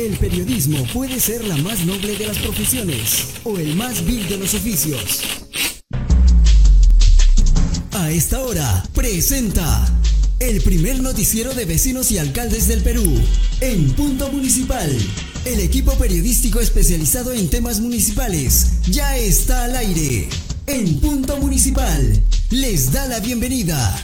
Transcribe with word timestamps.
El 0.00 0.16
periodismo 0.16 0.82
puede 0.94 1.20
ser 1.20 1.44
la 1.44 1.58
más 1.58 1.84
noble 1.84 2.16
de 2.16 2.26
las 2.26 2.38
profesiones 2.38 3.26
o 3.44 3.58
el 3.58 3.76
más 3.76 4.02
vil 4.06 4.26
de 4.30 4.38
los 4.38 4.54
oficios. 4.54 5.20
A 7.92 8.10
esta 8.10 8.40
hora, 8.40 8.82
presenta 8.94 9.86
el 10.38 10.62
primer 10.62 11.02
noticiero 11.02 11.52
de 11.52 11.66
vecinos 11.66 12.10
y 12.12 12.16
alcaldes 12.16 12.66
del 12.66 12.82
Perú, 12.82 13.04
en 13.60 13.92
Punto 13.92 14.32
Municipal. 14.32 14.90
El 15.44 15.60
equipo 15.60 15.92
periodístico 15.96 16.60
especializado 16.60 17.34
en 17.34 17.50
temas 17.50 17.80
municipales 17.80 18.68
ya 18.88 19.18
está 19.18 19.66
al 19.66 19.76
aire. 19.76 20.30
En 20.66 20.98
Punto 21.00 21.36
Municipal, 21.36 22.22
les 22.48 22.90
da 22.90 23.06
la 23.06 23.20
bienvenida. 23.20 24.02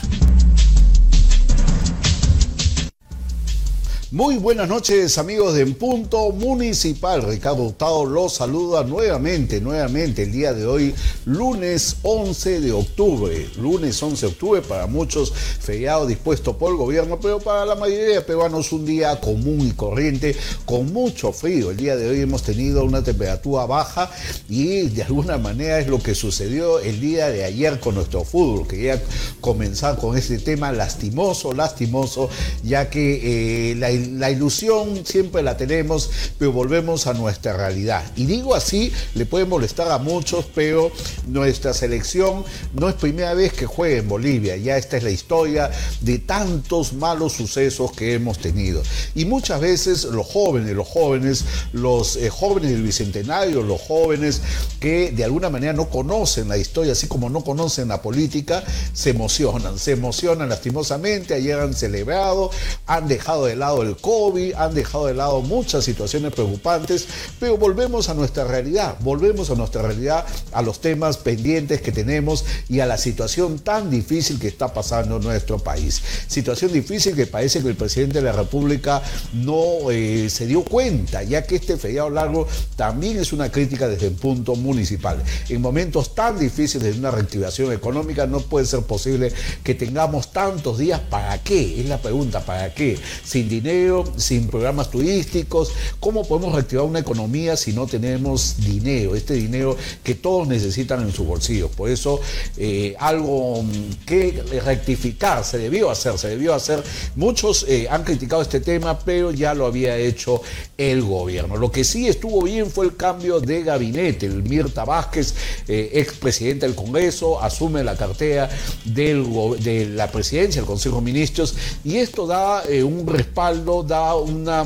Muy 4.09 4.37
buenas 4.37 4.69
noches 4.69 5.17
amigos 5.17 5.53
de 5.53 5.63
En 5.63 5.73
Punto 5.73 6.31
Municipal. 6.31 7.23
Ricardo 7.23 7.63
Hurtado 7.63 8.05
los 8.05 8.35
saluda 8.35 8.85
nuevamente, 8.85 9.59
nuevamente 9.59 10.23
el 10.23 10.31
día 10.31 10.53
de 10.53 10.65
hoy, 10.65 10.95
lunes 11.25 11.97
11 12.03 12.61
de 12.61 12.71
octubre. 12.71 13.49
Lunes 13.57 14.01
11 14.01 14.25
de 14.25 14.31
octubre 14.31 14.61
para 14.61 14.87
muchos 14.87 15.33
feriado 15.33 16.07
dispuesto 16.07 16.57
por 16.57 16.71
el 16.71 16.77
gobierno, 16.77 17.19
pero 17.19 17.39
para 17.39 17.65
la 17.65 17.75
mayoría 17.75 18.15
de 18.15 18.21
peruanos 18.21 18.71
un 18.71 18.85
día 18.85 19.19
común 19.19 19.67
y 19.67 19.71
corriente 19.71 20.37
con 20.63 20.93
mucho 20.93 21.33
frío. 21.33 21.71
El 21.71 21.75
día 21.75 21.97
de 21.97 22.09
hoy 22.09 22.21
hemos 22.21 22.43
tenido 22.43 22.85
una 22.85 23.03
temperatura 23.03 23.65
baja 23.65 24.09
y 24.47 24.83
de 24.83 25.03
alguna 25.03 25.37
manera 25.37 25.79
es 25.79 25.87
lo 25.87 26.01
que 26.01 26.15
sucedió 26.15 26.79
el 26.79 27.01
día 27.01 27.27
de 27.27 27.43
ayer 27.43 27.81
con 27.81 27.95
nuestro 27.95 28.23
fútbol. 28.23 28.69
Quería 28.69 29.03
comenzar 29.41 29.97
con 29.97 30.17
este 30.17 30.39
tema 30.39 30.71
lastimoso, 30.71 31.51
lastimoso, 31.51 32.29
ya 32.63 32.89
que 32.89 33.71
eh, 33.71 33.75
la 33.75 33.96
la 33.97 34.31
ilusión 34.31 35.05
siempre 35.05 35.43
la 35.43 35.57
tenemos, 35.57 36.09
pero 36.37 36.51
volvemos 36.51 37.07
a 37.07 37.13
nuestra 37.13 37.55
realidad. 37.55 38.03
Y 38.15 38.25
digo 38.25 38.55
así, 38.55 38.91
le 39.15 39.25
puede 39.25 39.45
molestar 39.45 39.91
a 39.91 39.97
muchos, 39.97 40.45
pero 40.53 40.91
nuestra 41.27 41.73
selección 41.73 42.43
no 42.73 42.89
es 42.89 42.95
primera 42.95 43.33
vez 43.33 43.53
que 43.53 43.65
juega 43.65 43.97
en 43.97 44.07
Bolivia, 44.07 44.57
ya 44.57 44.77
esta 44.77 44.97
es 44.97 45.03
la 45.03 45.11
historia 45.11 45.71
de 46.01 46.19
tantos 46.19 46.93
malos 46.93 47.33
sucesos 47.33 47.91
que 47.91 48.13
hemos 48.13 48.39
tenido. 48.39 48.81
Y 49.15 49.25
muchas 49.25 49.61
veces 49.61 50.05
los 50.05 50.25
jóvenes, 50.27 50.75
los 50.75 50.87
jóvenes, 50.87 51.45
los 51.73 52.15
eh, 52.17 52.29
jóvenes 52.29 52.71
del 52.71 52.83
Bicentenario, 52.83 53.61
los 53.61 53.81
jóvenes 53.81 54.41
que 54.79 55.11
de 55.11 55.23
alguna 55.23 55.49
manera 55.49 55.73
no 55.73 55.89
conocen 55.89 56.47
la 56.47 56.57
historia, 56.57 56.93
así 56.93 57.07
como 57.07 57.29
no 57.29 57.43
conocen 57.43 57.87
la 57.87 58.01
política, 58.01 58.63
se 58.93 59.11
emocionan, 59.11 59.77
se 59.79 59.91
emocionan 59.91 60.49
lastimosamente, 60.49 61.33
ayer 61.33 61.59
han 61.59 61.73
celebrado, 61.73 62.51
han 62.85 63.07
dejado 63.07 63.45
de 63.45 63.55
lado 63.55 63.81
el 63.81 63.86
COVID, 63.95 64.53
han 64.55 64.73
dejado 64.73 65.07
de 65.07 65.13
lado 65.13 65.41
muchas 65.41 65.85
situaciones 65.85 66.33
preocupantes, 66.33 67.07
pero 67.39 67.57
volvemos 67.57 68.09
a 68.09 68.13
nuestra 68.13 68.43
realidad, 68.43 68.97
volvemos 68.99 69.49
a 69.49 69.55
nuestra 69.55 69.81
realidad, 69.81 70.25
a 70.51 70.61
los 70.61 70.81
temas 70.81 71.17
pendientes 71.17 71.81
que 71.81 71.91
tenemos 71.91 72.45
y 72.69 72.79
a 72.79 72.85
la 72.85 72.97
situación 72.97 73.59
tan 73.59 73.89
difícil 73.89 74.39
que 74.39 74.47
está 74.47 74.73
pasando 74.73 75.17
en 75.17 75.23
nuestro 75.23 75.59
país. 75.59 76.01
Situación 76.27 76.73
difícil 76.73 77.15
que 77.15 77.27
parece 77.27 77.61
que 77.61 77.69
el 77.69 77.75
presidente 77.75 78.19
de 78.19 78.25
la 78.25 78.31
República 78.31 79.01
no 79.33 79.91
eh, 79.91 80.29
se 80.29 80.45
dio 80.45 80.63
cuenta, 80.63 81.23
ya 81.23 81.45
que 81.45 81.55
este 81.55 81.77
feriado 81.77 82.09
largo 82.09 82.47
también 82.75 83.17
es 83.17 83.33
una 83.33 83.51
crítica 83.51 83.87
desde 83.87 84.07
el 84.07 84.13
punto 84.13 84.55
municipal. 84.55 85.23
En 85.49 85.61
momentos 85.61 86.15
tan 86.15 86.39
difíciles 86.39 86.93
de 86.93 86.99
una 86.99 87.11
reactivación 87.11 87.71
económica 87.71 88.27
no 88.27 88.39
puede 88.39 88.65
ser 88.65 88.81
posible 88.81 89.31
que 89.63 89.75
tengamos 89.75 90.31
tantos 90.31 90.77
días. 90.77 90.99
¿Para 90.99 91.41
qué? 91.43 91.81
Es 91.81 91.87
la 91.87 91.97
pregunta, 91.97 92.41
¿para 92.41 92.73
qué? 92.73 92.97
Sin 93.23 93.47
dinero 93.49 93.76
sin 94.17 94.47
programas 94.47 94.89
turísticos. 94.89 95.71
¿Cómo 95.99 96.27
podemos 96.27 96.53
reactivar 96.53 96.85
una 96.85 96.99
economía 96.99 97.55
si 97.55 97.73
no 97.73 97.85
tenemos 97.85 98.55
dinero? 98.57 99.15
Este 99.15 99.33
dinero 99.35 99.75
que 100.03 100.15
todos 100.15 100.47
necesitan 100.47 101.01
en 101.01 101.11
su 101.11 101.23
bolsillo. 101.25 101.69
Por 101.69 101.89
eso 101.89 102.19
eh, 102.57 102.95
algo 102.99 103.63
que 104.05 104.43
rectificar 104.63 105.43
se 105.43 105.57
debió 105.57 105.89
hacer, 105.89 106.17
se 106.17 106.29
debió 106.29 106.53
hacer. 106.53 106.83
Muchos 107.15 107.65
eh, 107.67 107.87
han 107.89 108.03
criticado 108.03 108.41
este 108.41 108.59
tema, 108.59 108.97
pero 108.99 109.31
ya 109.31 109.53
lo 109.53 109.65
había 109.65 109.97
hecho 109.97 110.41
el 110.77 111.03
gobierno. 111.03 111.57
Lo 111.57 111.71
que 111.71 111.83
sí 111.83 112.07
estuvo 112.07 112.41
bien 112.43 112.69
fue 112.71 112.85
el 112.85 112.95
cambio 112.95 113.39
de 113.39 113.63
gabinete. 113.63 114.25
El 114.25 114.43
Mirta 114.43 114.85
Vázquez, 114.85 115.33
eh, 115.67 115.91
expresidente 115.93 116.65
del 116.65 116.75
Congreso, 116.75 117.41
asume 117.41 117.83
la 117.83 117.95
cartera 117.95 118.49
de 118.85 119.87
la 119.93 120.11
presidencia 120.11 120.61
del 120.61 120.67
Consejo 120.67 120.97
de 120.97 121.01
Ministros 121.03 121.55
y 121.83 121.97
esto 121.97 122.27
da 122.27 122.63
un 122.83 123.05
respaldo 123.07 123.66
da 123.83 124.15
una 124.15 124.65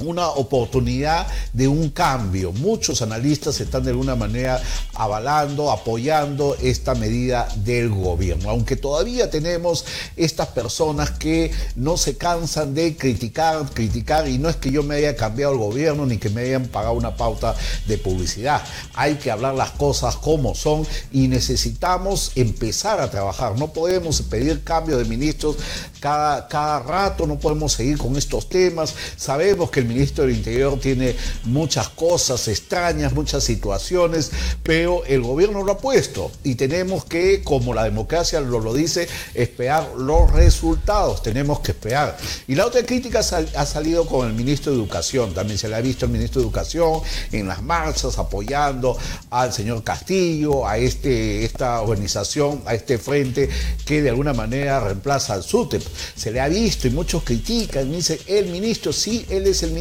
una 0.00 0.28
oportunidad 0.28 1.26
de 1.52 1.68
un 1.68 1.90
cambio. 1.90 2.52
Muchos 2.52 3.02
analistas 3.02 3.60
están 3.60 3.84
de 3.84 3.90
alguna 3.90 4.16
manera 4.16 4.60
avalando, 4.94 5.70
apoyando 5.70 6.56
esta 6.60 6.94
medida 6.94 7.48
del 7.56 7.90
gobierno, 7.90 8.50
aunque 8.50 8.76
todavía 8.76 9.30
tenemos 9.30 9.84
estas 10.16 10.48
personas 10.48 11.10
que 11.10 11.50
no 11.76 11.96
se 11.96 12.16
cansan 12.16 12.74
de 12.74 12.96
criticar, 12.96 13.64
criticar, 13.72 14.28
y 14.28 14.38
no 14.38 14.48
es 14.48 14.56
que 14.56 14.70
yo 14.70 14.82
me 14.82 14.96
haya 14.96 15.16
cambiado 15.16 15.52
el 15.52 15.58
gobierno 15.58 16.06
ni 16.06 16.18
que 16.18 16.30
me 16.30 16.42
hayan 16.42 16.66
pagado 16.66 16.94
una 16.94 17.16
pauta 17.16 17.54
de 17.86 17.98
publicidad. 17.98 18.62
Hay 18.94 19.16
que 19.16 19.30
hablar 19.30 19.54
las 19.54 19.70
cosas 19.72 20.16
como 20.16 20.54
son 20.54 20.86
y 21.12 21.28
necesitamos 21.28 22.32
empezar 22.34 23.00
a 23.00 23.10
trabajar. 23.10 23.58
No 23.58 23.72
podemos 23.72 24.22
pedir 24.22 24.62
cambio 24.64 24.96
de 24.98 25.04
ministros 25.04 25.56
cada, 26.00 26.48
cada 26.48 26.80
rato, 26.80 27.26
no 27.26 27.38
podemos 27.38 27.72
seguir 27.72 27.98
con 27.98 28.16
estos 28.16 28.48
temas. 28.48 28.94
Sabemos 29.16 29.70
que 29.70 29.80
el 29.80 29.86
ministro 29.90 30.24
del 30.24 30.36
Interior 30.36 30.78
tiene 30.80 31.14
muchas 31.44 31.88
cosas 31.90 32.46
extrañas, 32.48 33.12
muchas 33.12 33.44
situaciones, 33.44 34.30
pero 34.62 35.04
el 35.04 35.22
gobierno 35.22 35.62
lo 35.62 35.72
ha 35.72 35.78
puesto 35.78 36.30
y 36.44 36.54
tenemos 36.54 37.04
que, 37.04 37.42
como 37.42 37.74
la 37.74 37.84
democracia 37.84 38.40
lo, 38.40 38.60
lo 38.60 38.72
dice, 38.72 39.08
esperar 39.34 39.90
los 39.96 40.30
resultados, 40.30 41.22
tenemos 41.22 41.60
que 41.60 41.72
esperar. 41.72 42.16
Y 42.46 42.54
la 42.54 42.66
otra 42.66 42.82
crítica 42.82 43.20
ha 43.20 43.66
salido 43.66 44.06
con 44.06 44.26
el 44.26 44.34
ministro 44.34 44.72
de 44.72 44.78
Educación, 44.78 45.34
también 45.34 45.58
se 45.58 45.68
le 45.68 45.76
ha 45.76 45.80
visto 45.80 46.06
el 46.06 46.12
ministro 46.12 46.40
de 46.40 46.46
Educación 46.46 47.00
en 47.32 47.48
las 47.48 47.62
marchas 47.62 48.18
apoyando 48.18 48.96
al 49.30 49.52
señor 49.52 49.82
Castillo, 49.82 50.66
a 50.66 50.78
este, 50.78 51.44
esta 51.44 51.80
organización, 51.80 52.62
a 52.66 52.74
este 52.74 52.98
frente 52.98 53.48
que 53.84 54.02
de 54.02 54.10
alguna 54.10 54.32
manera 54.32 54.80
reemplaza 54.80 55.34
al 55.34 55.42
SUTEP. 55.42 55.82
Se 56.14 56.30
le 56.30 56.40
ha 56.40 56.48
visto 56.48 56.86
y 56.86 56.90
muchos 56.90 57.22
critican, 57.22 57.90
dicen, 57.90 58.18
el 58.26 58.46
ministro, 58.46 58.92
sí, 58.92 59.26
él 59.28 59.46
es 59.46 59.62
el 59.62 59.72
ministro. 59.72 59.79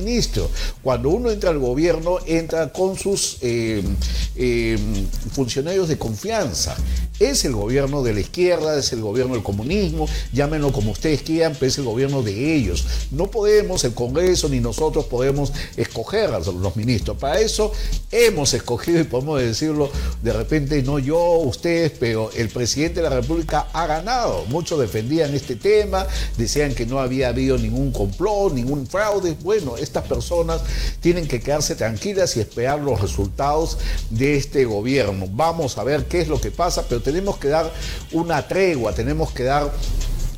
Cuando 0.82 1.10
uno 1.10 1.30
entra 1.30 1.50
al 1.50 1.60
gobierno, 1.60 2.18
entra 2.26 2.72
con 2.72 2.98
sus 2.98 3.38
eh, 3.42 3.84
eh, 4.36 4.78
funcionarios 5.32 5.88
de 5.88 5.98
confianza. 5.98 6.76
Es 7.19 7.46
el 7.46 7.53
gobierno 7.53 8.03
de 8.03 8.13
la 8.13 8.22
izquierda, 8.22 8.78
es 8.78 8.94
el 8.94 9.02
gobierno 9.02 9.34
del 9.34 9.44
comunismo, 9.44 10.07
llámenlo 10.34 10.72
como 10.72 10.91
ustedes 10.91 11.22
quieran, 11.22 11.56
pero 11.59 11.68
es 11.68 11.78
el 11.78 11.84
gobierno 11.84 12.22
de 12.24 12.56
ellos. 12.56 12.85
No 13.12 13.28
podemos, 13.28 13.84
el 13.84 13.94
Congreso 13.94 14.50
ni 14.50 14.59
nosotros 14.59 15.06
podemos 15.06 15.52
escoger 15.75 16.31
a 16.31 16.40
los 16.40 16.75
ministros. 16.75 17.18
Para 17.18 17.40
eso 17.40 17.72
hemos 18.12 18.53
escogido, 18.53 19.00
y 19.00 19.03
podemos 19.03 19.41
decirlo 19.41 19.91
de 20.24 20.34
repente, 20.34 20.81
no 20.84 21.00
yo, 21.00 21.19
ustedes, 21.40 21.91
pero 22.00 22.31
el 22.35 22.50
presidente 22.50 23.02
de 23.02 23.09
la 23.09 23.16
República 23.16 23.68
ha 23.74 23.88
ganado. 23.88 24.46
Muchos 24.47 24.79
defendían 24.79 25.34
este 25.35 25.56
tema, 25.56 26.08
decían 26.38 26.74
que 26.74 26.85
no 26.85 27.00
había 27.00 27.29
habido 27.29 27.58
ningún 27.58 27.91
complot, 27.91 28.53
ningún 28.53 28.88
fraude. 28.88 29.35
Bueno, 29.41 29.78
estas 29.78 30.06
personas 30.06 30.62
tienen 31.02 31.28
que 31.28 31.41
quedarse 31.41 31.75
tranquilas 31.75 32.38
y 32.38 32.40
esperar 32.40 32.79
los 32.79 33.02
resultados 33.02 33.78
de 34.09 34.38
este 34.38 34.66
gobierno. 34.66 35.28
Vamos 35.31 35.78
a 35.78 35.84
ver 35.84 36.06
qué 36.06 36.22
es 36.22 36.28
lo 36.28 36.40
que 36.40 36.52
pasa, 36.52 36.85
pero 36.88 37.02
tenemos 37.09 37.38
que 37.38 37.47
dar 37.47 37.72
una 38.12 38.47
tregua, 38.47 38.94
tenemos 38.94 39.31
que 39.31 39.44
dar 39.44 39.72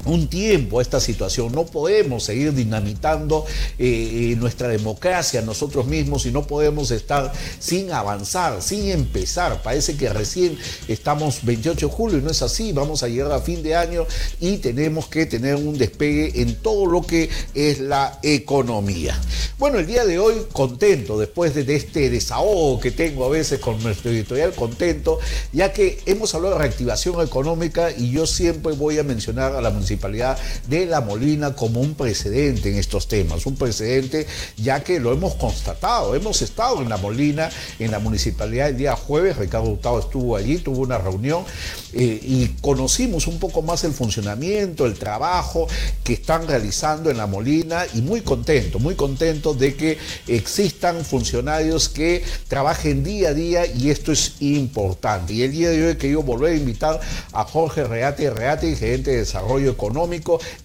un 0.06 0.28
tiempo 0.28 0.80
a 0.80 0.82
esta 0.82 1.00
situación. 1.00 1.52
No 1.52 1.66
podemos 1.66 2.24
seguir 2.24 2.54
dinamitando 2.54 3.46
eh, 3.78 4.32
eh, 4.32 4.36
nuestra 4.38 4.68
democracia 4.68 5.42
nosotros 5.42 5.86
mismos 5.86 6.26
y 6.26 6.32
no 6.32 6.48
podemos 6.48 6.92
estar 6.92 7.32
sin 7.60 7.92
avanzar, 7.92 8.62
sin 8.62 8.90
empezar. 8.90 9.62
Parece 9.62 9.96
que 9.96 10.10
recién 10.10 10.58
estamos 10.88 11.44
28 11.44 11.88
de 11.88 11.94
julio 11.94 12.18
y 12.18 12.22
no 12.22 12.32
es 12.32 12.42
así. 12.42 12.72
Vamos 12.72 13.04
a 13.04 13.08
llegar 13.08 13.32
a 13.32 13.40
fin 13.40 13.64
de 13.64 13.76
año 13.76 14.06
y 14.40 14.58
tenemos 14.58 15.08
que 15.08 15.26
tener 15.26 15.56
un 15.56 15.78
despegue 15.78 16.42
en 16.42 16.56
todo 16.56 16.86
lo 16.86 17.02
que 17.02 17.30
es 17.54 17.80
la 17.80 18.20
economía. 18.24 19.20
Bueno, 19.58 19.80
el 19.80 19.86
día 19.86 20.06
de 20.06 20.20
hoy 20.20 20.36
contento 20.52 21.20
después 21.20 21.54
de, 21.54 21.72
este 21.72 22.10
desahogo 22.10 22.80
que 22.80 22.92
tengo 22.92 23.26
a 23.26 23.30
veces 23.30 23.60
con 23.60 23.82
nuestro 23.82 24.12
editorial, 24.12 24.54
contento, 24.54 25.20
ya 25.54 25.72
que 25.72 26.00
hemos 26.06 26.34
hablado 26.36 26.56
de 26.56 26.62
reactivación 26.62 27.22
económica 27.22 27.92
y 27.92 28.12
yo 28.12 28.26
siempre 28.26 28.74
voy 28.74 28.98
a 28.98 29.04
mencionar 29.04 29.56
a 29.56 29.62
la 29.62 29.70
municipalidad 29.70 29.91
municipalidad 29.92 30.38
de 30.68 30.86
La 30.86 31.02
Molina 31.02 31.54
como 31.54 31.82
un 31.82 31.96
precedente 31.96 32.70
en 32.70 32.78
estos 32.78 33.08
temas, 33.08 33.46
un 33.46 33.56
precedente 33.56 34.26
ya 34.58 34.84
que 34.84 35.00
lo 35.00 35.12
hemos 35.12 35.36
constatado, 35.36 36.16
hemos 36.16 36.42
estado 36.42 36.82
en 36.82 36.90
La 36.90 36.98
Molina, 36.98 37.50
en 37.80 37.92
la 37.92 38.00
municipalidad 38.00 38.70
el 38.70 38.78
día 38.78 38.96
jueves, 38.96 39.38
Ricardo 39.38 39.70
Hurtado 39.70 40.00
estuvo 40.00 40.36
allí, 40.36 40.60
tuvo 40.60 40.80
una 40.82 40.98
reunión 40.98 41.44
eh, 41.94 42.20
y 42.22 42.48
conocimos 42.62 43.28
un 43.28 43.40
poco 43.40 43.62
más 43.62 43.84
el 43.84 43.92
funcionamiento, 43.92 44.86
el 44.86 44.94
trabajo 44.94 45.68
que 46.04 46.14
están 46.14 46.48
realizando 46.48 47.10
en 47.10 47.18
La 47.18 47.28
Molina 47.28 47.86
y 47.94 48.02
muy 48.02 48.22
contento, 48.22 48.80
muy 48.80 48.96
contento 48.96 49.54
de 49.54 49.76
que 49.76 49.98
existan 50.28 51.04
funcionarios 51.04 51.90
que 51.90 52.24
trabajen 52.48 53.04
día 53.04 53.30
a 53.30 53.34
día 53.34 53.66
y 53.66 53.90
esto 53.90 54.12
es 54.12 54.36
importante. 54.40 55.34
Y 55.34 55.44
el 55.44 55.52
día 55.52 55.70
de 55.70 55.84
hoy 55.84 55.92
he 55.92 55.98
querido 55.98 56.24
volver 56.24 56.54
a 56.54 56.56
invitar 56.56 57.00
a 57.34 57.44
Jorge 57.44 57.84
Reate 57.84 58.30
Reate, 58.30 58.76
gerente 58.76 59.12
de 59.12 59.18
desarrollo 59.18 59.76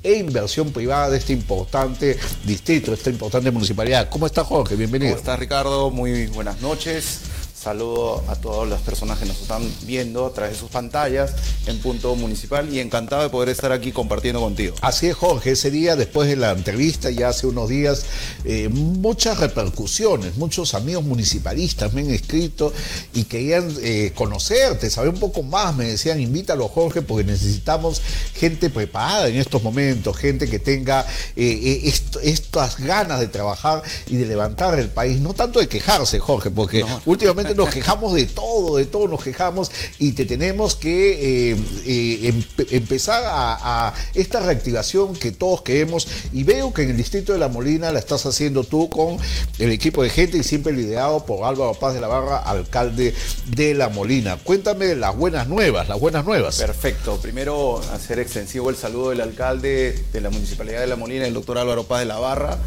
e 0.03 0.15
inversión 0.15 0.73
privada 0.73 1.11
de 1.11 1.19
este 1.19 1.33
importante 1.33 2.19
distrito, 2.45 2.93
esta 2.93 3.11
importante 3.11 3.51
municipalidad. 3.51 4.09
¿Cómo 4.11 4.27
está 4.27 4.45
Jorge? 4.45 4.77
Bienvenido. 4.77 5.13
¿Cómo 5.13 5.19
está 5.19 5.37
Ricardo? 5.37 5.91
Muy 5.91 6.27
buenas 6.27 6.61
noches. 6.61 7.46
Saludo 7.59 8.23
a 8.29 8.37
todas 8.37 8.69
las 8.69 8.83
personas 8.83 9.19
que 9.19 9.25
nos 9.25 9.41
están 9.41 9.63
viendo 9.87 10.27
a 10.27 10.33
través 10.33 10.53
de 10.53 10.61
sus 10.61 10.71
pantallas 10.71 11.33
en 11.67 11.79
Punto 11.79 12.15
Municipal 12.15 12.69
y 12.73 12.81
encantado 12.81 13.23
de 13.23 13.31
poder 13.31 13.49
estar 13.49 13.73
aquí 13.73 13.93
compartiendo 13.93 14.41
contigo. 14.41 14.75
Así 14.83 15.07
es, 15.07 15.17
Jorge. 15.17 15.53
Ese 15.53 15.71
día, 15.71 15.97
después 15.97 16.29
de 16.29 16.37
la 16.37 16.51
entrevista, 16.51 17.09
ya 17.09 17.31
hace 17.31 17.47
unos 17.47 17.71
días, 17.71 18.05
eh, 18.45 18.69
muchas 18.69 19.39
repercusiones. 19.39 20.37
Muchos 20.37 20.75
amigos 20.75 21.05
municipalistas 21.05 21.95
me 21.95 22.03
han 22.03 22.11
escrito 22.11 22.75
y 23.15 23.25
querían 23.25 23.75
eh, 23.81 24.13
conocerte, 24.15 24.91
saber 24.91 25.15
un 25.15 25.19
poco 25.21 25.43
más. 25.43 25.75
Me 25.75 25.87
decían, 25.87 26.21
invítalo, 26.21 26.69
Jorge, 26.69 27.01
porque 27.01 27.25
necesitamos 27.25 28.03
gente 28.35 28.69
preparada 28.69 29.29
en 29.29 29.37
estos 29.37 29.63
momentos, 29.63 30.15
gente 30.19 30.51
que 30.51 30.59
tenga 30.59 31.07
eh, 31.37 31.91
estas 32.23 32.79
ganas 32.81 33.19
de 33.19 33.29
trabajar 33.29 33.83
y 34.09 34.17
de 34.17 34.27
levantar 34.27 34.79
el 34.79 34.91
país. 34.91 35.21
No 35.21 35.33
tanto 35.33 35.59
de 35.59 35.69
quejarse, 35.69 36.19
Jorge, 36.19 36.51
porque 36.51 36.85
últimamente 37.07 37.46
nos 37.55 37.71
quejamos 37.71 38.15
de 38.15 38.27
todo, 38.27 38.77
de 38.77 38.85
todo 38.87 39.09
nos 39.09 39.23
quejamos 39.23 39.71
y 39.99 40.13
te 40.13 40.25
tenemos 40.25 40.77
que 40.77 41.53
eh, 41.53 41.57
eh, 41.87 42.45
empezar 42.71 43.23
a, 43.27 43.95
esta 44.15 44.41
reactivación 44.41 45.15
que 45.15 45.33
todos 45.33 45.63
queremos 45.63 46.09
y 46.33 46.45
veo 46.45 46.73
que 46.73 46.83
en 46.83 46.91
el 46.91 46.97
distrito 46.97 47.33
de 47.33 47.39
La 47.39 47.49
Molina 47.49 47.93
la 47.93 47.99
estás 47.99 48.27
haciendo 48.27 48.65
tú 48.65 48.89
con 48.89 49.19
el 49.59 49.71
equipo 49.71 50.03
de 50.03 50.11
gente 50.11 50.39
y 50.39 50.43
siempre 50.43 50.73
liderado 50.73 51.25
por 51.25 51.45
Álvaro 51.45 51.75
Paz 51.75 51.95
de 51.95 52.01
la 52.01 52.09
Barra, 52.09 52.39
alcalde 52.39 53.15
de 53.47 53.75
La 53.75 53.89
Molina. 53.89 54.37
Cuéntame 54.43 54.95
las 54.95 55.17
buenas 55.17 55.49
nuevas, 55.49 55.89
las 55.89 56.01
buenas 56.01 56.25
nuevas. 56.25 56.59
Perfecto. 56.59 57.19
Primero 57.21 57.81
hacer 57.93 58.19
extensivo 58.19 58.71
el 58.71 58.77
saludo 58.77 59.11
del 59.11 59.21
alcalde 59.21 60.05
de 60.13 60.21
la 60.21 60.31
Municipalidad 60.31 60.81
de 60.81 60.87
La 60.87 60.97
Molina, 60.97 61.27
el 61.27 61.35
doctor 61.35 61.59
Álvaro 61.59 61.85
Paz 61.85 62.01
de 62.01 62.07
la 62.07 62.19
Barra. 62.19 62.59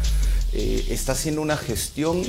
Eh, 0.52 0.86
está 0.90 1.12
haciendo 1.12 1.42
una 1.42 1.56
gestión 1.56 2.22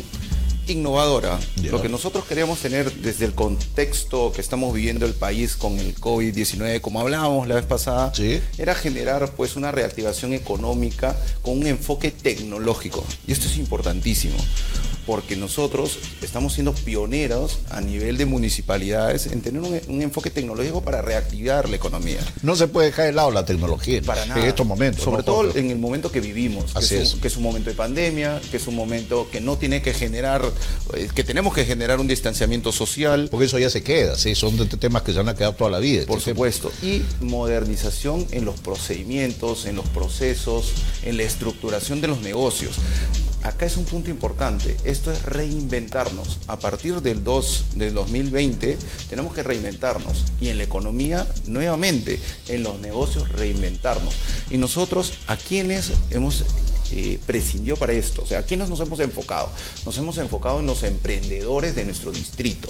innovadora. 0.67 1.39
Lo 1.63 1.81
que 1.81 1.89
nosotros 1.89 2.25
queríamos 2.25 2.59
tener 2.59 2.91
desde 2.91 3.25
el 3.25 3.33
contexto 3.33 4.31
que 4.33 4.41
estamos 4.41 4.73
viviendo 4.73 5.05
el 5.05 5.13
país 5.13 5.55
con 5.55 5.79
el 5.79 5.95
COVID-19, 5.95 6.81
como 6.81 6.99
hablábamos 7.01 7.47
la 7.47 7.55
vez 7.55 7.65
pasada, 7.65 8.11
era 8.57 8.75
generar 8.75 9.31
pues 9.35 9.55
una 9.55 9.71
reactivación 9.71 10.33
económica 10.33 11.15
con 11.41 11.57
un 11.57 11.67
enfoque 11.67 12.11
tecnológico. 12.11 13.03
Y 13.27 13.31
esto 13.31 13.47
es 13.47 13.57
importantísimo 13.57 14.37
porque 15.05 15.35
nosotros 15.35 15.97
estamos 16.21 16.53
siendo 16.53 16.73
pioneros 16.73 17.59
a 17.69 17.81
nivel 17.81 18.17
de 18.17 18.25
municipalidades 18.25 19.27
en 19.27 19.41
tener 19.41 19.61
un, 19.61 20.01
enfoque 20.01 20.29
tecnológico 20.29 20.81
para 20.81 21.01
reactivar 21.01 21.69
la 21.69 21.75
economía. 21.75 22.19
No 22.41 22.55
se 22.55 22.67
puede 22.67 22.87
dejar 22.87 23.05
de 23.05 23.13
lado 23.13 23.31
la 23.31 23.45
tecnología 23.45 24.01
para 24.01 24.25
nada. 24.25 24.41
en 24.41 24.47
estos 24.47 24.65
momentos. 24.65 25.03
Sobre 25.03 25.23
todo 25.23 25.55
en 25.55 25.71
el 25.71 25.77
momento 25.77 26.11
que 26.11 26.19
vivimos, 26.19 26.73
que 26.73 27.01
es, 27.01 27.15
que 27.15 27.27
es, 27.27 27.37
un 27.37 27.43
momento 27.43 27.69
de 27.69 27.75
pandemia, 27.75 28.41
que 28.49 28.57
es 28.57 28.67
un 28.67 28.75
momento 28.75 29.27
que 29.31 29.41
no 29.41 29.57
tiene 29.57 29.81
que 29.81 29.93
generar, 29.93 30.43
eh, 30.95 31.09
que 31.13 31.23
tenemos 31.23 31.53
que 31.53 31.65
generar 31.65 31.99
un 31.99 32.07
distanciamiento 32.07 32.71
social. 32.71 33.27
Porque 33.29 33.45
eso 33.45 33.59
ya 33.59 33.69
se 33.69 33.83
queda, 33.83 34.17
¿sí? 34.17 34.35
son 34.35 34.57
temas 34.67 35.03
que 35.03 35.11
se 35.11 35.17
van 35.17 35.29
a 35.29 35.35
quedar 35.35 35.55
toda 35.55 35.69
la 35.69 35.79
vida. 35.79 36.05
Por 36.05 36.21
supuesto. 36.21 36.71
Y 36.81 37.03
modernización 37.21 38.27
en 38.31 38.45
los 38.45 38.59
procedimientos, 38.59 39.65
en 39.65 39.75
los 39.75 39.87
procesos, 39.89 40.73
en 41.03 41.17
la 41.17 41.23
estructuración 41.23 42.01
de 42.01 42.07
los 42.07 42.21
negocios 42.21 42.77
acá 43.43 43.65
es 43.65 43.77
un 43.77 43.85
punto 43.85 44.09
importante. 44.09 44.77
Esto 44.91 45.09
es 45.09 45.23
reinventarnos. 45.23 46.39
A 46.47 46.59
partir 46.59 47.01
del 47.01 47.23
2 47.23 47.65
del 47.75 47.93
2020 47.93 48.77
tenemos 49.09 49.33
que 49.33 49.41
reinventarnos. 49.41 50.25
Y 50.41 50.49
en 50.49 50.57
la 50.57 50.65
economía, 50.65 51.25
nuevamente, 51.47 52.19
en 52.49 52.63
los 52.63 52.77
negocios, 52.81 53.29
reinventarnos. 53.29 54.13
Y 54.49 54.57
nosotros, 54.57 55.13
¿a 55.27 55.37
quienes 55.37 55.93
hemos 56.09 56.43
eh, 56.91 57.19
prescindió 57.25 57.77
para 57.77 57.93
esto? 57.93 58.23
O 58.23 58.25
sea, 58.25 58.39
¿a 58.39 58.43
quiénes 58.43 58.67
nos 58.67 58.81
hemos 58.81 58.99
enfocado? 58.99 59.49
Nos 59.85 59.97
hemos 59.97 60.17
enfocado 60.17 60.59
en 60.59 60.65
los 60.65 60.83
emprendedores 60.83 61.73
de 61.73 61.85
nuestro 61.85 62.11
distrito. 62.11 62.67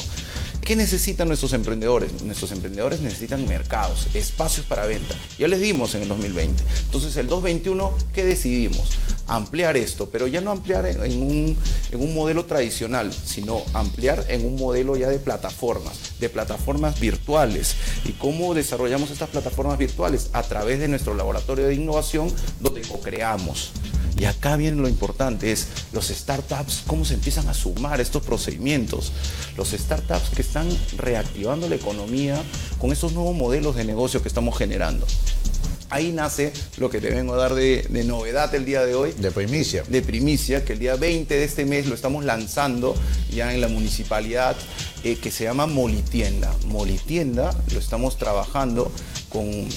¿Qué 0.72 0.78
necesitan 0.78 1.28
nuestros 1.28 1.52
emprendedores? 1.52 2.24
Nuestros 2.24 2.54
emprendedores 2.54 3.02
necesitan 3.02 3.46
mercados, 3.46 4.08
espacios 4.14 4.66
para 4.66 4.86
venta. 4.86 5.16
Ya 5.38 5.50
les 5.50 5.60
dimos 5.60 5.96
en 5.96 6.04
el 6.04 6.08
2020. 6.08 6.64
Entonces, 6.86 7.18
el 7.18 7.28
2021, 7.28 7.92
¿qué 8.14 8.24
decidimos? 8.24 8.92
Ampliar 9.28 9.76
esto, 9.76 10.10
pero 10.10 10.28
ya 10.28 10.40
no 10.40 10.50
ampliar 10.50 10.86
en 10.86 11.22
un, 11.22 11.58
en 11.92 12.02
un 12.02 12.16
modelo 12.16 12.46
tradicional, 12.46 13.12
sino 13.12 13.64
ampliar 13.74 14.24
en 14.30 14.46
un 14.46 14.56
modelo 14.56 14.96
ya 14.96 15.10
de 15.10 15.20
plataformas, 15.20 16.18
de 16.22 16.30
plataformas 16.30 16.98
virtuales. 17.02 17.76
¿Y 18.06 18.14
cómo 18.14 18.54
desarrollamos 18.54 19.12
estas 19.12 19.28
plataformas 19.28 19.78
virtuales? 19.78 20.30
A 20.32 20.42
través 20.42 20.80
de 20.80 20.88
nuestro 20.88 21.16
laboratorio 21.16 21.68
de 21.68 21.76
innovación, 21.76 22.32
donde 22.62 22.80
co-creamos 22.84 23.74
y 24.22 24.26
acá 24.26 24.56
viene 24.56 24.80
lo 24.80 24.88
importante, 24.88 25.52
es 25.52 25.66
los 25.94 26.10
startups, 26.10 26.84
cómo 26.86 27.06
se 27.06 27.16
empiezan 27.16 27.48
a 27.48 27.56
sumar 27.56 28.00
estos 28.00 28.22
procedimientos. 28.22 29.12
Los 29.58 29.72
startups 29.72 30.30
que 30.36 30.44
están 30.44 30.70
reactivando 30.96 31.68
la 31.68 31.74
economía 31.74 32.40
con 32.78 32.92
estos 32.92 33.14
nuevos 33.14 33.36
modelos 33.36 33.76
de 33.76 33.84
negocio 33.84 34.22
que 34.22 34.28
estamos 34.28 34.56
generando. 34.56 35.08
Ahí 35.90 36.12
nace 36.12 36.54
lo 36.78 36.92
que 36.92 37.02
te 37.02 37.10
vengo 37.10 37.34
a 37.34 37.38
dar 37.38 37.56
de, 37.56 37.84
novedad 38.06 38.54
el 38.54 38.64
día 38.64 38.86
de 38.86 38.94
hoy. 38.94 39.12
De 39.14 39.32
primicia. 39.32 39.84
De 39.88 40.04
primicia, 40.04 40.64
que 40.64 40.74
el 40.74 40.80
día 40.80 40.96
20 40.98 41.34
de 41.34 41.44
este 41.44 41.66
mes 41.66 41.88
lo 41.88 41.96
estamos 41.96 42.24
lanzando 42.24 42.94
ya 43.34 43.56
en 43.56 43.60
la 43.60 43.70
municipalidad, 43.70 44.56
eh, 45.04 45.16
que 45.16 45.32
se 45.32 45.46
llama 45.46 45.66
Molitienda. 45.66 46.56
Molitienda 46.68 47.56
lo 47.74 47.80
estamos 47.80 48.20
trabajando 48.20 48.92
con 49.30 49.68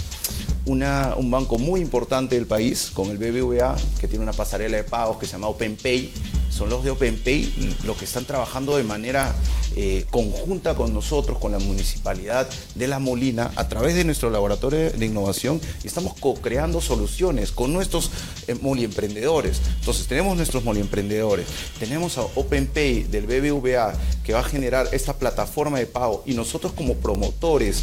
un 0.67 1.31
banco 1.31 1.59
muy 1.59 1.81
importante 1.81 2.37
del 2.37 2.47
país, 2.47 2.91
con 2.93 3.11
el 3.11 3.19
BBVA, 3.19 3.77
que 4.01 4.09
tiene 4.09 4.23
una 4.23 4.33
pasarela 4.33 4.77
de 4.77 4.85
pagos 4.85 5.19
que 5.19 5.27
se 5.27 5.33
llama 5.33 5.49
OpenPay. 5.49 6.13
Son 6.51 6.71
los 6.71 6.85
de 6.85 6.91
OpenPay 6.91 7.77
los 7.85 7.97
que 7.97 8.05
están 8.05 8.25
trabajando 8.25 8.77
de 8.77 8.85
manera 8.85 9.35
eh, 9.77 10.05
conjunta 10.11 10.77
con 10.77 10.95
nosotros, 10.95 11.39
con 11.39 11.51
la 11.51 11.59
municipalidad 11.59 12.49
de 12.77 12.87
La 12.87 13.01
Molina, 13.01 13.51
a 13.57 13.69
través 13.69 13.97
de 13.97 14.05
nuestro 14.05 14.31
laboratorio 14.31 14.93
de 14.93 15.05
innovación, 15.05 15.61
estamos 15.83 16.15
co-creando 16.21 16.81
soluciones 16.81 17.51
con 17.51 17.73
nuestros 17.73 18.11
eh, 18.47 18.55
moliemprendedores. 18.63 19.61
Entonces, 19.81 20.07
tenemos 20.07 20.37
nuestros 20.37 20.63
moliemprendedores, 20.63 21.47
tenemos 21.81 22.19
a 22.19 22.23
OpenPay 22.23 23.03
del 23.05 23.27
BBVA, 23.27 23.95
que 24.23 24.33
va 24.33 24.41
a 24.41 24.45
generar 24.45 24.89
esta 24.93 25.15
plataforma 25.19 25.81
de 25.81 25.87
pago, 25.87 26.23
y 26.25 26.35
nosotros 26.35 26.73
como 26.73 26.95
promotores 26.95 27.83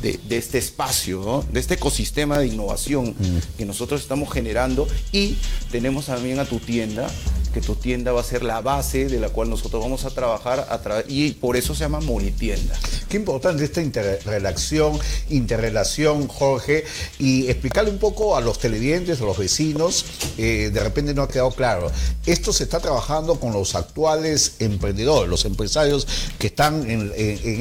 de, 0.00 0.18
este 0.30 0.56
espacio, 0.56 1.44
de 1.52 1.60
este 1.60 1.75
ecosistema 1.76 2.38
de 2.38 2.48
innovación 2.48 3.10
mm. 3.10 3.56
que 3.58 3.64
nosotros 3.64 4.00
estamos 4.00 4.32
generando, 4.32 4.88
y 5.12 5.36
tenemos 5.70 6.06
también 6.06 6.38
a 6.38 6.44
tu 6.44 6.58
tienda, 6.58 7.08
que 7.56 7.62
tu 7.62 7.74
tienda 7.74 8.12
va 8.12 8.20
a 8.20 8.22
ser 8.22 8.42
la 8.42 8.60
base 8.60 9.08
de 9.08 9.18
la 9.18 9.30
cual 9.30 9.48
nosotros 9.48 9.82
vamos 9.82 10.04
a 10.04 10.10
trabajar 10.10 10.66
a 10.68 10.78
través 10.82 11.06
y 11.08 11.30
por 11.30 11.56
eso 11.56 11.74
se 11.74 11.80
llama 11.80 12.00
Monitienda. 12.00 12.78
Qué 13.08 13.16
importante 13.16 13.64
esta 13.64 13.80
interrelación, 13.80 14.98
interrelación, 15.30 16.28
Jorge, 16.28 16.84
y 17.18 17.48
explicarle 17.48 17.90
un 17.90 17.96
poco 17.96 18.36
a 18.36 18.42
los 18.42 18.58
televidentes, 18.58 19.22
a 19.22 19.24
los 19.24 19.38
vecinos, 19.38 20.04
eh, 20.36 20.70
de 20.70 20.80
repente 20.80 21.14
no 21.14 21.22
ha 21.22 21.28
quedado 21.28 21.50
claro. 21.50 21.90
Esto 22.26 22.52
se 22.52 22.64
está 22.64 22.78
trabajando 22.78 23.40
con 23.40 23.54
los 23.54 23.74
actuales 23.74 24.56
emprendedores, 24.58 25.30
los 25.30 25.46
empresarios 25.46 26.06
que 26.38 26.48
están 26.48 26.90
en, 26.90 27.10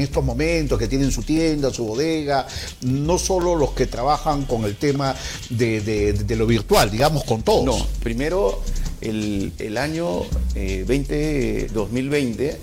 estos 0.01 0.25
momentos, 0.25 0.77
que 0.77 0.89
tienen 0.89 1.09
su 1.09 1.23
tienda, 1.23 1.71
su 1.71 1.85
bodega, 1.85 2.45
no 2.81 3.17
solo 3.17 3.55
los 3.55 3.71
que 3.71 3.85
trabajan 3.85 4.43
con 4.43 4.65
el 4.65 4.75
tema 4.75 5.15
de, 5.51 5.79
de 5.79 6.35
lo 6.35 6.45
virtual, 6.45 6.91
digamos 6.91 7.23
con 7.23 7.43
todos. 7.43 7.63
No, 7.63 7.87
primero 8.03 8.61
el, 9.01 9.53
el 9.59 9.77
año 9.77 10.23
20, 10.53 11.65
eh, 11.65 11.67
2020 11.73 12.57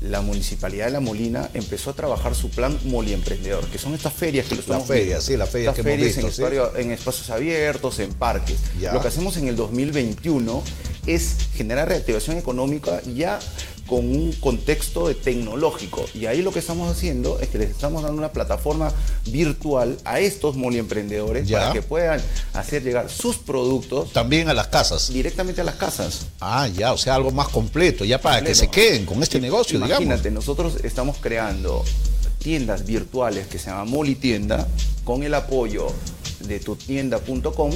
la 0.00 0.20
Municipalidad 0.20 0.86
de 0.86 0.92
La 0.92 1.00
Molina 1.00 1.50
empezó 1.54 1.90
a 1.90 1.92
trabajar 1.94 2.34
su 2.34 2.50
plan 2.50 2.78
Moliemprendedor, 2.84 3.66
que 3.66 3.78
son 3.78 3.94
estas 3.94 4.12
ferias 4.12 4.46
que 4.46 4.54
lo 4.54 4.60
estamos 4.60 4.88
Las 4.88 4.98
ferias, 4.98 5.24
sí, 5.24 5.36
las 5.36 5.50
ferias 5.50 5.74
que 5.74 5.82
ferias 5.82 6.16
hemos 6.18 6.36
visto, 6.36 6.76
en, 6.76 6.90
espacios 6.90 7.30
abiertos, 7.30 7.98
en 7.98 8.12
parques. 8.12 8.58
Lo 8.92 9.00
que 9.00 9.08
hacemos 9.08 9.36
en 9.36 9.48
el 9.48 9.56
2021 9.56 10.62
es 11.06 11.36
generar 11.54 11.88
reactivación 11.88 12.36
económica 12.36 13.00
ya 13.14 13.40
con 13.86 13.98
un 13.98 14.32
contexto 14.32 15.08
de 15.08 15.14
tecnológico. 15.14 16.04
Y 16.14 16.26
ahí 16.26 16.42
lo 16.42 16.52
que 16.52 16.58
estamos 16.58 16.90
haciendo 16.90 17.38
es 17.40 17.48
que 17.48 17.58
les 17.58 17.70
estamos 17.70 18.02
dando 18.02 18.18
una 18.18 18.32
plataforma 18.32 18.92
virtual 19.26 19.98
a 20.04 20.20
estos 20.20 20.56
moliemprendedores 20.56 21.50
para 21.50 21.72
que 21.72 21.82
puedan 21.82 22.20
hacer 22.54 22.82
llegar 22.82 23.10
sus 23.10 23.36
productos. 23.36 24.12
También 24.12 24.48
a 24.48 24.54
las 24.54 24.68
casas. 24.68 25.12
Directamente 25.12 25.60
a 25.60 25.64
las 25.64 25.76
casas. 25.76 26.26
Ah, 26.40 26.68
ya, 26.68 26.92
o 26.92 26.98
sea, 26.98 27.14
algo 27.14 27.30
más 27.30 27.48
completo, 27.48 28.04
ya 28.04 28.20
para 28.20 28.42
que 28.42 28.54
se 28.54 28.68
queden 28.68 29.04
con 29.04 29.22
este 29.22 29.40
negocio, 29.40 29.78
Imagínate, 29.78 30.30
nosotros 30.30 30.78
estamos 30.82 31.18
creando 31.20 31.84
tiendas 32.38 32.84
virtuales 32.84 33.46
que 33.46 33.58
se 33.58 33.70
llama 33.70 33.84
Molitienda 33.84 34.66
con 35.04 35.22
el 35.22 35.34
apoyo 35.34 35.86
de 36.40 36.60
tutienda.com 36.60 37.70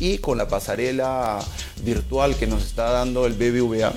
y 0.00 0.18
con 0.18 0.38
la 0.38 0.48
pasarela 0.48 1.38
virtual 1.84 2.36
que 2.36 2.46
nos 2.46 2.62
está 2.64 2.90
dando 2.90 3.26
el 3.26 3.34
BBVA. 3.34 3.92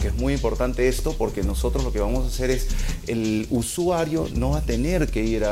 Que 0.00 0.08
es 0.08 0.14
muy 0.14 0.32
importante 0.32 0.88
esto 0.88 1.14
porque 1.16 1.42
nosotros 1.42 1.84
lo 1.84 1.92
que 1.92 2.00
vamos 2.00 2.24
a 2.24 2.28
hacer 2.28 2.50
es 2.50 2.68
el 3.06 3.46
usuario 3.50 4.28
no 4.34 4.50
va 4.50 4.58
a 4.58 4.62
tener 4.62 5.08
que 5.08 5.22
ir 5.22 5.44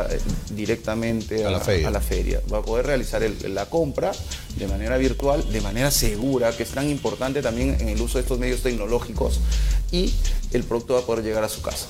directamente 0.50 1.44
a, 1.44 1.50
la 1.50 1.60
feria. 2.00 2.40
Va 2.52 2.58
a 2.58 2.62
poder 2.62 2.86
realizar 2.86 3.22
la 3.48 3.66
compra 3.66 4.12
de 4.56 4.66
manera 4.66 4.96
virtual, 4.96 5.50
de 5.52 5.60
manera 5.60 5.90
segura, 5.90 6.56
que 6.56 6.62
es 6.62 6.70
tan 6.70 6.88
importante 6.88 7.42
también 7.42 7.76
en 7.80 7.88
el 7.88 8.00
uso 8.00 8.18
de 8.18 8.22
estos 8.22 8.38
medios 8.38 8.62
tecnológicos 8.62 9.40
y 9.90 10.12
el 10.52 10.64
producto 10.64 10.94
va 10.94 11.00
a 11.00 11.02
poder 11.02 11.24
llegar 11.24 11.44
a 11.44 11.48
su 11.48 11.62
casa. 11.62 11.86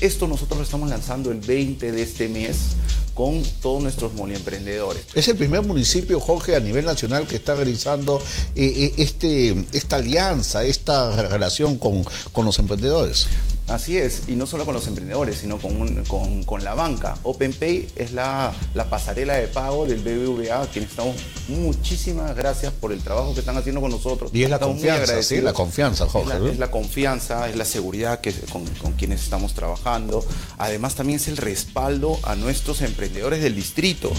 Esto 0.00 0.26
nosotros 0.26 0.58
lo 0.58 0.64
estamos 0.64 0.88
lanzando 0.88 1.30
el 1.30 1.40
20 1.40 1.92
de 1.92 2.02
este 2.02 2.28
mes 2.28 2.76
con 3.14 3.42
todos 3.62 3.82
nuestros 3.82 4.12
emprendedores. 4.12 5.04
Es 5.14 5.28
el 5.28 5.36
primer 5.36 5.62
municipio, 5.62 6.20
Jorge, 6.20 6.56
a 6.56 6.60
nivel 6.60 6.84
nacional 6.84 7.26
que 7.26 7.36
está 7.36 7.54
realizando 7.54 8.20
eh, 8.54 8.64
eh, 8.76 8.94
este, 8.98 9.64
esta 9.72 9.96
alianza, 9.96 10.64
esta 10.64 11.28
relación 11.28 11.78
con, 11.78 12.04
con 12.32 12.44
los 12.44 12.58
emprendedores. 12.58 13.28
Así 13.68 13.96
es, 13.96 14.28
y 14.28 14.32
no 14.32 14.46
solo 14.46 14.66
con 14.66 14.74
los 14.74 14.86
emprendedores, 14.86 15.38
sino 15.38 15.58
con, 15.58 16.04
con, 16.44 16.64
la 16.64 16.74
banca. 16.74 17.16
OpenPay 17.22 17.88
es 17.96 18.12
la, 18.12 18.52
la, 18.74 18.90
pasarela 18.90 19.34
de 19.34 19.48
pago 19.48 19.86
del 19.86 20.00
BBVA, 20.00 20.62
a 20.62 20.66
quienes 20.66 20.90
estamos 20.90 21.16
muchísimas 21.48 22.36
gracias 22.36 22.72
por 22.72 22.92
el 22.92 23.00
trabajo 23.00 23.32
que 23.32 23.40
están 23.40 23.56
haciendo 23.56 23.80
con 23.80 23.90
nosotros. 23.90 24.30
Y 24.34 24.42
es 24.42 24.50
la 24.50 24.58
confianza, 24.58 25.22
sí, 25.22 25.40
la 25.40 25.54
confianza, 25.54 26.06
Jorge. 26.06 26.50
Es 26.50 26.58
la, 26.58 26.70
confianza, 26.70 27.48
es 27.48 27.56
la 27.56 27.64
seguridad 27.64 28.20
que, 28.20 28.32
con, 28.32 28.66
con, 28.66 28.92
quienes 28.92 29.22
estamos 29.22 29.54
trabajando. 29.54 30.24
Además 30.58 30.94
también 30.94 31.16
es 31.16 31.28
el 31.28 31.38
respaldo 31.38 32.18
a 32.22 32.36
nuestros 32.36 32.82
emprendedores 32.82 33.42
del 33.42 33.56
distrito. 33.56 34.12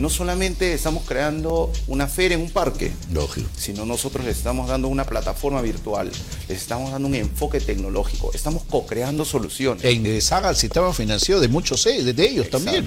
No 0.00 0.10
solamente 0.10 0.74
estamos 0.74 1.04
creando 1.06 1.72
una 1.86 2.08
feria 2.08 2.36
en 2.36 2.42
un 2.42 2.50
parque, 2.50 2.92
Lógico. 3.12 3.48
sino 3.56 3.86
nosotros 3.86 4.24
les 4.24 4.38
estamos 4.38 4.68
dando 4.68 4.88
una 4.88 5.04
plataforma 5.04 5.62
virtual, 5.62 6.10
les 6.48 6.58
estamos 6.58 6.90
dando 6.90 7.06
un 7.06 7.14
enfoque 7.14 7.60
tecnológico, 7.60 8.32
estamos 8.34 8.64
creando 8.86 9.24
soluciones. 9.24 9.84
E 9.84 9.92
ingresar 9.92 10.44
al 10.44 10.56
sistema 10.56 10.92
financiero 10.92 11.40
de 11.40 11.48
muchos 11.48 11.84
de, 11.84 12.24
ellos 12.24 12.50
también. 12.50 12.86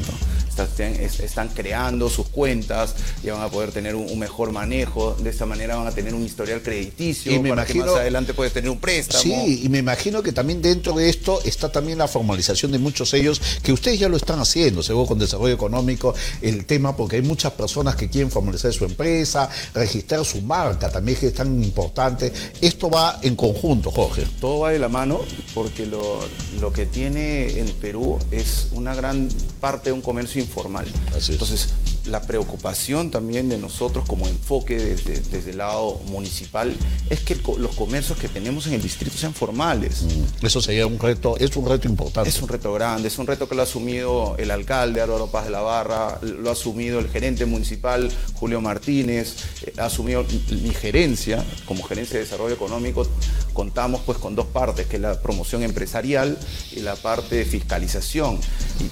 Están, 1.20 1.50
creando 1.50 2.10
sus 2.10 2.28
cuentas 2.28 2.94
y 3.24 3.30
van 3.30 3.42
a 3.42 3.50
poder 3.50 3.72
tener 3.72 3.96
un, 3.96 4.20
mejor 4.20 4.52
manejo. 4.52 5.16
De 5.20 5.30
esta 5.30 5.46
manera 5.46 5.76
van 5.76 5.88
a 5.88 5.92
tener 5.92 6.14
un 6.14 6.24
historial 6.24 6.62
crediticio 6.62 7.32
y 7.34 7.40
para 7.40 7.66
que 7.66 7.76
más 7.76 7.90
adelante 7.90 8.34
puedes 8.34 8.54
tener 8.54 8.70
un 8.70 8.80
préstamo. 8.80 9.24
Sí, 9.24 9.62
y 9.64 9.70
me 9.70 9.80
imagino 9.80 10.22
que 10.22 10.32
también 10.32 10.62
dentro 10.62 10.94
de 10.94 11.10
esto 11.10 11.42
está 11.44 11.72
también 11.72 11.98
la 11.98 12.08
formalización 12.08 12.72
de 12.72 12.80
muchos 12.80 13.12
de 13.12 13.20
ellos, 13.20 13.42
que 13.64 13.74
ustedes 13.74 14.00
ya 14.00 14.10
lo 14.10 14.18
están 14.18 14.40
haciendo, 14.40 14.84
según 14.84 15.08
con 15.08 15.20
desarrollo 15.20 15.56
económico, 15.56 16.14
el 16.42 16.66
tema, 16.66 16.96
porque 16.96 17.18
hay 17.18 17.22
muchas 17.22 17.54
personas 17.54 17.96
que 17.96 18.10
quieren 18.10 18.30
formalizar 18.30 18.72
su 18.74 18.86
empresa, 18.86 19.50
registrar 19.74 20.24
su 20.24 20.42
marca, 20.42 20.90
también 20.90 21.18
que 21.18 21.28
es 21.28 21.34
tan 21.34 21.64
importante. 21.64 22.32
Esto 22.62 22.90
va 22.90 23.20
en 23.22 23.36
conjunto, 23.36 23.92
Jorge. 23.92 24.26
Todo 24.40 24.60
va 24.60 24.72
de 24.72 24.80
la 24.80 24.90
mano, 24.90 25.22
porque 25.54 25.83
lo, 25.86 26.74
que 26.74 26.86
tiene 26.86 27.60
el 27.60 27.72
Perú 27.74 28.20
es 28.32 28.70
una 28.72 28.96
gran 28.96 29.30
parte 29.60 29.90
de 29.90 29.94
un 29.94 30.02
comercio 30.02 30.42
informal. 30.42 30.86
Entonces, 31.30 31.70
la 32.06 32.22
preocupación 32.22 33.12
también 33.12 33.50
de 33.50 33.58
nosotros 33.58 34.06
como 34.08 34.28
enfoque 34.28 34.78
desde, 34.78 35.50
el 35.50 35.58
lado 35.58 36.02
municipal 36.08 36.76
es 37.10 37.22
que 37.22 37.36
los 37.58 37.76
comercios 37.76 38.18
que 38.18 38.28
tenemos 38.28 38.68
en 38.68 38.74
el 38.74 38.82
distrito 38.82 39.18
sean 39.18 39.34
formales. 39.34 40.04
Mm, 40.04 40.46
eso 40.46 40.62
sería 40.62 40.86
un 40.88 41.00
reto, 41.00 41.38
es 41.38 41.56
un 41.56 41.68
reto 41.68 41.88
importante. 41.88 42.30
Es 42.30 42.42
un 42.42 42.50
reto 42.50 42.74
grande, 42.74 43.08
es 43.08 43.18
un 43.18 43.28
reto 43.28 43.48
que 43.48 43.56
lo 43.56 43.62
ha 43.62 43.66
asumido 43.66 44.36
el 44.38 44.52
alcalde 44.52 45.02
Álvaro 45.02 45.28
Paz 45.28 45.46
de 45.46 45.52
la 45.52 45.62
Barra, 45.62 46.20
lo 46.22 46.50
ha 46.50 46.54
asumido 46.54 47.00
el 47.00 47.10
gerente 47.10 47.46
municipal 47.46 48.10
Julio 48.36 48.62
Martínez, 48.62 49.36
eh, 49.64 49.74
ha 49.78 49.86
asumido 49.86 50.26
mi 50.50 50.74
gerencia, 50.74 51.44
como 51.66 51.84
gerencia 51.84 52.18
de 52.18 52.26
desarrollo 52.26 52.56
económico, 52.56 53.08
contamos 53.54 54.02
pues 54.06 54.18
con 54.18 54.36
dos 54.36 54.48
partes, 54.48 54.88
que 54.88 54.98
es 54.98 55.02
la 55.02 55.22
promoción 55.22 55.64
empresarial 55.64 56.38
y 56.72 56.82
la 56.82 56.96
parte 56.96 57.36
de 57.36 57.46
fiscalización. 57.46 58.40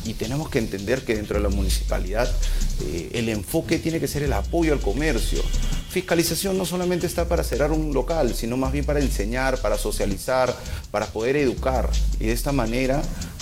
Y, 0.06 0.13
tenemos 0.13 0.50
que 0.50 0.60
entender 0.60 1.03
que 1.03 1.15
dentro 1.15 1.38
de 1.38 1.44
la 1.44 1.50
municipalidad 1.50 2.32
eh, 2.81 3.09
el 3.13 3.29
enfoque 3.29 3.79
tiene 3.79 4.00
que 4.00 4.07
ser 4.07 4.23
el 4.23 4.33
apoyo 4.33 4.73
al 4.73 4.79
comercio. 4.79 5.41
Fiscalización 5.89 6.57
no 6.57 6.65
solamente 6.65 7.05
está 7.05 7.27
para 7.27 7.43
cerrar 7.43 7.71
un 7.71 7.93
local, 7.93 8.33
sino 8.33 8.55
más 8.57 8.71
bien 8.71 8.85
para 8.85 9.00
enseñar, 9.00 9.59
para 9.61 9.77
socializar, 9.77 10.55
para 10.89 11.07
poder 11.07 11.35
educar 11.35 11.89
y 12.19 12.27
de 12.27 12.31
esta 12.31 12.51
manera 12.51 13.01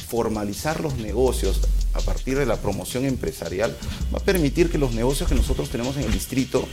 formalizar 0.09 0.79
los 0.79 0.97
negocios 0.97 1.61
a 1.93 2.01
partir 2.01 2.37
de 2.37 2.45
la 2.45 2.57
promoción 2.57 3.05
empresarial 3.05 3.75
va 4.13 4.19
a 4.19 4.23
permitir 4.23 4.71
que 4.71 4.77
los 4.77 4.93
negocios 4.93 5.29
que 5.29 5.35
nosotros 5.35 5.69
tenemos 5.69 5.97
en 5.97 6.03
el 6.03 6.11
distrito 6.11 6.67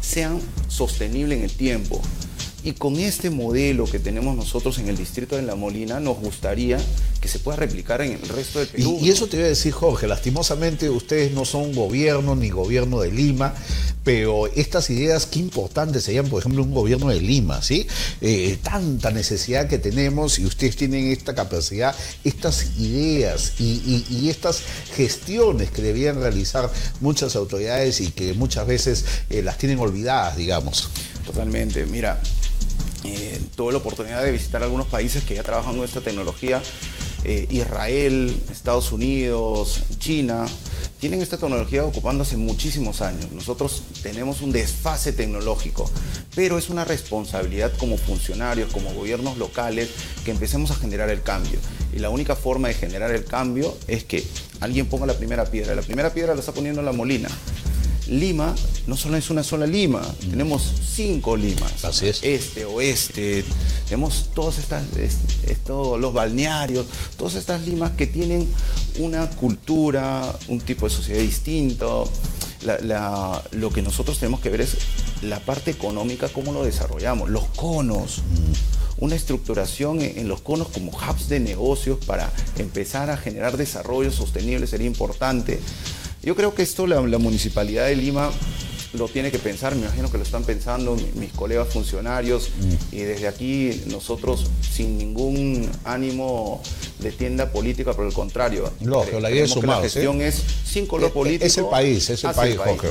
sean 0.00 0.40
sostenibles 0.68 1.38
en 1.38 1.44
el 1.44 1.52
tiempo, 1.52 2.00
y 2.68 2.72
con 2.72 2.98
este 2.98 3.30
modelo 3.30 3.86
que 3.86 3.98
tenemos 3.98 4.36
nosotros 4.36 4.78
en 4.78 4.88
el 4.88 4.96
distrito 4.96 5.36
de 5.36 5.42
La 5.42 5.54
Molina, 5.54 6.00
nos 6.00 6.18
gustaría 6.18 6.78
que 7.18 7.26
se 7.26 7.38
pueda 7.38 7.56
replicar 7.56 8.02
en 8.02 8.12
el 8.12 8.28
resto 8.28 8.58
del 8.58 8.68
Perú. 8.68 8.98
Y, 9.00 9.08
eso 9.08 9.26
te 9.26 9.38
voy 9.38 9.46
a 9.46 9.48
decir, 9.48 9.72
Jorge, 9.72 10.06
lastimosamente 10.06 10.90
ustedes 10.90 11.32
no 11.32 11.46
son 11.46 11.72
gobierno 11.74 12.36
ni 12.36 12.50
gobierno 12.50 13.00
de 13.00 13.10
Lima, 13.10 13.54
pero 14.04 14.48
estas 14.48 14.90
ideas, 14.90 15.24
qué 15.24 15.38
importantes 15.38 16.04
serían, 16.04 16.28
por 16.28 16.40
ejemplo, 16.40 16.62
un 16.62 16.74
gobierno 16.74 17.08
de 17.08 17.22
Lima, 17.22 17.62
¿sí? 17.62 17.86
Eh, 18.20 18.58
tanta 18.62 19.10
necesidad 19.12 19.66
que 19.66 19.78
tenemos 19.78 20.38
y 20.38 20.44
ustedes 20.44 20.76
tienen 20.76 21.10
esta 21.10 21.34
capacidad, 21.34 21.96
estas 22.22 22.78
ideas 22.78 23.54
y, 23.58 24.28
estas 24.28 24.60
gestiones 24.94 25.70
que 25.70 25.80
debían 25.80 26.20
realizar 26.20 26.70
muchas 27.00 27.34
autoridades 27.34 28.02
y 28.02 28.10
que 28.10 28.34
muchas 28.34 28.66
veces 28.66 29.06
eh, 29.30 29.42
las 29.42 29.56
tienen 29.56 29.78
olvidadas, 29.78 30.36
digamos. 30.36 30.90
Totalmente. 31.24 31.86
Mira, 31.86 32.20
eh, 33.14 33.40
tuve 33.56 33.72
la 33.72 33.78
oportunidad 33.78 34.22
de 34.22 34.32
visitar 34.32 34.62
algunos 34.62 34.86
países 34.86 35.24
que 35.24 35.34
ya 35.34 35.42
trabajan 35.42 35.76
con 35.76 35.84
esta 35.84 36.00
tecnología. 36.00 36.62
Eh, 37.24 37.46
Israel, 37.50 38.34
Estados 38.50 38.92
Unidos, 38.92 39.82
China, 39.98 40.46
tienen 41.00 41.20
esta 41.20 41.36
tecnología 41.36 41.84
ocupando 41.84 42.22
hace 42.22 42.36
muchísimos 42.36 43.02
años. 43.02 43.30
Nosotros 43.32 43.82
tenemos 44.02 44.40
un 44.40 44.52
desfase 44.52 45.12
tecnológico, 45.12 45.90
pero 46.34 46.58
es 46.58 46.70
una 46.70 46.84
responsabilidad 46.84 47.72
como 47.78 47.98
funcionarios, 47.98 48.72
como 48.72 48.92
gobiernos 48.94 49.36
locales, 49.38 49.90
que 50.24 50.30
empecemos 50.30 50.70
a 50.70 50.74
generar 50.74 51.10
el 51.10 51.22
cambio. 51.22 51.58
Y 51.92 51.98
la 51.98 52.10
única 52.10 52.36
forma 52.36 52.68
de 52.68 52.74
generar 52.74 53.10
el 53.10 53.24
cambio 53.24 53.76
es 53.86 54.04
que 54.04 54.24
alguien 54.60 54.86
ponga 54.86 55.06
la 55.06 55.16
primera 55.16 55.44
piedra. 55.44 55.74
La 55.74 55.82
primera 55.82 56.12
piedra 56.12 56.34
la 56.34 56.40
está 56.40 56.52
poniendo 56.52 56.82
la 56.82 56.92
Molina. 56.92 57.28
Lima 58.08 58.54
no 58.88 58.96
solo 58.96 59.18
es 59.18 59.28
una 59.28 59.42
sola 59.42 59.66
Lima, 59.66 60.00
tenemos 60.30 60.62
cinco 60.94 61.36
Limas. 61.36 61.84
Así 61.84 62.08
es. 62.08 62.20
Este, 62.22 62.64
oeste, 62.64 63.44
tenemos 63.84 64.30
todos 64.34 64.58
estas, 64.58 64.82
los 65.68 66.12
balnearios, 66.14 66.86
todas 67.18 67.34
estas 67.34 67.66
Limas 67.66 67.92
que 67.92 68.06
tienen 68.06 68.48
una 68.98 69.28
cultura, 69.28 70.34
un 70.48 70.60
tipo 70.60 70.88
de 70.88 70.94
sociedad 70.94 71.20
distinto. 71.20 72.10
lo 73.52 73.70
que 73.70 73.82
nosotros 73.82 74.18
tenemos 74.18 74.40
que 74.40 74.48
ver 74.48 74.62
es 74.62 74.78
la 75.20 75.40
parte 75.40 75.70
económica, 75.70 76.30
cómo 76.30 76.52
lo 76.52 76.64
desarrollamos, 76.64 77.28
los 77.28 77.44
conos. 77.56 78.18
Mm. 78.18 79.04
una 79.04 79.14
estructuración 79.14 80.00
en, 80.00 80.26
los 80.26 80.40
conos 80.40 80.68
como 80.68 80.90
hubs 80.90 81.28
de 81.28 81.38
negocios 81.38 81.98
para 82.04 82.32
empezar 82.56 83.10
a 83.10 83.16
generar 83.16 83.56
desarrollo 83.56 84.10
sostenible 84.10 84.66
sería 84.66 84.86
importante. 84.86 85.60
Yo 86.22 86.34
creo 86.34 86.54
que 86.54 86.62
esto 86.62 86.86
la, 86.86 87.00
Municipalidad 87.00 87.86
de 87.86 87.96
Lima 87.96 88.30
lo 88.94 89.08
tiene 89.08 89.30
que 89.30 89.38
pensar, 89.38 89.74
me 89.74 89.82
imagino 89.82 90.10
que 90.10 90.16
lo 90.16 90.24
están 90.24 90.44
pensando 90.44 90.96
mis 91.14 91.32
colegas 91.32 91.68
funcionarios 91.68 92.50
mm. 92.58 92.94
y 92.94 93.00
desde 93.00 93.28
aquí 93.28 93.82
nosotros 93.86 94.46
sin 94.72 94.96
ningún 94.96 95.70
ánimo 95.84 96.62
de 96.98 97.12
tienda 97.12 97.50
política, 97.52 97.92
por 97.92 98.06
el 98.06 98.12
contrario. 98.12 98.72
Lógico, 98.80 99.20
la 99.20 99.30
idea 99.30 99.44
es 99.44 99.54
La 99.62 99.80
gestión 99.80 100.20
es 100.20 100.42
sin 100.64 100.86
color 100.86 101.12
político. 101.12 101.44
Es 101.44 101.58
el 101.58 101.66
país, 101.66 102.10
es 102.10 102.24
el 102.24 102.32
país, 102.32 102.56
Jorge. 102.56 102.90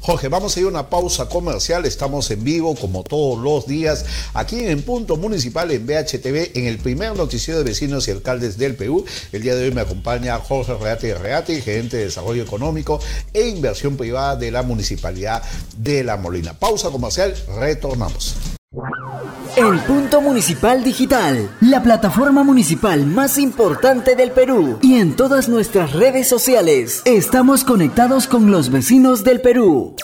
Jorge, 0.00 0.28
vamos 0.28 0.56
a 0.56 0.60
ir 0.60 0.66
a 0.66 0.68
una 0.68 0.88
pausa 0.88 1.28
comercial, 1.28 1.84
estamos 1.86 2.30
en 2.30 2.44
vivo 2.44 2.74
como 2.74 3.02
todos 3.02 3.42
los 3.42 3.66
días, 3.66 4.04
aquí 4.34 4.60
en 4.60 4.82
Punto 4.82 5.16
Municipal 5.16 5.70
en 5.70 5.86
BHTV, 5.86 6.56
en 6.56 6.66
el 6.66 6.78
primer 6.78 7.16
noticiero 7.16 7.58
de 7.58 7.64
vecinos 7.64 8.06
y 8.06 8.10
alcaldes 8.10 8.58
del 8.58 8.76
Perú. 8.76 9.04
El 9.32 9.42
día 9.42 9.54
de 9.54 9.64
hoy 9.64 9.72
me 9.72 9.80
acompaña 9.80 10.38
Jorge 10.38 10.74
Reate 10.74 11.14
Reate, 11.14 11.60
gerente 11.60 11.96
de 11.96 12.04
Desarrollo 12.04 12.42
Económico 12.42 13.00
e 13.32 13.48
Inversión 13.48 13.96
Privada 13.96 14.36
de 14.36 14.50
la 14.50 14.62
Municipalidad 14.62 15.21
de 15.76 16.04
La 16.04 16.16
Molina. 16.16 16.54
Pausa 16.54 16.90
comercial, 16.90 17.34
retornamos. 17.58 18.36
El 19.56 19.80
Punto 19.80 20.22
Municipal 20.22 20.82
Digital, 20.82 21.50
la 21.60 21.82
plataforma 21.82 22.42
municipal 22.42 23.04
más 23.04 23.36
importante 23.36 24.16
del 24.16 24.30
Perú. 24.30 24.78
Y 24.80 24.94
en 24.94 25.14
todas 25.14 25.48
nuestras 25.50 25.92
redes 25.92 26.26
sociales, 26.26 27.02
estamos 27.04 27.64
conectados 27.64 28.26
con 28.26 28.50
los 28.50 28.70
vecinos 28.70 29.24
del 29.24 29.42
Perú. 29.42 29.94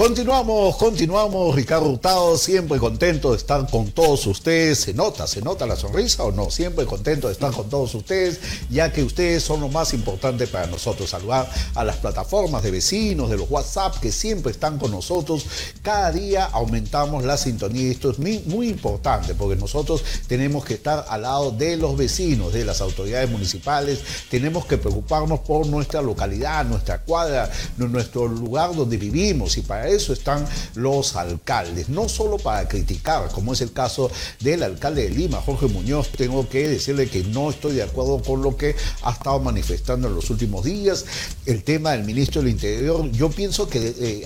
Continuamos, 0.00 0.78
continuamos, 0.78 1.54
Ricardo 1.54 1.90
Hurtado, 1.90 2.38
siempre 2.38 2.78
contento 2.78 3.32
de 3.32 3.36
estar 3.36 3.68
con 3.68 3.90
todos 3.90 4.26
ustedes. 4.26 4.80
¿Se 4.80 4.94
nota, 4.94 5.26
se 5.26 5.42
nota 5.42 5.66
la 5.66 5.76
sonrisa 5.76 6.24
o 6.24 6.32
no? 6.32 6.50
Siempre 6.50 6.86
contento 6.86 7.26
de 7.26 7.34
estar 7.34 7.52
con 7.52 7.68
todos 7.68 7.94
ustedes, 7.94 8.40
ya 8.70 8.90
que 8.94 9.04
ustedes 9.04 9.42
son 9.42 9.60
lo 9.60 9.68
más 9.68 9.92
importante 9.92 10.46
para 10.46 10.68
nosotros. 10.68 11.10
Saludar 11.10 11.50
a 11.74 11.84
las 11.84 11.96
plataformas 11.96 12.62
de 12.62 12.70
vecinos, 12.70 13.28
de 13.28 13.36
los 13.36 13.50
WhatsApp 13.50 14.00
que 14.00 14.10
siempre 14.10 14.52
están 14.52 14.78
con 14.78 14.90
nosotros. 14.90 15.44
Cada 15.82 16.10
día 16.12 16.46
aumentamos 16.46 17.22
la 17.22 17.36
sintonía 17.36 17.82
y 17.82 17.90
esto 17.90 18.10
es 18.10 18.18
muy, 18.18 18.38
muy 18.46 18.70
importante 18.70 19.34
porque 19.34 19.60
nosotros 19.60 20.02
tenemos 20.26 20.64
que 20.64 20.72
estar 20.72 21.04
al 21.10 21.20
lado 21.20 21.50
de 21.50 21.76
los 21.76 21.94
vecinos, 21.98 22.54
de 22.54 22.64
las 22.64 22.80
autoridades 22.80 23.28
municipales. 23.28 24.00
Tenemos 24.30 24.64
que 24.64 24.78
preocuparnos 24.78 25.40
por 25.40 25.66
nuestra 25.66 26.00
localidad, 26.00 26.64
nuestra 26.64 27.02
cuadra, 27.02 27.50
nuestro 27.76 28.26
lugar 28.26 28.74
donde 28.74 28.96
vivimos 28.96 29.58
y 29.58 29.60
para 29.60 29.89
eso 29.90 30.12
están 30.12 30.46
los 30.74 31.16
alcaldes, 31.16 31.88
no 31.88 32.08
solo 32.08 32.38
para 32.38 32.68
criticar, 32.68 33.28
como 33.32 33.52
es 33.52 33.60
el 33.60 33.72
caso 33.72 34.10
del 34.40 34.62
alcalde 34.62 35.02
de 35.02 35.10
Lima, 35.10 35.40
Jorge 35.40 35.66
Muñoz, 35.66 36.10
tengo 36.10 36.48
que 36.48 36.68
decirle 36.68 37.08
que 37.08 37.24
no 37.24 37.50
estoy 37.50 37.74
de 37.74 37.82
acuerdo 37.82 38.22
con 38.22 38.42
lo 38.42 38.56
que 38.56 38.76
ha 39.02 39.12
estado 39.12 39.40
manifestando 39.40 40.08
en 40.08 40.14
los 40.14 40.30
últimos 40.30 40.64
días, 40.64 41.04
el 41.46 41.62
tema 41.62 41.92
del 41.92 42.04
ministro 42.04 42.42
del 42.42 42.50
Interior, 42.50 43.10
yo 43.12 43.30
pienso 43.30 43.68
que 43.68 43.94
eh, 43.98 44.24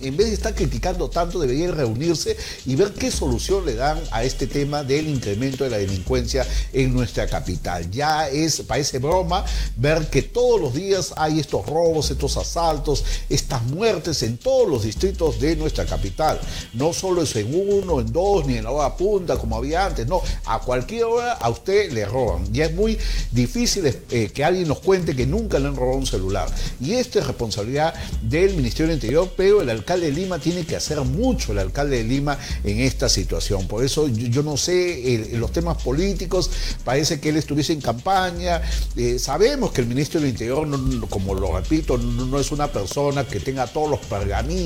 en 0.00 0.16
vez 0.16 0.28
de 0.28 0.34
estar 0.34 0.54
criticando 0.54 1.08
tanto, 1.08 1.38
debería 1.38 1.70
reunirse 1.70 2.36
y 2.64 2.74
ver 2.74 2.92
qué 2.92 3.10
solución 3.10 3.64
le 3.64 3.74
dan 3.74 4.00
a 4.10 4.24
este 4.24 4.46
tema 4.46 4.84
del 4.84 5.08
incremento 5.08 5.64
de 5.64 5.70
la 5.70 5.78
delincuencia 5.78 6.46
en 6.72 6.92
nuestra 6.92 7.26
capital. 7.26 7.90
Ya 7.90 8.28
es, 8.28 8.62
parece 8.62 8.98
broma, 8.98 9.44
ver 9.76 10.08
que 10.08 10.22
todos 10.22 10.60
los 10.60 10.74
días 10.74 11.12
hay 11.16 11.40
estos 11.40 11.66
robos, 11.66 12.10
estos 12.10 12.36
asaltos, 12.36 13.04
estas 13.28 13.62
muertes 13.64 14.22
en 14.22 14.38
todos 14.38 14.68
los 14.68 14.82
distritos 14.86 15.38
de 15.40 15.56
nuestra 15.56 15.84
capital. 15.84 16.40
No 16.74 16.92
solo 16.92 17.22
es 17.22 17.34
en 17.36 17.48
uno, 17.52 18.00
en 18.00 18.12
dos, 18.12 18.46
ni 18.46 18.56
en 18.56 18.64
la 18.64 18.70
hora 18.70 18.96
punta 18.96 19.36
como 19.36 19.56
había 19.56 19.86
antes, 19.86 20.06
no, 20.06 20.22
a 20.46 20.60
cualquier 20.60 21.04
hora 21.04 21.32
a 21.32 21.50
usted 21.50 21.92
le 21.92 22.06
roban. 22.06 22.44
Y 22.52 22.60
es 22.60 22.74
muy 22.74 22.98
difícil 23.32 23.86
eh, 23.86 24.30
que 24.32 24.44
alguien 24.44 24.68
nos 24.68 24.80
cuente 24.80 25.14
que 25.14 25.26
nunca 25.26 25.58
le 25.58 25.68
han 25.68 25.76
robado 25.76 25.98
un 25.98 26.06
celular. 26.06 26.48
Y 26.80 26.94
esto 26.94 27.18
es 27.18 27.26
responsabilidad 27.26 27.94
del 28.22 28.54
Ministerio 28.54 28.86
del 28.88 28.96
Interior, 28.96 29.32
pero 29.36 29.62
el 29.62 29.70
alcalde 29.70 30.06
de 30.06 30.12
Lima 30.12 30.38
tiene 30.38 30.64
que 30.64 30.76
hacer 30.76 31.00
mucho, 31.00 31.52
el 31.52 31.58
alcalde 31.58 31.98
de 31.98 32.04
Lima, 32.04 32.38
en 32.64 32.80
esta 32.80 33.08
situación. 33.08 33.66
Por 33.66 33.84
eso 33.84 34.08
yo, 34.08 34.42
no 34.42 34.56
sé, 34.56 35.30
los 35.32 35.52
temas 35.52 35.82
políticos, 35.82 36.50
parece 36.84 37.20
que 37.20 37.30
él 37.30 37.36
estuviese 37.36 37.72
en 37.72 37.80
campaña. 37.80 38.62
Eh, 38.96 39.18
sabemos 39.18 39.72
que 39.72 39.80
el 39.80 39.86
Ministro 39.86 40.20
del 40.20 40.30
Interior, 40.30 40.68
como 41.08 41.34
lo 41.34 41.56
repito, 41.56 41.98
no 41.98 42.38
es 42.38 42.52
una 42.52 42.68
persona 42.68 43.26
que 43.26 43.40
tenga 43.40 43.66
todos 43.66 43.90
los 43.90 44.00
pergaminos 44.00 44.65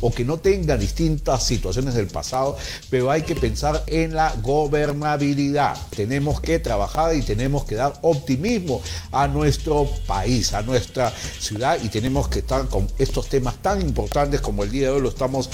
o 0.00 0.10
que 0.10 0.24
no 0.24 0.38
tenga 0.38 0.76
distintas 0.76 1.44
situaciones 1.44 1.94
del 1.94 2.08
pasado, 2.08 2.56
pero 2.90 3.10
hay 3.10 3.22
que 3.22 3.34
pensar 3.34 3.82
en 3.86 4.14
la 4.14 4.34
gobernabilidad. 4.42 5.76
Tenemos 5.94 6.40
que 6.40 6.58
trabajar 6.58 7.14
y 7.16 7.22
tenemos 7.22 7.64
que 7.64 7.76
dar 7.76 7.98
optimismo 8.02 8.80
a 9.12 9.28
nuestro 9.28 9.88
país, 10.06 10.52
a 10.52 10.62
nuestra 10.62 11.12
ciudad 11.38 11.78
y 11.82 11.88
tenemos 11.88 12.28
que 12.28 12.40
estar 12.40 12.66
con 12.68 12.86
estos 12.98 13.28
temas 13.28 13.56
tan 13.62 13.80
importantes 13.80 14.40
como 14.40 14.64
el 14.64 14.70
día 14.70 14.88
de 14.88 14.94
hoy 14.94 15.00
lo 15.02 15.08
estamos 15.08 15.48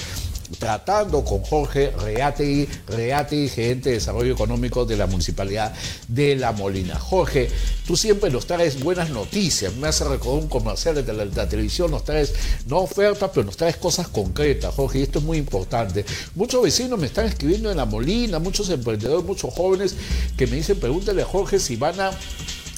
tratando 0.58 1.24
con 1.24 1.42
Jorge 1.42 1.90
Reati, 1.90 2.68
Reati, 2.88 3.48
gerente 3.48 3.90
de 3.90 3.96
desarrollo 3.96 4.32
económico 4.32 4.84
de 4.84 4.96
la 4.96 5.06
Municipalidad 5.06 5.72
de 6.08 6.36
La 6.36 6.52
Molina. 6.52 6.98
Jorge, 6.98 7.48
tú 7.86 7.96
siempre 7.96 8.30
nos 8.30 8.46
traes 8.46 8.82
buenas 8.82 9.10
noticias, 9.10 9.74
me 9.76 9.88
hace 9.88 10.04
recordar 10.04 10.42
un 10.42 10.48
comercial 10.48 11.04
de 11.04 11.12
la, 11.12 11.48
televisión, 11.48 11.90
nos 11.90 12.04
traes 12.04 12.34
no 12.66 12.78
ofertas, 12.78 13.30
pero 13.32 13.44
nos 13.44 13.56
traes 13.56 13.76
cosas 13.76 14.08
concretas, 14.08 14.74
Jorge, 14.74 15.00
y 15.00 15.02
esto 15.02 15.18
es 15.18 15.24
muy 15.24 15.38
importante. 15.38 16.04
Muchos 16.34 16.62
vecinos 16.62 16.98
me 16.98 17.06
están 17.06 17.26
escribiendo 17.26 17.70
en 17.70 17.76
La 17.76 17.84
Molina, 17.84 18.38
muchos 18.38 18.68
emprendedores, 18.70 19.24
muchos 19.24 19.52
jóvenes 19.52 19.96
que 20.36 20.46
me 20.46 20.56
dicen, 20.56 20.78
pregúntale 20.78 21.22
a 21.22 21.26
Jorge 21.26 21.58
si 21.58 21.76
van 21.76 22.00
a 22.00 22.10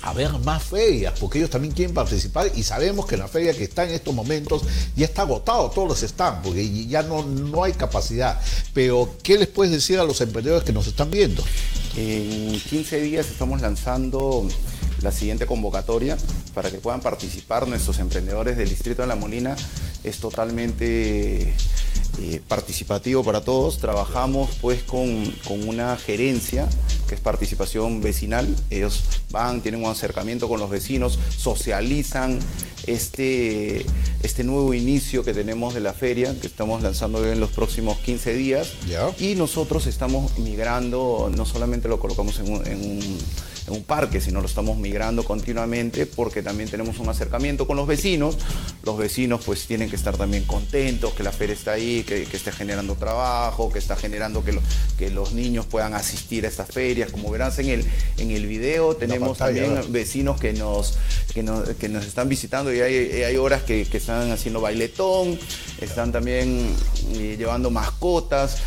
haber 0.03 0.33
más 0.41 0.63
ferias, 0.63 1.15
porque 1.19 1.39
ellos 1.39 1.51
también 1.51 1.75
quieren 1.75 1.95
participar 1.95 2.51
y 2.55 2.63
sabemos 2.63 3.07
que 3.07 3.17
la 3.17 3.29
feria 3.29 3.55
que 3.55 3.65
está 3.65 3.85
en 3.85 3.91
estos 3.91 4.15
momentos 4.15 4.63
ya 4.95 5.07
está 5.07 5.23
agotado, 5.23 5.71
todos 5.71 5.89
los 5.89 6.03
están, 6.03 6.43
porque 6.43 6.87
ya 6.87 7.03
no, 7.03 7.25
no 7.25 7.65
hay 7.65 7.73
capacidad. 7.73 8.41
Pero, 8.73 9.17
¿qué 9.23 9.39
les 9.39 9.49
puedes 9.49 9.73
decir 9.73 9.99
a 9.99 10.05
los 10.05 10.21
emprendedores 10.21 10.65
que 10.65 10.73
nos 10.73 10.87
están 10.87 11.11
viendo? 11.11 11.43
En 11.97 12.61
15 12.61 13.01
días 13.01 13.27
estamos 13.31 13.61
lanzando 13.61 14.47
la 15.03 15.13
siguiente 15.13 15.47
convocatoria 15.47 16.17
para 16.55 16.71
que 16.71 16.79
puedan 16.79 17.01
participar 17.01 17.69
nuestros 17.69 17.99
emprendedores 17.99 18.57
del 18.57 18.69
Distrito 18.69 19.03
de 19.03 19.09
La 19.09 19.17
Molina. 19.17 19.57
Es 20.05 20.19
totalmente 20.19 21.55
eh, 22.21 22.41
participativo 22.49 23.23
para 23.23 23.43
todos. 23.43 23.79
Trabajamos 23.79 24.51
pues 24.61 24.83
con, 24.83 25.35
una 25.69 25.97
gerencia 25.97 26.69
que 27.07 27.15
es 27.15 27.21
participación 27.21 28.01
vecinal. 28.01 28.55
Ellos 28.71 29.05
van, 29.31 29.61
tienen 29.61 29.85
un 29.85 29.91
acercamiento 29.91 30.49
con 30.49 30.61
los 30.61 30.71
vecinos, 30.71 31.19
socializan 31.37 32.39
este, 32.87 33.85
este 34.23 34.45
nuevo 34.45 34.75
inicio 34.75 35.25
que 35.25 35.33
tenemos 35.33 35.75
de 35.75 35.81
la 35.81 35.93
feria, 35.93 36.35
que 36.41 36.47
estamos 36.47 36.83
lanzando 36.83 37.25
en 37.31 37.41
los 37.41 37.51
próximos 37.51 37.99
15 37.99 38.35
días. 38.35 38.73
Y 39.19 39.35
nosotros 39.35 39.87
estamos 39.87 40.39
migrando, 40.39 41.31
no 41.35 41.47
solamente 41.47 41.89
lo 41.89 41.99
colocamos 41.99 42.39
en 42.39 42.53
un 42.53 42.67
en 42.67 42.81
un 42.81 43.19
parque, 43.87 44.21
sino 44.21 44.41
lo 44.41 44.47
estamos 44.47 44.77
migrando 44.79 45.25
continuamente 45.25 46.07
porque 46.07 46.43
también 46.43 46.69
tenemos 46.69 46.99
un 46.99 47.09
acercamiento 47.09 47.67
con 47.67 47.77
los 47.77 47.87
vecinos. 47.87 48.37
Los 48.83 48.99
vecinos 48.99 49.43
pues 49.45 49.67
tienen 49.67 49.91
que 49.91 49.97
estar 49.97 50.17
también 50.17 50.45
contentos 50.45 51.15
que 51.15 51.23
la 51.23 51.33
feria 51.33 51.55
está 51.55 51.73
ahí, 51.73 52.05
que, 52.05 52.25
que 52.25 52.37
esté 52.37 52.53
generando 52.53 52.95
trabajo, 52.95 53.73
que 53.73 53.79
está 53.79 53.97
generando 53.97 54.45
que, 54.45 54.59
que 54.99 55.11
los 55.11 55.33
niños 55.33 55.67
puedan 55.67 55.95
asistir 55.95 56.45
a 56.45 56.49
estas 56.49 56.69
ferias. 56.69 57.11
Como 57.11 57.31
verás 57.31 57.59
en 57.59 57.69
el, 57.69 57.85
en 58.19 58.31
el 58.31 58.47
video, 58.47 58.97
tenemos 58.97 59.39
también 59.39 59.81
vecinos 59.89 60.41
que 60.41 60.53
nos, 60.53 60.99
que 61.35 61.43
nos, 61.43 61.69
que 61.71 61.89
nos, 61.89 62.07
están 62.07 62.29
visitando 62.29 62.73
y 62.73 62.81
hay, 62.81 63.23
hay 63.23 63.37
horas 63.37 63.63
que, 63.63 63.85
que, 63.85 63.97
están 63.97 64.31
haciendo 64.31 64.61
bailetón, 64.61 65.39
están 65.81 66.13
también 66.13 66.75
eh, 67.15 67.37
llevando 67.39 67.71
mascotas. 67.71 68.59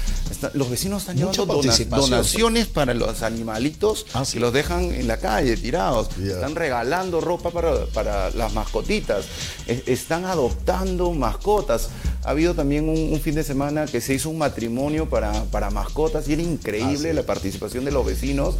Los 0.53 0.69
vecinos 0.69 1.01
están 1.03 1.17
llevando 1.17 1.45
donaciones 1.45 2.67
para 2.67 2.93
los 2.93 3.23
animalitos 3.23 4.05
ah, 4.13 4.23
que 4.31 4.39
los 4.39 4.53
dejan 4.53 4.93
en 4.93 5.07
la 5.07 5.17
calle 5.17 5.57
tirados, 5.57 6.09
están 6.17 6.55
regalando 6.55 7.21
ropa 7.21 7.51
para, 7.51 8.29
las 8.31 8.53
mascotitas, 8.53 9.25
están 9.67 10.25
adoptando 10.25 11.11
mascotas. 11.13 11.89
Ha 12.23 12.31
habido 12.31 12.53
también 12.53 12.89
un, 12.89 13.19
fin 13.21 13.35
de 13.35 13.43
semana 13.43 13.85
que 13.85 14.01
se 14.01 14.13
hizo 14.13 14.29
un 14.29 14.37
matrimonio 14.37 15.09
para, 15.09 15.45
para 15.45 15.69
mascotas 15.69 16.27
y 16.27 16.33
era 16.33 16.41
increíble 16.41 17.13
la 17.13 17.23
participación 17.23 17.85
de 17.85 17.91
los 17.91 18.05
vecinos 18.05 18.55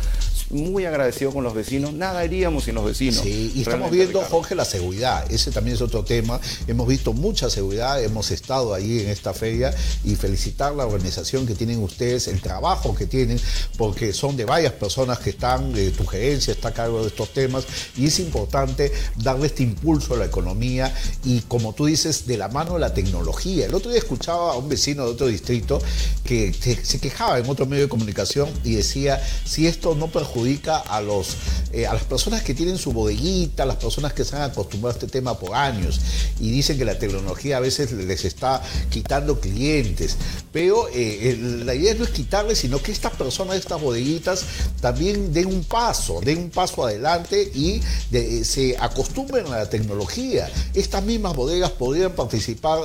muy 0.50 0.86
agradecido 0.86 1.32
con 1.32 1.44
los 1.44 1.54
vecinos. 1.54 1.94
Nada 1.94 2.20
haríamos 2.20 2.64
sin 2.66 2.76
los 2.76 2.86
vecinos. 2.86 3.22
Sí, 3.22 3.52
y 3.56 3.62
estamos 3.62 3.92
viendo, 3.92 4.22
Jorge, 4.22 4.56
la 4.56 4.66
seguridad. 4.66 5.32
Ese 5.32 5.52
también 5.52 5.76
es 5.76 5.82
otro 5.82 6.04
tema. 6.04 6.40
Hemos 6.68 6.88
visto 6.88 7.14
mucha 7.14 7.50
seguridad, 7.50 8.04
hemos 8.04 8.32
estado 8.32 8.74
ahí 8.74 9.02
en 9.02 9.10
esta 9.10 9.34
feria 9.34 9.74
y 10.04 10.16
felicitar 10.16 10.74
la 10.74 10.86
organización 10.86 11.46
que 11.46 11.56
tienen 11.56 11.82
ustedes, 11.84 12.28
el 12.28 12.42
trabajo 12.42 12.96
que 12.96 13.06
tienen, 13.06 13.40
porque 13.78 14.14
son 14.14 14.38
de 14.38 14.46
varias 14.46 14.74
personas 14.74 15.20
que 15.20 15.32
están, 15.32 15.74
eh, 15.76 15.92
tu 15.96 16.06
gerencia 16.06 16.52
está 16.52 16.70
a 16.70 16.74
cargo 16.74 17.02
de 17.02 17.08
estos 17.08 17.30
temas 17.30 17.66
y 17.96 18.08
es 18.08 18.20
importante 18.20 18.92
darle 19.18 19.48
este 19.48 19.64
impulso 19.64 20.16
a 20.16 20.18
la 20.18 20.26
economía 20.26 20.94
y, 21.24 21.42
como 21.42 21.74
tú 21.74 21.86
dices, 21.86 22.26
de 22.26 22.38
la 22.38 22.48
mano 22.48 22.74
de 22.74 22.80
la 22.80 22.94
tecnología. 22.94 23.49
El 23.58 23.74
otro 23.74 23.90
día 23.90 24.00
escuchaba 24.00 24.54
a 24.54 24.58
un 24.58 24.70
vecino 24.70 25.04
de 25.06 25.12
otro 25.12 25.28
distrito 25.28 25.82
que 26.24 26.54
se 26.54 27.00
quejaba 27.00 27.40
en 27.40 27.50
otro 27.50 27.66
medio 27.66 27.84
de 27.84 27.90
comunicación 27.90 28.50
y 28.64 28.76
decía, 28.76 29.22
si 29.46 29.66
esto 29.66 29.96
no 29.96 30.12
perjudica 30.12 30.78
a, 30.78 31.02
los, 31.02 31.36
eh, 31.72 31.88
a 31.88 31.94
las 31.94 32.04
personas 32.04 32.44
que 32.44 32.54
tienen 32.54 32.78
su 32.78 32.92
bodeguita, 32.92 33.64
a 33.64 33.66
las 33.66 33.78
personas 33.78 34.14
que 34.14 34.24
se 34.24 34.36
han 34.36 34.44
acostumbrado 34.44 34.94
a 34.96 35.00
este 35.00 35.08
tema 35.08 35.38
por 35.40 35.56
años 35.56 36.00
y 36.40 36.52
dicen 36.52 36.78
que 36.78 36.86
la 36.86 37.00
tecnología 37.00 37.58
a 37.58 37.60
veces 37.60 37.92
les 37.92 38.26
está 38.26 38.62
quitando 38.90 39.40
clientes. 39.40 40.18
Pero 40.52 40.88
eh, 40.94 41.38
la 41.66 41.74
idea 41.74 41.96
no 41.96 42.04
es 42.04 42.12
quitarles, 42.12 42.60
sino 42.60 42.82
que 42.82 42.92
estas 42.92 43.14
personas, 43.14 43.58
estas 43.58 43.82
bodeguitas, 43.82 44.44
también 44.82 45.34
den 45.34 45.48
un 45.48 45.64
paso, 45.64 46.22
den 46.22 46.38
un 46.38 46.50
paso 46.50 46.86
adelante 46.86 47.52
y 47.54 47.82
eh, 48.12 48.44
se 48.44 48.78
acostumbren 48.78 49.48
a 49.48 49.58
la 49.58 49.70
tecnología. 49.70 50.50
Estas 50.74 51.04
mismas 51.04 51.36
bodegas 51.36 51.72
podrían 51.72 52.12
participar, 52.12 52.80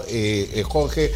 Jorge, 0.62 1.12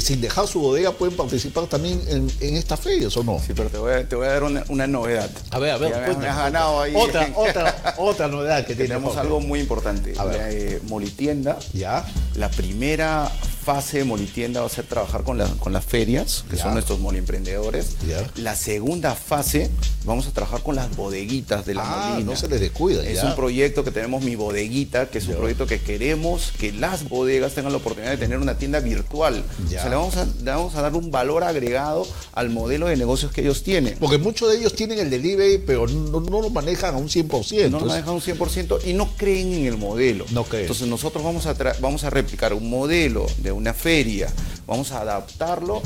sin 0.00 0.20
dejar 0.20 0.46
su 0.46 0.60
bodega, 0.60 0.92
pueden 0.92 1.16
participar 1.16 1.66
también 1.66 2.00
en, 2.08 2.30
estas 2.56 2.80
ferias, 2.80 3.16
¿o 3.16 3.24
no? 3.24 3.38
Sí, 3.38 3.52
pero 3.54 3.70
te 3.70 3.78
voy 3.78 4.26
a, 4.26 4.30
dar 4.30 4.42
una, 4.42 4.64
una 4.68 4.86
novedad. 4.86 5.30
A 5.50 5.58
ver, 5.58 5.72
a 5.72 5.78
ver 5.78 5.90
ganado 6.16 6.80
ahí. 6.80 6.94
Otra, 6.94 7.28
otra, 7.36 7.94
otra 7.98 8.28
novedad 8.28 8.66
que 8.66 8.74
tenemos. 8.74 9.16
algo 9.16 9.40
muy 9.40 9.60
importante. 9.60 10.14
La 10.14 10.50
eh, 10.50 10.80
Molitienda. 10.88 11.58
Ya. 11.72 12.04
La 12.34 12.50
primera 12.50 13.30
fase 13.64 13.98
de 13.98 14.04
Molitienda 14.04 14.60
va 14.60 14.66
a 14.66 14.70
ser 14.70 14.84
trabajar 14.86 15.22
con, 15.22 15.38
con 15.58 15.72
las 15.72 15.84
ferias, 15.84 16.44
que 16.50 16.56
son 16.56 16.72
nuestros 16.74 16.98
moliemprendedores. 16.98 17.96
La 18.36 18.56
segunda 18.56 19.14
fase 19.14 19.70
vamos 20.04 20.26
a 20.26 20.30
trabajar 20.32 20.62
con 20.62 20.74
las 20.76 20.94
bodeguitas 20.96 21.66
de 21.66 21.74
la 21.74 21.82
Ah, 21.84 22.08
Molina. 22.10 22.30
no 22.30 22.36
se 22.36 22.48
les 22.48 22.60
descuida, 22.60 23.04
Es 23.06 23.16
ya. 23.22 23.26
un 23.28 23.36
proyecto 23.36 23.84
que 23.84 23.90
tenemos 23.90 24.22
Mi 24.22 24.34
Bodeguita, 24.36 25.06
que 25.10 25.18
es 25.18 25.24
un 25.26 25.32
Ya. 25.32 25.38
proyecto 25.38 25.66
que 25.66 25.80
queremos 25.80 26.52
que 26.58 26.72
las 26.72 27.08
bodegas 27.08 27.54
tengan 27.54 27.72
la 27.72 27.78
oportunidad 27.78 28.12
de 28.12 28.16
tener 28.18 28.38
una 28.38 28.56
tienda 28.58 28.80
virtual. 28.80 29.42
Ya. 29.68 29.78
O 29.78 29.80
sea, 29.82 29.88
le 29.90 29.96
vamos, 29.96 30.16
a, 30.16 30.24
le 30.24 30.50
vamos 30.50 30.74
a 30.74 30.82
dar 30.82 30.94
un 30.94 31.10
valor 31.10 31.44
agregado 31.44 32.06
al 32.32 32.50
modelo 32.50 32.86
de 32.86 32.96
negocios 32.96 33.32
que 33.32 33.40
ellos 33.42 33.62
tienen. 33.62 33.96
Porque 33.98 34.18
muchos 34.18 34.50
de 34.50 34.58
ellos 34.58 34.74
tienen 34.74 34.98
el 34.98 35.10
delivery, 35.10 35.58
pero 35.66 35.86
no, 35.86 36.20
no 36.20 36.40
lo 36.40 36.50
manejan 36.50 36.94
a 36.94 36.98
un 36.98 37.08
100%. 37.08 37.70
no 37.70 37.80
lo 37.80 37.86
manejan 37.86 38.14
un 38.14 38.20
100% 38.20 38.80
y 38.86 38.92
no 38.94 39.08
creen 39.16 39.52
en 39.52 39.66
el 39.66 39.76
modelo. 39.76 40.24
No 40.30 40.44
creen. 40.44 40.62
Entonces 40.64 40.86
nosotros 40.88 41.22
vamos 41.24 41.46
a, 41.46 41.54
vamos 41.80 42.04
a 42.04 42.10
replicar 42.10 42.54
un 42.54 42.68
modelo 42.70 43.26
de 43.38 43.49
una 43.52 43.74
feria, 43.74 44.28
vamos 44.66 44.92
a 44.92 45.00
adaptarlo 45.00 45.82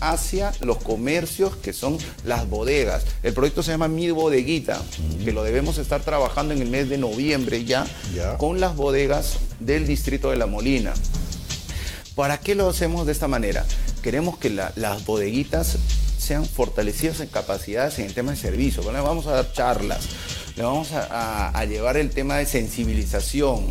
hacia 0.00 0.52
los 0.60 0.78
comercios 0.78 1.56
que 1.56 1.72
son 1.74 1.98
las 2.24 2.48
bodegas. 2.48 3.04
El 3.22 3.34
proyecto 3.34 3.62
se 3.62 3.70
llama 3.72 3.88
Mi 3.88 4.10
Bodeguita, 4.10 4.80
que 5.24 5.32
lo 5.32 5.42
debemos 5.42 5.76
estar 5.78 6.00
trabajando 6.02 6.54
en 6.54 6.62
el 6.62 6.68
mes 6.70 6.88
de 6.88 6.96
noviembre 6.96 7.64
ya, 7.64 7.86
Ya. 8.14 8.38
con 8.38 8.60
las 8.60 8.76
bodegas 8.76 9.34
del 9.60 9.86
distrito 9.86 10.30
de 10.30 10.36
La 10.36 10.46
Molina. 10.46 10.94
¿Para 12.14 12.38
qué 12.38 12.54
lo 12.54 12.68
hacemos 12.68 13.06
de 13.06 13.12
esta 13.12 13.28
manera? 13.28 13.64
Queremos 14.02 14.38
que 14.38 14.50
la- 14.50 14.72
las 14.76 15.04
bodeguitas 15.04 15.76
sean 16.18 16.44
fortalecidas 16.46 17.20
en 17.20 17.28
capacidades 17.28 17.98
en 17.98 18.06
el 18.06 18.14
tema 18.14 18.30
de 18.32 18.36
servicio. 18.36 18.82
Bueno, 18.82 19.02
vamos 19.02 19.26
a 19.26 19.32
dar 19.32 19.52
charlas, 19.52 20.00
le 20.56 20.62
vamos 20.62 20.92
a, 20.92 21.04
a- 21.10 21.48
a 21.58 21.64
llevar 21.64 21.96
el 21.96 22.10
tema 22.10 22.36
de 22.36 22.46
sensibilización, 22.46 23.66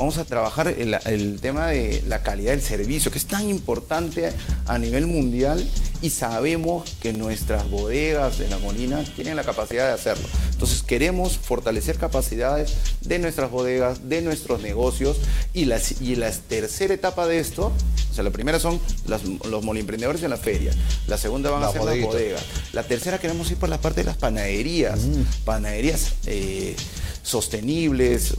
vamos 0.00 0.16
a 0.16 0.24
trabajar 0.24 0.66
el, 0.68 0.96
el 1.04 1.40
tema 1.40 1.66
de 1.66 2.02
la 2.08 2.22
calidad 2.22 2.52
del 2.52 2.62
servicio, 2.62 3.10
que 3.12 3.18
es 3.18 3.26
tan 3.26 3.50
importante 3.50 4.32
a 4.66 4.78
nivel 4.78 5.06
mundial 5.06 5.62
y 6.00 6.08
sabemos 6.08 6.88
que 7.02 7.12
nuestras 7.12 7.68
bodegas 7.68 8.38
de 8.38 8.48
la 8.48 8.56
Molina 8.56 9.04
tienen 9.14 9.36
la 9.36 9.44
capacidad 9.44 9.86
de 9.88 9.92
hacerlo. 9.92 10.26
Entonces 10.52 10.82
queremos 10.82 11.36
fortalecer 11.36 11.98
capacidades 11.98 12.72
de 13.02 13.18
nuestras 13.18 13.50
bodegas, 13.50 14.08
de 14.08 14.22
nuestros 14.22 14.62
negocios 14.62 15.18
y 15.52 15.66
la, 15.66 15.78
y 16.00 16.16
la 16.16 16.30
tercera 16.32 16.94
etapa 16.94 17.26
de 17.26 17.38
esto, 17.38 17.70
o 18.10 18.14
sea, 18.14 18.24
la 18.24 18.30
primera 18.30 18.58
son 18.58 18.80
las- 19.06 19.24
los 19.24 19.62
molimprendedores 19.62 20.22
en 20.22 20.30
la 20.30 20.38
feria, 20.38 20.72
la 21.08 21.18
segunda 21.18 21.50
van 21.50 21.60
Las 21.60 21.70
a 21.70 21.72
ser 21.74 21.82
las 21.84 22.00
bodegas, 22.06 22.42
la 22.72 22.84
tercera 22.84 23.18
queremos 23.18 23.50
ir 23.50 23.58
por 23.58 23.68
la 23.68 23.78
parte 23.78 24.00
de 24.00 24.06
las 24.06 24.16
panaderías, 24.16 24.98
Mm. 25.00 25.22
panaderías 25.44 26.14
eh, 26.24 26.74
sostenibles, 27.22 28.34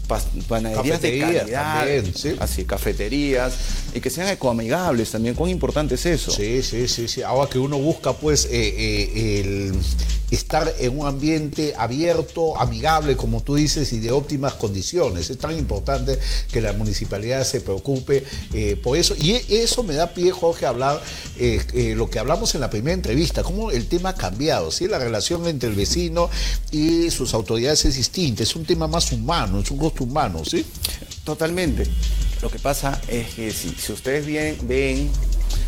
panaderías 0.48 1.02
de 1.02 1.20
calidad, 1.20 1.78
también, 1.78 2.14
sí. 2.16 2.36
así, 2.40 2.66
cafeterías 2.66 3.54
y 3.94 4.00
que 4.00 4.10
sean 4.10 4.28
ecoamigables 4.30 5.12
también, 5.12 5.36
cuán 5.36 5.50
importante 5.50 5.96
es 5.96 6.06
eso. 6.06 6.32
Sí, 6.32 6.62
sí, 6.64 6.88
sí, 6.88 7.08
sí. 7.08 7.22
Ahora 7.22 7.50
que 7.50 7.60
uno 7.60 7.78
busca, 7.78 8.14
pues, 8.14 8.46
eh, 8.46 8.50
eh, 8.52 9.42
el 9.42 9.74
estar 10.32 10.74
en 10.80 10.98
un 10.98 11.06
ambiente 11.06 11.74
abierto, 11.78 12.58
amigable, 12.58 13.18
como 13.18 13.44
tú 13.44 13.56
dices, 13.56 13.92
y 13.92 14.00
de 14.00 14.12
óptimas 14.12 14.54
condiciones. 14.54 15.30
Es 15.30 15.38
tan 15.38 15.58
importante 15.58 16.18
que 16.52 16.62
la 16.62 16.72
municipalidad 16.74 17.44
se 17.46 17.60
preocupe 17.60 18.24
eh, 18.54 18.78
por 18.82 18.98
eso. 18.98 19.14
Y 19.20 19.32
e- 19.32 19.46
eso 19.64 19.84
me 19.84 19.94
da 19.94 20.14
pie, 20.14 20.32
Jorge, 20.32 20.66
a 20.66 20.70
hablar 20.70 21.02
eh, 21.38 21.62
eh, 21.74 21.96
lo 21.96 22.10
que 22.10 22.18
hablamos 22.18 22.56
en 22.56 22.62
la 22.62 22.70
primera 22.70 22.94
entrevista, 22.94 23.44
cómo 23.44 23.72
el 23.72 23.88
tema 23.88 24.10
ha 24.10 24.16
cambiado, 24.16 24.72
¿sí? 24.72 24.88
La 24.88 25.00
relación 25.00 25.46
entre 25.48 25.70
el 25.70 25.76
vecino 25.76 26.30
y 26.72 27.12
sus 27.12 27.34
autoridades 27.34 27.84
es 27.86 27.96
distinta, 27.96 28.44
es 28.44 28.56
un 28.56 28.64
tema 28.72 28.88
más 28.88 29.12
humano, 29.12 29.60
es 29.60 29.70
un 29.70 29.78
costo 29.78 30.06
humano, 30.06 30.46
¿sí? 30.46 30.66
Totalmente. 31.26 31.86
Lo 32.42 32.50
que 32.50 32.58
pasa 32.58 33.02
es 33.10 33.34
que 33.34 33.52
si, 33.52 33.92
ustedes 33.92 34.26
bien, 34.26 34.58
ven 34.64 35.12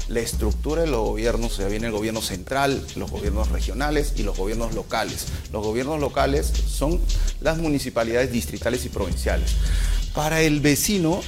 la 0.07 0.21
estructura 0.21 0.83
de 0.83 0.87
los 0.87 1.01
gobiernos, 1.01 1.51
o 1.51 1.55
sea, 1.57 1.67
viene 1.67 1.87
el 1.87 1.91
gobierno 1.91 2.21
central, 2.21 2.81
los 2.95 3.11
gobiernos 3.11 3.49
regionales 3.49 4.13
y 4.15 4.23
los 4.23 4.37
gobiernos 4.37 4.73
locales. 4.73 5.25
Los 5.51 5.65
gobiernos 5.65 5.99
locales 5.99 6.49
son 6.65 7.01
las 7.41 7.57
municipalidades 7.57 8.31
distritales 8.31 8.85
y 8.85 8.89
provinciales. 8.89 9.51
Para 10.15 10.41
el 10.41 10.61
vecino, 10.61 11.21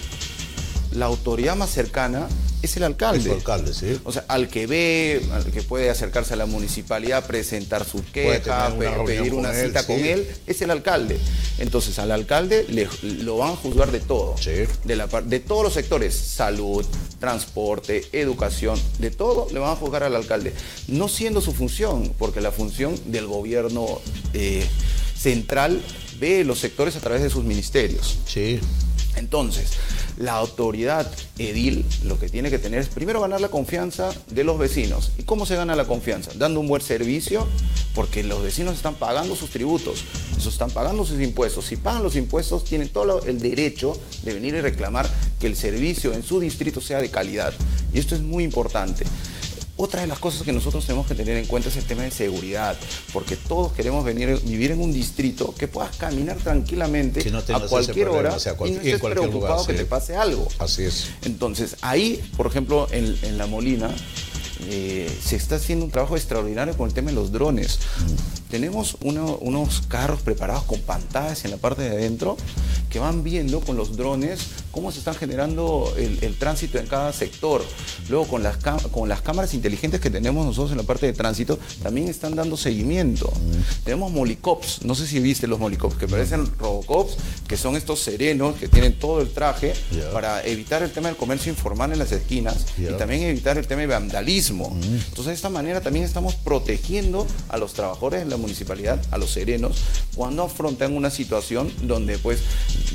la 0.95 1.05
autoridad 1.05 1.55
más 1.55 1.69
cercana 1.71 2.27
es 2.61 2.75
el 2.77 2.83
alcalde. 2.83 3.29
Es 3.29 3.35
alcalde, 3.35 3.73
sí. 3.73 3.99
O 4.05 4.11
sea, 4.11 4.25
al 4.27 4.47
que 4.47 4.65
ve, 4.65 5.21
al 5.33 5.45
que 5.51 5.61
puede 5.61 5.89
acercarse 5.89 6.33
a 6.33 6.37
la 6.37 6.45
municipalidad, 6.47 7.25
presentar 7.27 7.85
su 7.85 8.01
Puede 8.01 8.41
queja, 8.41 8.69
tener 8.71 8.89
una 8.97 9.05
pedir 9.05 9.33
una 9.33 9.51
él, 9.59 9.67
cita 9.67 9.81
sí. 9.81 9.87
con 9.87 9.99
él, 10.03 10.27
es 10.47 10.61
el 10.61 10.71
alcalde. 10.71 11.19
Entonces, 11.59 11.99
al 11.99 12.11
alcalde 12.11 12.65
le- 12.69 12.87
lo 13.23 13.37
van 13.37 13.51
a 13.51 13.55
juzgar 13.55 13.91
de 13.91 13.99
todo. 13.99 14.35
Sí. 14.39 14.51
De, 14.83 14.95
la, 14.95 15.05
de 15.07 15.39
todos 15.39 15.63
los 15.63 15.73
sectores, 15.73 16.15
salud, 16.15 16.83
transporte, 17.19 18.07
educación, 18.13 18.79
de 18.99 19.11
todo 19.11 19.47
le 19.51 19.59
van 19.59 19.71
a 19.71 19.75
juzgar 19.75 20.03
al 20.03 20.15
alcalde. 20.15 20.53
No 20.87 21.07
siendo 21.07 21.41
su 21.41 21.53
función, 21.53 22.13
porque 22.17 22.41
la 22.41 22.51
función 22.51 22.95
del 23.05 23.27
gobierno 23.27 23.85
eh, 24.33 24.65
central 25.15 25.81
ve 26.19 26.43
los 26.43 26.59
sectores 26.59 26.95
a 26.95 26.99
través 26.99 27.21
de 27.21 27.29
sus 27.29 27.43
ministerios. 27.43 28.17
Sí. 28.25 28.59
Entonces, 29.17 29.69
la 30.17 30.33
autoridad 30.33 31.11
edil 31.37 31.85
lo 32.05 32.17
que 32.19 32.29
tiene 32.29 32.49
que 32.49 32.59
tener 32.59 32.79
es 32.79 32.87
primero 32.87 33.21
ganar 33.21 33.41
la 33.41 33.49
confianza 33.49 34.13
de 34.29 34.43
los 34.43 34.57
vecinos. 34.57 35.11
¿Y 35.17 35.23
cómo 35.23 35.45
se 35.45 35.55
gana 35.55 35.75
la 35.75 35.85
confianza? 35.85 36.31
Dando 36.35 36.59
un 36.59 36.67
buen 36.67 36.81
servicio, 36.81 37.47
porque 37.93 38.23
los 38.23 38.41
vecinos 38.41 38.75
están 38.75 38.95
pagando 38.95 39.35
sus 39.35 39.49
tributos, 39.49 40.03
están 40.49 40.71
pagando 40.71 41.05
sus 41.05 41.21
impuestos. 41.21 41.65
Si 41.65 41.77
pagan 41.77 42.03
los 42.03 42.15
impuestos, 42.15 42.63
tienen 42.63 42.89
todo 42.89 43.23
el 43.25 43.39
derecho 43.39 43.99
de 44.23 44.33
venir 44.33 44.55
y 44.55 44.61
reclamar 44.61 45.09
que 45.39 45.47
el 45.47 45.55
servicio 45.55 46.13
en 46.13 46.23
su 46.23 46.39
distrito 46.39 46.81
sea 46.81 46.99
de 46.99 47.09
calidad. 47.09 47.53
Y 47.93 47.99
esto 47.99 48.15
es 48.15 48.21
muy 48.21 48.43
importante. 48.43 49.05
Otra 49.77 49.99
de 50.01 50.07
las 50.07 50.19
cosas 50.19 50.43
que 50.43 50.53
nosotros 50.53 50.85
tenemos 50.85 51.05
que 51.05 51.15
tener 51.15 51.35
en 51.35 51.45
cuenta 51.47 51.67
es 51.67 51.75
el 51.75 51.83
tema 51.83 52.03
de 52.03 52.11
seguridad, 52.11 52.77
porque 53.11 53.35
todos 53.35 53.73
queremos 53.73 54.05
venir, 54.05 54.39
vivir 54.45 54.71
en 54.71 54.79
un 54.79 54.93
distrito 54.93 55.53
que 55.53 55.67
puedas 55.67 55.95
caminar 55.97 56.37
tranquilamente 56.37 57.29
no 57.29 57.39
a 57.39 57.43
cualquier 57.67 58.05
problema, 58.05 58.29
hora 58.29 58.37
o 58.37 58.39
sea, 58.39 58.53
y 58.53 58.55
cual- 58.55 58.69
no 58.69 58.75
y 58.77 58.79
en 58.79 58.85
estés 58.87 59.01
lugar, 59.01 59.13
preocupado 59.17 59.65
que 59.67 59.73
te 59.73 59.85
pase 59.85 60.15
algo. 60.15 60.47
Así 60.59 60.83
es. 60.83 61.07
Entonces, 61.23 61.75
ahí, 61.81 62.21
por 62.37 62.47
ejemplo, 62.47 62.87
en, 62.91 63.17
en 63.23 63.37
La 63.37 63.47
Molina, 63.47 63.89
eh, 64.69 65.11
se 65.21 65.35
está 65.35 65.55
haciendo 65.57 65.83
un 65.83 65.91
trabajo 65.91 66.15
extraordinario 66.15 66.77
con 66.77 66.87
el 66.87 66.93
tema 66.93 67.09
de 67.09 67.15
los 67.15 67.33
drones. 67.33 67.79
Tenemos 68.49 68.97
uno- 69.01 69.37
unos 69.41 69.81
carros 69.87 70.21
preparados 70.21 70.63
con 70.63 70.79
pantallas 70.81 71.45
en 71.45 71.51
la 71.51 71.57
parte 71.57 71.81
de 71.81 71.89
adentro 71.89 72.37
que 72.89 72.99
van 72.99 73.23
viendo 73.23 73.59
con 73.59 73.75
los 73.75 73.97
drones 73.97 74.39
cómo 74.71 74.91
se 74.91 74.99
están 74.99 75.15
generando 75.15 75.91
el, 75.97 76.19
el 76.23 76.37
tránsito 76.37 76.77
en 76.77 76.87
cada 76.87 77.11
sector. 77.13 77.63
Luego, 78.09 78.27
con 78.27 78.43
las, 78.43 78.57
con 78.91 79.09
las 79.09 79.21
cámaras 79.21 79.53
inteligentes 79.53 79.99
que 79.99 80.09
tenemos 80.09 80.45
nosotros 80.45 80.71
en 80.71 80.77
la 80.77 80.83
parte 80.83 81.05
de 81.05 81.13
tránsito, 81.13 81.57
también 81.81 82.07
están 82.07 82.35
dando 82.35 82.55
seguimiento. 82.57 83.31
Tenemos 83.83 84.11
molicops, 84.11 84.83
no 84.83 84.95
sé 84.95 85.07
si 85.07 85.19
viste 85.19 85.47
los 85.47 85.59
molicops, 85.59 85.95
que 85.95 86.07
parecen 86.07 86.45
robocops, 86.57 87.15
que 87.47 87.57
son 87.57 87.75
estos 87.75 87.99
serenos 88.01 88.55
que 88.55 88.67
tienen 88.67 88.97
todo 88.99 89.21
el 89.21 89.31
traje 89.31 89.73
para 90.13 90.43
evitar 90.45 90.83
el 90.83 90.91
tema 90.91 91.07
del 91.07 91.17
comercio 91.17 91.51
informal 91.51 91.91
en 91.93 91.99
las 91.99 92.11
esquinas 92.11 92.65
Ya. 92.77 92.91
y 92.91 92.93
también 92.97 93.23
evitar 93.23 93.57
el 93.57 93.65
tema 93.67 93.81
de 93.81 93.87
vandalismo. 93.87 94.75
Entonces, 94.83 95.25
de 95.25 95.33
esta 95.33 95.49
manera 95.49 95.81
también 95.81 96.05
estamos 96.05 96.35
protegiendo 96.35 97.25
a 97.49 97.57
los 97.57 97.73
trabajadores 97.73 98.23
de 98.23 98.29
la 98.29 98.34
municipalidad, 98.37 99.01
a 99.11 99.17
los 99.17 99.31
serenos, 99.31 99.77
cuando 100.15 100.43
afrontan 100.43 100.95
una 100.95 101.09
situación 101.09 101.71
donde 101.83 102.17
pues 102.17 102.39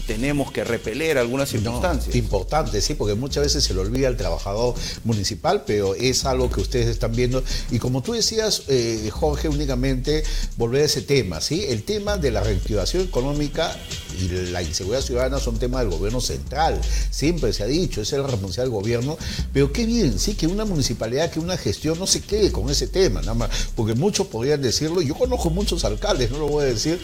tenemos 0.06 0.50
que 0.52 0.64
repeler 0.64 1.18
algunas 1.18 1.52
No, 1.52 1.58
circunstancias. 1.60 2.14
importante, 2.16 2.80
sí, 2.80 2.94
porque 2.94 3.14
muchas 3.14 3.44
veces 3.44 3.64
se 3.64 3.74
le 3.74 3.80
olvida 3.80 4.08
al 4.08 4.16
trabajador 4.16 4.74
municipal, 5.04 5.64
pero 5.66 5.94
es 5.94 6.24
algo 6.24 6.50
que 6.50 6.60
ustedes 6.60 6.88
están 6.88 7.12
viendo. 7.14 7.42
Y 7.70 7.78
como 7.78 8.02
tú 8.02 8.12
decías, 8.12 8.62
eh, 8.68 9.08
Jorge, 9.12 9.48
únicamente 9.48 10.22
volver 10.56 10.82
a 10.82 10.84
ese 10.86 11.02
tema, 11.02 11.40
¿sí? 11.40 11.64
El 11.68 11.82
tema 11.84 12.16
de 12.16 12.30
la 12.30 12.42
reactivación 12.42 13.02
económica 13.04 13.76
y 14.20 14.28
la 14.50 14.62
inseguridad 14.62 15.02
ciudadana 15.02 15.38
son 15.38 15.58
temas 15.58 15.82
del 15.82 15.90
gobierno 15.90 16.20
central. 16.20 16.80
Siempre 17.10 17.52
se 17.52 17.62
ha 17.62 17.66
dicho, 17.66 18.00
es 18.02 18.12
la 18.12 18.18
responsabilidad 18.26 18.64
del 18.64 18.70
gobierno. 18.72 19.18
Pero 19.52 19.72
qué 19.72 19.86
bien, 19.86 20.18
sí, 20.18 20.34
que 20.34 20.46
una 20.46 20.64
municipalidad, 20.64 21.30
que 21.30 21.40
una 21.40 21.56
gestión 21.56 21.98
no 21.98 22.06
se 22.06 22.20
quede 22.20 22.50
con 22.52 22.68
ese 22.70 22.86
tema, 22.86 23.20
nada 23.20 23.34
más. 23.34 23.50
Porque 23.76 23.94
muchos 23.94 24.26
podrían 24.26 24.60
decirlo, 24.60 25.00
yo 25.02 25.14
conozco 25.30 25.50
muchos 25.50 25.84
alcaldes, 25.84 26.30
no 26.32 26.38
lo 26.38 26.48
voy 26.48 26.64
a 26.64 26.66
decir, 26.66 27.00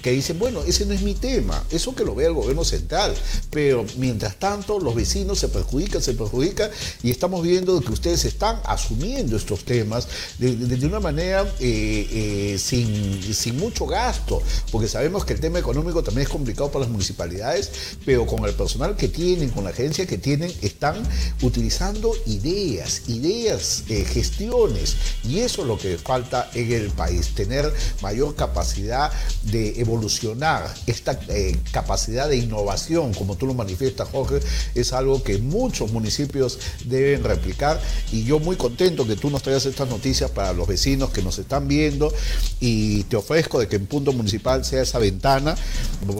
que, 0.00 0.12
dicen, 0.12 0.38
bueno, 0.38 0.62
ese 0.62 0.86
no 0.86 0.94
es 0.94 1.02
mi 1.02 1.14
tema, 1.14 1.62
eso 1.70 1.94
que 1.94 2.04
lo 2.04 2.14
vea 2.14 2.28
el 2.28 2.34
gobierno 2.34 2.64
central. 2.64 3.12
Pero 3.50 3.84
mientras 3.96 4.38
tanto, 4.38 4.78
los 4.78 4.94
vecinos 4.94 5.40
se 5.40 5.48
perjudican, 5.48 6.00
se 6.00 6.14
perjudican, 6.14 6.70
y 7.02 7.10
estamos 7.10 7.42
viendo 7.42 7.80
que 7.80 7.92
ustedes 7.92 8.24
están 8.24 8.60
asumiendo 8.64 9.36
estos 9.36 9.64
temas 9.64 10.06
de 10.38 10.86
una 10.86 11.00
manera 11.00 11.42
eh, 11.58 12.06
eh, 12.10 12.58
sin, 12.58 13.34
sin 13.34 13.56
mucho 13.56 13.86
gasto, 13.86 14.40
porque 14.70 14.86
sabemos 14.86 15.24
que 15.24 15.32
el 15.32 15.40
tema 15.40 15.58
económico 15.58 16.02
también 16.04 16.26
es 16.26 16.32
complicado 16.32 16.70
para 16.70 16.84
las 16.84 16.92
municipalidades, 16.92 17.70
pero 18.04 18.24
con 18.24 18.44
el 18.44 18.54
personal 18.54 18.96
que 18.96 19.08
tienen, 19.08 19.50
con 19.50 19.64
la 19.64 19.70
agencia 19.70 20.06
que 20.06 20.18
tienen, 20.18 20.52
están 20.62 21.02
utilizando 21.42 22.12
ideas, 22.26 23.02
ideas, 23.08 23.82
eh, 23.88 24.04
gestiones, 24.04 24.96
y 25.24 25.40
eso 25.40 25.62
es 25.62 25.68
lo 25.68 25.76
que 25.76 25.98
falta 25.98 26.50
en 26.54 26.72
el 26.72 26.90
país, 26.90 27.34
tener 27.34 27.63
mayor 28.02 28.34
capacidad 28.34 29.12
de 29.42 29.80
evolucionar, 29.80 30.72
esta 30.86 31.18
eh, 31.28 31.56
capacidad 31.72 32.28
de 32.28 32.36
innovación, 32.36 33.14
como 33.14 33.36
tú 33.36 33.46
lo 33.46 33.54
manifiestas 33.54 33.74
manifiesta 33.74 34.04
Jorge 34.04 34.40
es 34.74 34.92
algo 34.92 35.22
que 35.22 35.38
muchos 35.38 35.90
municipios 35.90 36.58
deben 36.84 37.24
replicar 37.24 37.80
y 38.12 38.24
yo 38.24 38.38
muy 38.38 38.56
contento 38.56 39.06
que 39.06 39.16
tú 39.16 39.30
nos 39.30 39.42
traigas 39.42 39.66
estas 39.66 39.88
noticias 39.88 40.30
para 40.30 40.52
los 40.52 40.68
vecinos 40.68 41.10
que 41.10 41.22
nos 41.22 41.38
están 41.38 41.66
viendo 41.66 42.12
y 42.60 43.04
te 43.04 43.16
ofrezco 43.16 43.58
de 43.58 43.68
que 43.68 43.76
en 43.76 43.86
Punto 43.86 44.12
Municipal 44.12 44.64
sea 44.64 44.82
esa 44.82 44.98
ventana. 44.98 45.54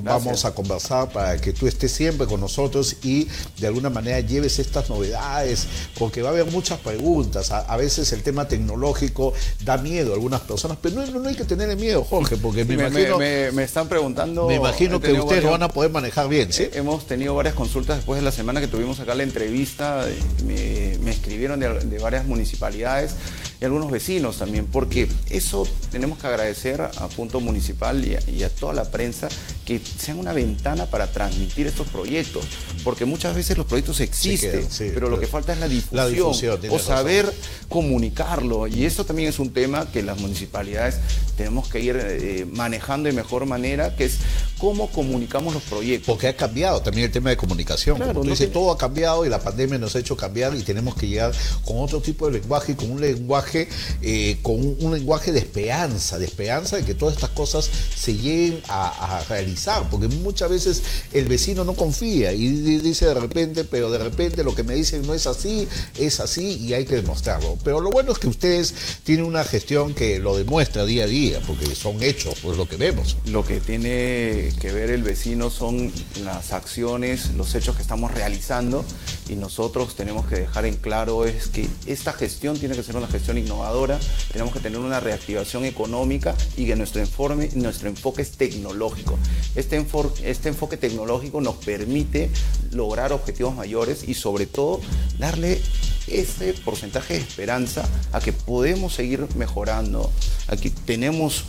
Vamos 0.02 0.44
a 0.44 0.54
conversar 0.54 1.10
para 1.12 1.40
que 1.40 1.52
tú 1.52 1.66
estés 1.66 1.92
siempre 1.92 2.26
con 2.26 2.40
nosotros 2.40 2.96
y 3.02 3.28
de 3.58 3.66
alguna 3.66 3.90
manera 3.90 4.20
lleves 4.20 4.58
estas 4.58 4.88
novedades, 4.90 5.66
porque 5.98 6.22
va 6.22 6.30
a 6.30 6.32
haber 6.32 6.46
muchas 6.46 6.78
preguntas. 6.80 7.50
A, 7.50 7.76
veces 7.76 8.12
el 8.12 8.22
tema 8.22 8.46
tecnológico 8.46 9.32
da 9.64 9.76
miedo 9.76 10.12
a 10.12 10.14
algunas 10.14 10.40
personas, 10.42 10.78
pero 10.80 10.96
no, 10.96 11.20
no 11.20 11.30
hay 11.34 11.38
que 11.38 11.56
tener 11.56 11.76
miedo, 11.76 12.04
Jorge, 12.04 12.36
porque 12.36 12.64
me, 12.64 12.74
imagino... 12.74 13.18
Me, 13.18 13.62
están 13.62 13.88
preguntando... 13.88 14.46
Me 14.46 14.54
imagino 14.54 15.00
que 15.00 15.12
ustedes 15.12 15.42
lo 15.42 15.50
van 15.50 15.64
a 15.64 15.68
poder 15.68 15.90
manejar 15.90 16.28
bien, 16.28 16.52
¿sí? 16.52 16.68
hemos 16.72 17.06
tenido 17.06 17.34
varias 17.34 17.54
consultas 17.54 17.96
después 17.96 18.20
de 18.20 18.24
la 18.24 18.32
semana 18.32 18.60
que 18.60 18.68
tuvimos 18.68 19.00
acá 19.00 19.14
la 19.14 19.24
entrevista, 19.24 20.06
me, 20.46 21.10
escribieron 21.10 21.60
de 21.60 21.98
varias 21.98 22.24
municipalidades 22.26 23.14
y 23.60 23.64
algunos 23.64 23.90
vecinos 23.90 24.38
también, 24.38 24.66
porque 24.66 25.08
eso 25.30 25.66
tenemos 25.90 26.18
que 26.18 26.26
agradecer 26.26 26.80
a 26.80 27.08
Punto 27.08 27.40
Municipal 27.40 28.04
y 28.04 28.42
a, 28.42 28.48
toda 28.50 28.72
la 28.72 28.90
prensa 28.90 29.28
que 29.64 29.80
sean 29.98 30.18
una 30.18 30.32
ventana 30.32 30.86
para 30.86 31.10
transmitir 31.10 31.66
estos 31.66 31.88
proyectos, 31.88 32.44
porque 32.82 33.04
muchas 33.04 33.34
veces 33.34 33.56
los 33.56 33.66
proyectos 33.66 34.00
existen, 34.00 34.66
pero 34.92 35.08
lo 35.08 35.18
que 35.18 35.26
falta 35.26 35.52
es 35.52 35.58
la 35.58 35.68
difusión, 35.68 36.60
o 36.70 36.78
saber 36.78 37.32
comunicarlo, 37.68 38.66
y 38.66 38.84
eso 38.84 39.04
también 39.04 39.28
es 39.28 39.38
un 39.38 39.52
tema 39.52 39.90
que 39.90 40.02
las 40.02 40.18
municipalidades 40.20 40.96
tenemos 41.36 41.68
que 41.68 41.80
ir 41.80 41.96
eh, 42.00 42.46
manejando 42.50 43.08
de 43.08 43.12
mejor 43.12 43.46
manera, 43.46 43.96
que 43.96 44.04
es 44.04 44.18
cómo 44.58 44.88
comunicamos 44.88 45.54
los 45.54 45.62
proyectos. 45.64 46.06
Porque 46.06 46.28
ha 46.28 46.36
cambiado 46.36 46.80
también 46.80 47.06
el 47.06 47.12
tema 47.12 47.30
de 47.30 47.36
comunicación. 47.36 47.98
Como 47.98 48.22
tú 48.22 48.30
dices, 48.30 48.52
todo 48.52 48.70
ha 48.70 48.78
cambiado 48.78 49.26
y 49.26 49.28
la 49.28 49.40
pandemia 49.40 49.78
nos 49.78 49.96
ha 49.96 49.98
hecho 49.98 50.16
cambiar 50.16 50.54
y 50.54 50.62
tenemos 50.62 50.94
que 50.94 51.08
llegar 51.08 51.32
con 51.64 51.80
otro 51.80 52.00
tipo 52.00 52.26
de 52.26 52.38
lenguaje 52.40 52.72
y 52.72 52.74
con 52.74 52.90
un 52.90 53.00
lenguaje, 53.00 53.53
eh, 54.02 54.38
con 54.42 54.76
un, 54.80 54.94
lenguaje 54.94 55.32
de 55.32 55.40
esperanza, 55.40 56.18
de 56.18 56.26
esperanza 56.26 56.76
de 56.76 56.84
que 56.84 56.94
todas 56.94 57.14
estas 57.14 57.30
cosas 57.30 57.68
se 57.96 58.14
lleguen 58.14 58.62
a, 58.68 59.24
realizar. 59.28 59.88
Porque 59.90 60.08
muchas 60.08 60.50
veces 60.50 60.82
el 61.12 61.26
vecino 61.26 61.64
no 61.64 61.74
confía 61.74 62.32
y 62.32 62.48
dice 62.48 63.06
de 63.06 63.14
repente, 63.14 63.64
pero 63.64 63.90
de 63.90 63.98
repente 63.98 64.44
lo 64.44 64.54
que 64.54 64.62
me 64.62 64.74
dicen 64.74 65.06
no 65.06 65.14
es 65.14 65.26
así, 65.26 65.66
es 65.98 66.20
así 66.20 66.58
y 66.58 66.74
hay 66.74 66.84
que 66.84 66.96
demostrarlo. 66.96 67.58
Pero 67.64 67.80
lo 67.80 67.90
bueno 67.90 68.12
es 68.12 68.18
que 68.18 68.28
ustedes 68.28 68.74
tienen 69.04 69.24
una 69.24 69.44
gestión 69.44 69.94
que 69.94 70.18
lo 70.18 70.36
demuestra 70.36 70.84
día 70.84 71.04
a 71.04 71.06
día, 71.06 71.40
porque 71.46 71.74
son 71.74 72.02
hechos, 72.02 72.38
pues 72.42 72.56
lo 72.56 72.68
que 72.68 72.76
vemos. 72.76 73.16
Lo 73.26 73.44
que 73.44 73.60
tiene 73.60 74.52
que 74.60 74.72
ver 74.72 74.90
el 74.90 75.02
vecino 75.02 75.50
son 75.50 75.92
las 76.24 76.52
acciones, 76.52 77.30
los 77.36 77.54
hechos 77.54 77.76
que 77.76 77.82
estamos 77.82 78.12
realizando 78.12 78.84
y 79.28 79.36
nosotros 79.36 79.94
tenemos 79.94 80.26
que 80.26 80.36
dejar 80.36 80.66
en 80.66 80.76
claro 80.76 81.24
es 81.24 81.48
que 81.48 81.68
esta 81.86 82.12
gestión 82.12 82.58
tiene 82.58 82.74
que 82.74 82.82
ser 82.82 82.96
una 82.96 83.06
gestión 83.06 83.38
innovadora, 83.38 83.98
tenemos 84.32 84.52
que 84.52 84.60
tener 84.60 84.78
una 84.78 85.00
reactivación 85.00 85.64
económica 85.64 86.34
y 86.56 86.66
que 86.66 86.76
nuestro, 86.76 87.00
informe, 87.00 87.50
nuestro 87.54 87.88
enfoque 87.88 88.22
es 88.22 88.32
tecnológico. 88.32 89.18
Este, 89.54 89.84
este 90.24 90.48
enfoque 90.48 90.76
tecnológico 90.76 91.40
nos 91.40 91.56
permite 91.56 92.30
lograr 92.72 93.12
objetivos 93.12 93.54
mayores 93.54 94.06
y 94.06 94.14
sobre 94.14 94.46
todo 94.46 94.80
darle 95.18 95.60
ese 96.06 96.52
porcentaje 96.52 97.14
de 97.14 97.20
esperanza 97.20 97.88
a 98.12 98.20
que 98.20 98.32
podemos 98.32 98.94
seguir 98.94 99.26
mejorando. 99.36 100.10
Aquí 100.48 100.70
tenemos 100.70 101.44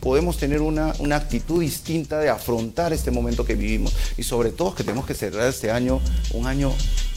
podemos 0.00 0.36
tener 0.36 0.60
una, 0.60 0.94
una, 0.98 1.16
actitud 1.16 1.60
distinta 1.60 2.18
de 2.18 2.28
afrontar 2.28 2.92
este 2.92 3.10
momento 3.10 3.44
que 3.44 3.54
vivimos. 3.54 3.94
Y 4.16 4.22
sobre 4.22 4.50
todo 4.50 4.74
que 4.74 4.84
tenemos 4.84 5.06
que 5.06 5.14
cerrar 5.14 5.48
este 5.48 5.70
año 5.70 6.00
un 6.32 6.46
año 6.46 6.72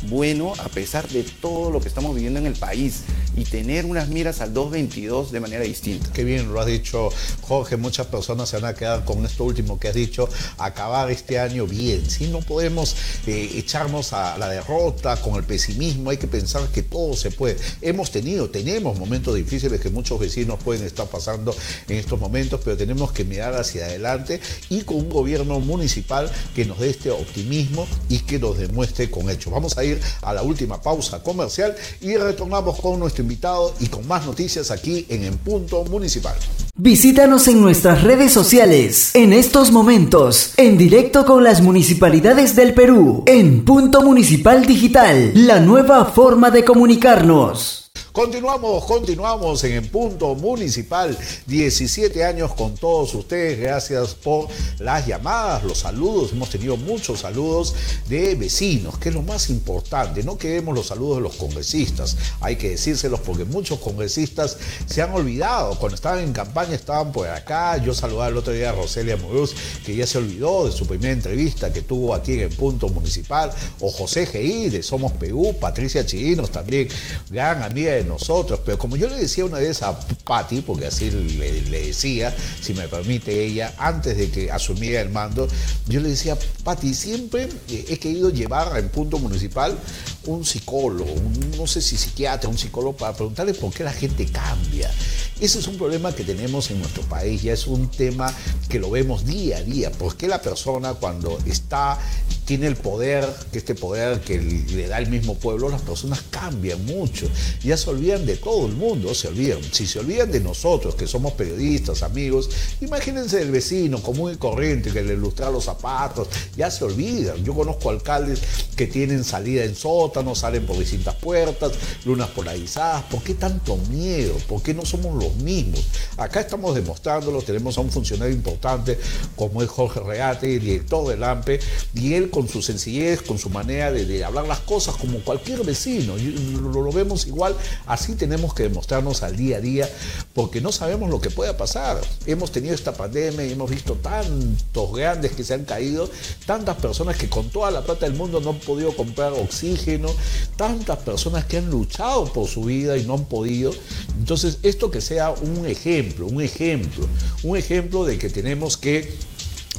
bueno 0.10 0.54
a 0.60 0.70
pesar 0.70 1.08
de 1.08 1.24
todo 1.24 1.72
lo 1.72 1.82
que 1.82 1.88
estamos 1.88 2.16
viviendo 2.16 2.40
en 2.40 2.46
el 2.46 2.54
país. 2.54 3.04
Y 3.36 3.44
tener 3.44 3.86
unas 3.86 4.08
miras 4.10 4.42
al 4.42 4.54
222 4.54 5.32
de 5.32 5.40
manera 5.40 5.64
distinta. 5.64 6.12
Qué 6.12 6.24
bien 6.24 6.52
lo 6.52 6.60
has 6.60 6.66
dicho 6.66 7.10
Jorge, 7.42 7.78
muchas 7.78 8.08
personas 8.08 8.50
se 8.50 8.58
van 8.58 8.74
a 8.74 8.76
quedar 8.76 9.06
con 9.06 9.26
esto 9.26 9.44
último 9.44 9.80
que 9.80 9.88
has 9.88 9.96
dicho, 9.96 10.30
acabar 10.58 11.10
este 11.12 11.40
año 11.40 11.66
bien, 11.66 12.10
si 12.10 12.28
no 12.28 12.40
podemos 12.40 12.96
eh, 13.26 13.52
echarnos 13.56 14.14
a 14.14 14.38
la 14.38 14.50
derrota 14.50 15.18
con 15.22 15.36
el 15.36 15.44
pesimismo, 15.44 16.10
hay 16.10 16.18
que 16.18 16.28
pensar 16.28 16.68
que 16.70 16.84
todo 16.84 17.16
se 17.16 17.32
puede. 17.32 17.58
Hemos 17.82 18.12
tenido, 18.12 18.50
tenemos 18.50 18.98
momentos 18.98 19.36
difíciles 19.36 19.80
que 19.80 19.90
muchos 19.90 20.20
vecinos 20.20 20.60
pueden 20.64 20.86
estar 20.86 21.08
pasando 21.08 21.56
en 21.88 21.98
estos 21.98 22.20
momentos, 22.20 22.37
pero 22.64 22.78
tenemos 22.78 23.12
que 23.12 23.24
mirar 23.24 23.56
hacia 23.56 23.86
adelante 23.86 24.40
y 24.70 24.82
con 24.82 24.98
un 24.98 25.10
gobierno 25.10 25.60
municipal 25.60 26.30
que 26.56 26.66
nos 26.66 26.80
dé 26.80 26.90
este 26.90 27.12
optimismo 27.12 27.88
y 28.10 28.20
que 28.20 28.40
nos 28.40 28.58
demuestre 28.58 29.10
con 29.10 29.30
hechos. 29.30 29.52
Vamos 29.52 29.78
a 29.78 29.84
ir 29.84 30.00
a 30.22 30.34
la 30.34 30.44
última 30.44 30.82
pausa 30.82 31.22
comercial 31.24 31.76
y 32.02 32.16
retornamos 32.16 32.80
con 32.80 33.00
nuestro 33.00 33.24
invitado 33.24 33.74
y 33.80 33.88
con 33.88 34.08
más 34.08 34.26
noticias 34.26 34.72
aquí 34.72 35.06
en 35.10 35.24
En 35.24 35.38
Punto 35.38 35.84
Municipal. 35.86 36.36
Visítanos 36.76 37.48
en 37.48 37.60
nuestras 37.60 38.04
redes 38.04 38.32
sociales 38.32 39.12
en 39.16 39.34
estos 39.34 39.72
momentos, 39.72 40.54
en 40.58 40.78
directo 40.78 41.26
con 41.26 41.44
las 41.44 41.62
municipalidades 41.62 42.56
del 42.56 42.76
Perú, 42.76 43.24
en 43.26 43.66
Punto 43.66 44.02
Municipal 44.02 44.66
Digital, 44.66 45.32
la 45.34 45.60
nueva 45.60 46.06
forma 46.06 46.52
de 46.52 46.64
comunicarnos. 46.64 47.87
Continuamos, 48.18 48.84
continuamos 48.86 49.64
en 49.64 49.74
el 49.74 49.90
punto 49.90 50.34
municipal. 50.34 51.16
17 51.46 52.26
años 52.26 52.52
con 52.56 52.74
todos 52.74 53.14
ustedes. 53.14 53.60
Gracias 53.60 54.16
por 54.16 54.48
las 54.80 55.06
llamadas, 55.06 55.64
los 55.64 55.78
saludos. 55.78 56.32
Hemos 56.32 56.50
tenido 56.50 56.78
muchos 56.78 57.20
saludos 57.20 57.76
de 58.10 58.34
vecinos, 58.34 58.98
que 58.98 59.10
es 59.10 59.16
lo 59.16 59.22
más 59.22 59.52
importante. 59.52 60.24
No 60.24 60.36
queremos 60.36 60.74
los 60.74 60.88
saludos 60.88 61.18
de 61.18 61.22
los 61.22 61.36
congresistas. 61.36 62.18
Hay 62.42 62.56
que 62.56 62.72
decírselos 62.72 63.20
porque 63.20 63.46
muchos 63.46 63.78
congresistas 63.78 64.58
se 64.88 65.04
han 65.04 65.14
olvidado. 65.14 65.78
Cuando 65.78 65.94
estaban 65.94 66.24
en 66.24 66.34
campaña 66.34 66.74
estaban 66.74 67.12
por 67.12 67.28
acá. 67.28 67.78
Yo 67.78 67.94
saludaba 67.94 68.30
el 68.30 68.38
otro 68.38 68.52
día 68.52 68.72
a 68.72 68.74
Roselia 68.74 69.18
Moruz, 69.18 69.54
que 69.86 69.96
ya 69.96 70.08
se 70.08 70.18
olvidó 70.18 70.66
de 70.66 70.72
su 70.72 70.88
primera 70.88 71.14
entrevista 71.14 71.72
que 71.72 71.84
tuvo 71.84 72.16
aquí 72.16 72.34
en 72.34 72.40
el 72.40 72.50
punto 72.50 72.90
municipal. 72.90 73.52
O 73.80 73.92
José 73.92 74.28
G.I. 74.28 74.70
de 74.72 74.82
Somos 74.82 75.12
Perú, 75.12 75.56
Patricia 75.62 76.04
Chirinos 76.04 76.50
también, 76.50 76.88
gran 77.30 77.62
amiga 77.62 77.92
de 77.92 78.07
nosotros. 78.08 78.60
Pero 78.66 78.78
como 78.78 78.96
yo 78.96 79.08
le 79.08 79.16
decía 79.16 79.46
una 79.46 79.60
vez 79.60 79.82
a 79.84 80.00
Patti, 80.00 80.62
porque 80.62 80.88
así 80.88 81.12
le, 81.12 81.62
decía, 81.62 82.36
si 82.62 82.74
me 82.74 82.88
permite 82.88 83.46
ella, 83.46 83.74
antes 83.78 84.18
de 84.18 84.30
que 84.30 84.52
asumiera 84.52 85.02
el 85.02 85.10
mando, 85.10 85.48
yo 85.88 86.00
le 86.00 86.10
decía, 86.10 86.38
Patti, 86.64 86.94
siempre 86.94 87.50
he 87.70 87.98
querido 88.00 88.30
llevar 88.30 88.78
en 88.78 88.90
punto 88.90 89.20
municipal 89.20 89.78
un 90.26 90.46
psicólogo, 90.46 91.14
no 91.58 91.68
sé 91.68 91.82
si 91.82 91.98
psiquiatra, 91.98 92.50
un 92.50 92.58
psicólogo, 92.58 92.98
para 92.98 93.14
preguntarle 93.14 93.54
por 93.54 93.74
qué 93.74 93.84
la 93.84 93.94
gente 93.94 94.26
cambia. 94.26 94.92
Ese 95.40 95.60
es 95.60 95.68
un 95.68 95.78
problema 95.78 96.14
que 96.16 96.24
tenemos 96.24 96.72
en 96.72 96.80
nuestro 96.80 97.04
país, 97.04 97.44
ya 97.44 97.54
es 97.54 97.68
un 97.68 97.90
tema 97.90 98.34
que 98.70 98.80
lo 98.80 98.90
vemos 98.90 99.24
día 99.24 99.58
a 99.58 99.62
día. 99.62 99.92
¿Por 99.92 100.18
qué 100.18 100.28
la 100.28 100.42
persona 100.42 100.96
cuando 100.96 101.38
está, 101.46 102.00
tiene 102.48 102.68
el 102.68 102.76
poder, 102.76 103.28
que 103.52 103.60
este 103.60 103.76
poder 103.76 104.22
que 104.22 104.40
le 104.40 104.88
da 104.88 104.98
el 104.98 105.10
mismo 105.10 105.36
pueblo, 105.36 105.70
las 105.70 105.82
personas 105.82 106.24
cambian 106.32 106.84
mucho? 106.86 107.28
Ya 107.62 107.78
se 107.78 107.90
olvidan 107.90 108.26
de 108.26 108.38
todo 108.38 108.66
el 108.66 108.74
mundo, 108.74 109.14
se 109.14 109.28
olvidan. 109.28 109.60
Si 109.72 109.86
se 109.86 110.00
olvidan 110.00 110.32
de 110.32 110.40
nosotros, 110.40 110.96
que 110.96 111.06
somos 111.06 111.34
periodistas, 111.34 112.02
amigos, 112.02 112.50
imagínense 112.82 113.42
el 113.42 113.52
vecino 113.52 114.02
común 114.02 114.34
y 114.34 114.38
corriente 114.38 114.92
que 114.92 115.04
le 115.04 115.14
ilustra 115.14 115.52
los 115.52 115.66
zapatos, 115.66 116.28
ya 116.56 116.72
se 116.72 116.86
olvidan. 116.86 117.44
Yo 117.44 117.54
conozco 117.54 117.90
alcaldes 117.90 118.42
que 118.76 118.88
tienen 118.88 119.24
salida 119.24 119.64
en 119.64 119.76
sótanos, 119.76 120.40
salen 120.40 120.66
por 120.66 120.80
distintas 120.80 121.16
puertas, 121.16 121.74
lunas 122.06 122.30
polarizadas. 122.30 123.04
¿Por 123.04 123.22
qué 123.22 123.34
tanto 123.34 123.78
miedo? 123.92 124.34
¿Por 124.48 124.64
qué 124.64 124.74
no 124.74 124.86
somos 124.86 125.16
los 125.16 125.36
mismos. 125.36 125.86
Acá 126.16 126.40
estamos 126.40 126.74
demostrándolo, 126.76 127.42
tenemos 127.42 127.78
a 127.78 127.82
un 127.82 127.92
funcionario 127.92 128.34
importante 128.34 128.98
como 129.36 129.62
es 129.62 129.70
Jorge 129.70 130.00
Reate, 130.00 130.48
director 130.60 131.08
del 131.10 131.24
AMPE, 131.24 131.60
y 131.94 132.14
él 132.14 132.30
con 132.38 132.48
su 132.48 132.62
sencillez, 132.62 133.24
con 133.24 133.40
su 133.40 133.50
manera 133.50 133.92
de, 133.92 134.24
hablar 134.24 134.46
las 134.46 134.60
cosas 134.60 134.96
como 134.96 135.18
cualquier 135.22 135.64
vecino, 135.64 136.14
lo, 136.62 136.84
lo, 136.84 136.92
vemos 136.92 137.26
igual, 137.26 137.56
así 137.88 138.14
tenemos 138.14 138.54
que 138.54 138.62
demostrarnos 138.62 139.24
al 139.24 139.36
día 139.36 139.58
a 139.58 139.60
día, 139.60 139.90
porque 140.36 140.62
no 140.62 140.72
sabemos 140.72 141.10
lo 141.10 141.20
que 141.20 141.32
pueda 141.32 141.58
pasar. 141.58 142.00
Hemos 142.28 142.52
tenido 142.52 142.76
esta 142.76 142.94
pandemia 142.94 143.44
y 143.44 143.54
hemos 143.54 143.72
visto 143.72 143.96
tantos 143.96 144.94
grandes 144.94 145.32
que 145.32 145.44
se 145.44 145.56
han 145.56 145.66
caído, 145.66 146.12
tantas 146.46 146.78
personas 146.78 147.18
que 147.18 147.28
con 147.28 147.50
toda 147.50 147.72
la 147.72 147.82
plata 147.84 148.06
del 148.06 148.14
mundo 148.14 148.40
no 148.40 148.52
han 148.52 148.60
podido 148.60 148.96
comprar 148.96 149.34
oxígeno, 149.34 150.10
tantas 150.58 151.00
personas 151.00 151.46
que 151.46 151.58
han 151.58 151.72
luchado 151.72 152.32
por 152.32 152.48
su 152.48 152.66
vida 152.66 152.98
y 152.98 153.04
no 153.04 153.16
han 153.16 153.26
podido. 153.26 153.72
Entonces, 154.20 154.60
esto 154.62 154.92
que 154.92 155.02
sea 155.02 155.32
un 155.32 155.66
ejemplo, 155.66 156.28
un 156.28 156.40
ejemplo, 156.44 157.08
un 157.42 157.58
ejemplo 157.58 158.06
de 158.06 158.20
que 158.20 158.30
tenemos 158.30 158.78
que 158.78 159.18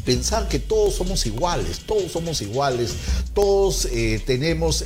pensar 0.04 0.48
que 0.48 0.58
todos 0.58 0.94
somos 0.94 1.26
iguales, 1.26 1.80
todos 1.86 2.10
somos 2.12 2.40
iguales, 2.42 2.94
todos 3.34 3.86
eh, 3.86 4.20
tenemos 4.26 4.84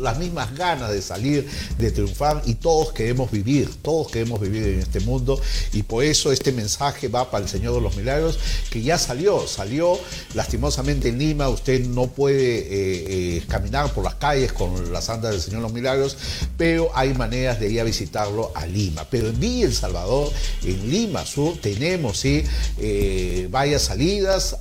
las 0.00 0.18
mismas 0.18 0.54
ganas 0.54 0.90
de 0.90 1.02
salir, 1.02 1.48
de 1.78 1.90
triunfar 1.90 2.42
y 2.46 2.54
todos 2.54 2.92
queremos 2.92 3.30
vivir, 3.30 3.70
todos 3.82 4.08
queremos 4.08 4.40
vivir 4.40 4.62
en 4.64 4.78
este 4.80 5.00
mundo 5.00 5.40
y 5.72 5.82
por 5.82 6.04
eso 6.04 6.32
este 6.32 6.52
mensaje 6.52 7.08
va 7.08 7.30
para 7.30 7.44
el 7.44 7.50
Señor 7.50 7.74
de 7.74 7.80
los 7.80 7.96
Milagros 7.96 8.38
que 8.70 8.82
ya 8.82 8.98
salió, 8.98 9.46
salió 9.46 9.98
lastimosamente 10.34 11.08
en 11.08 11.18
Lima, 11.18 11.48
usted 11.48 11.84
no 11.86 12.06
puede 12.06 12.58
eh, 12.58 12.66
eh, 13.38 13.42
caminar 13.48 13.92
por 13.92 14.04
las 14.04 14.16
calles 14.16 14.52
con 14.52 14.92
las 14.92 15.08
andas 15.08 15.32
del 15.32 15.40
Señor 15.40 15.60
de 15.60 15.62
los 15.62 15.72
Milagros, 15.72 16.16
pero 16.56 16.90
hay 16.94 17.14
maneras 17.14 17.60
de 17.60 17.70
ir 17.70 17.80
a 17.80 17.84
visitarlo 17.84 18.52
a 18.54 18.66
Lima. 18.66 19.06
Pero 19.10 19.28
en 19.28 19.38
Villa 19.38 19.66
El 19.66 19.74
Salvador, 19.74 20.32
en 20.64 20.90
Lima 20.90 21.24
Sur, 21.24 21.56
tenemos 21.58 22.18
¿sí? 22.18 22.44
varias 23.50 23.90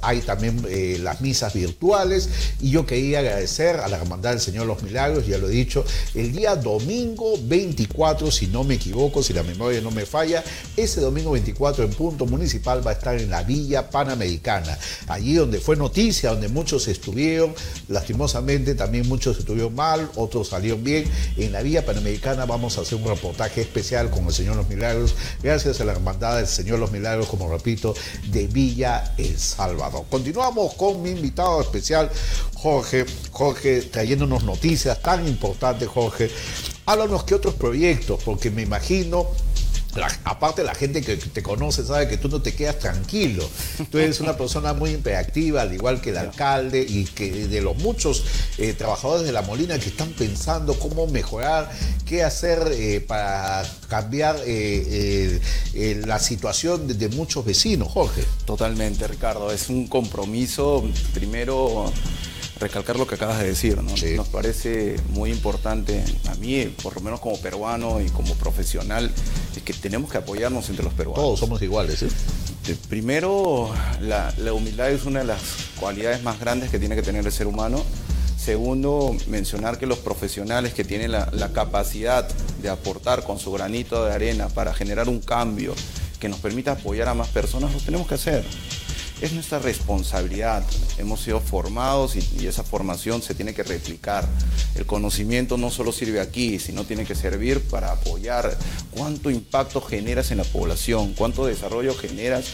hay 0.02 0.22
también 0.22 0.66
eh, 0.70 1.00
las 1.02 1.22
misas 1.22 1.54
virtuales. 1.54 2.30
Y 2.62 2.72
yo 2.72 2.86
quería 2.86 3.20
agradecer 3.20 3.78
a 3.78 3.88
la 3.88 3.98
Hermandad 3.98 4.32
del 4.32 4.40
Señor 4.40 4.66
Los 4.66 4.84
Milagros, 4.84 5.28
ya 5.28 5.38
lo 5.38 5.48
he 5.48 5.52
dicho, 5.52 5.86
el 6.14 6.32
día 6.32 6.56
domingo 6.56 7.34
24, 7.42 8.32
si 8.32 8.48
no 8.48 8.64
me 8.64 8.76
equivoco, 8.76 9.24
si 9.24 9.34
la 9.34 9.44
memoria 9.44 9.82
no 9.82 9.92
me 9.92 10.06
falla, 10.06 10.44
ese 10.76 11.02
domingo 11.02 11.32
24 11.32 11.84
en 11.84 11.92
punto 11.92 12.26
municipal 12.26 12.86
va 12.86 12.92
a 12.92 12.94
estar 12.94 13.16
en 13.16 13.30
la 13.30 13.44
Villa 13.44 13.90
Panamericana, 13.90 14.78
allí 15.08 15.36
donde 15.36 15.60
fue 15.60 15.76
noticia, 15.76 16.32
donde 16.32 16.48
muchos 16.48 16.88
estuvieron, 16.88 17.54
lastimosamente 17.88 18.76
también 18.76 19.08
muchos 19.08 19.38
estuvieron 19.38 19.74
mal, 19.76 20.10
otros 20.16 20.50
salieron 20.50 20.84
bien, 20.84 21.06
en 21.38 21.52
la 21.52 21.62
Villa 21.62 21.86
Panamericana 21.86 22.46
vamos 22.46 22.78
a 22.78 22.82
hacer 22.82 22.98
un 22.98 23.08
reportaje 23.08 23.62
especial 23.62 24.10
con 24.10 24.26
el 24.26 24.34
Señor 24.34 24.56
Los 24.56 24.70
Milagros, 24.70 25.16
gracias 25.42 25.80
a 25.82 25.86
la 25.86 25.94
Hermandad 25.94 26.38
del 26.38 26.48
Señor 26.48 26.80
Los 26.80 26.92
Milagros, 26.92 27.28
como 27.28 27.50
repito, 27.50 27.96
de 28.32 28.48
Villa 28.48 29.14
El 29.18 29.35
Salvador. 29.38 30.06
Continuamos 30.10 30.74
con 30.76 31.02
mi 31.02 31.12
invitado 31.12 31.62
especial, 31.62 32.10
Jorge. 32.56 33.06
Jorge, 33.32 33.82
trayéndonos 33.84 34.44
noticias 34.44 35.02
tan 35.02 35.28
importantes, 35.28 35.88
Jorge. 35.88 36.30
Háblanos 36.86 37.24
qué 37.24 37.36
otros 37.36 37.56
proyectos, 37.56 38.22
porque 38.24 38.52
me 38.52 38.62
imagino 38.62 39.28
aparte 40.24 40.64
la 40.64 40.76
gente 40.76 41.02
que 41.02 41.18
te 41.18 41.42
conoce 41.42 41.86
sabe 41.86 42.08
que 42.08 42.18
tú 42.18 42.28
no 42.28 42.42
te 42.42 42.54
quedas 42.54 42.80
tranquilo. 42.80 43.48
Tú 43.90 43.98
eres 43.98 44.20
una 44.20 44.38
persona 44.38 44.74
muy 44.74 44.92
imperactiva, 44.92 45.62
al 45.62 45.74
igual 45.74 46.02
que 46.02 46.10
el 46.10 46.18
alcalde 46.18 46.86
y 46.88 47.06
que 47.06 47.48
de 47.48 47.62
los 47.62 47.78
muchos 47.78 48.24
eh, 48.58 48.74
trabajadores 48.74 49.26
de 49.26 49.32
la 49.32 49.42
Molina 49.42 49.80
que 49.80 49.90
están 49.90 50.10
pensando 50.10 50.78
cómo 50.80 51.08
mejorar, 51.08 51.72
qué 52.06 52.24
hacer 52.24 52.72
eh, 52.72 53.02
para 53.02 53.64
cambiar 53.88 54.38
eh, 54.46 55.40
la 56.06 56.20
situación 56.20 56.88
de, 56.88 57.10
muchos 57.10 57.46
vecinos, 57.46 57.90
Jorge. 57.90 58.24
Totalmente, 58.46 59.08
Ricardo. 59.08 59.52
Es 59.52 59.70
un 59.70 59.88
compromiso, 59.88 60.84
primero 61.14 61.92
recalcar 62.60 62.98
lo 62.98 63.06
que 63.06 63.16
acabas 63.16 63.40
de 63.40 63.48
decir, 63.48 63.82
¿no? 63.82 63.92
Nos 64.16 64.28
parece 64.30 64.96
muy 65.10 65.32
importante, 65.32 66.04
a 66.30 66.36
mí, 66.36 66.66
por 66.82 66.96
lo 66.96 67.02
menos 67.02 67.20
como 67.20 67.38
peruano 67.40 68.02
y 68.02 68.10
como 68.10 68.34
profesional, 68.36 69.12
es 69.56 69.64
que 69.64 69.74
tenemos 69.74 70.12
que 70.12 70.18
apoyarnos 70.18 70.70
entre 70.70 70.84
los 70.84 70.94
peruanos. 70.94 71.24
Todos 71.24 71.40
somos 71.40 71.62
iguales, 71.62 72.04
¿eh? 72.04 72.10
Primero, 72.90 73.72
la, 74.02 74.34
humildad 74.54 74.90
es 74.90 75.06
una 75.06 75.20
de 75.20 75.26
las 75.26 75.42
cualidades 75.80 76.24
más 76.24 76.40
grandes 76.40 76.72
que 76.72 76.80
tiene 76.80 76.96
que 76.96 77.04
tener 77.04 77.26
el 77.26 77.32
ser 77.32 77.48
humano. 77.48 77.84
Segundo, 78.38 79.16
mencionar 79.28 79.78
que 79.78 79.86
los 79.86 80.00
profesionales 80.00 80.74
que 80.74 80.84
tienen 80.84 81.12
la, 81.12 81.30
la, 81.32 81.52
capacidad 81.52 82.28
de 82.62 82.70
aportar 82.70 83.24
con 83.24 83.40
su 83.40 83.52
granito 83.52 84.06
de 84.06 84.14
arena 84.14 84.50
para 84.50 84.74
generar 84.74 85.10
un 85.10 85.20
cambio 85.20 85.74
que 86.20 86.30
nos 86.30 86.40
permita 86.40 86.74
apoyar 86.74 87.08
a 87.08 87.14
más 87.14 87.28
personas, 87.30 87.74
lo 87.74 87.80
tenemos 87.80 88.08
que 88.08 88.16
hacer 88.16 88.46
es 89.22 89.34
nuestra 89.34 89.60
responsabilidad. 89.60 90.64
Hemos 90.98 91.22
sido 91.22 91.40
formados 91.40 92.16
y, 92.16 92.48
esa 92.48 92.64
formación 92.64 93.22
se 93.22 93.34
tiene 93.34 93.54
que 93.54 93.64
replicar. 93.64 94.28
El 94.76 94.86
conocimiento 94.86 95.58
no 95.58 95.72
solo 95.72 95.92
sirve 95.92 96.20
aquí, 96.20 96.60
sino 96.60 96.84
tiene 96.84 97.06
que 97.06 97.16
servir 97.16 97.62
para 97.62 97.92
apoyar 97.92 98.58
cuánto 98.92 99.30
impacto 99.30 99.82
generas 99.82 100.32
en 100.32 100.38
la 100.38 100.44
población, 100.44 101.14
cuánto 101.14 101.46
desarrollo 101.46 101.96
generas 101.96 102.46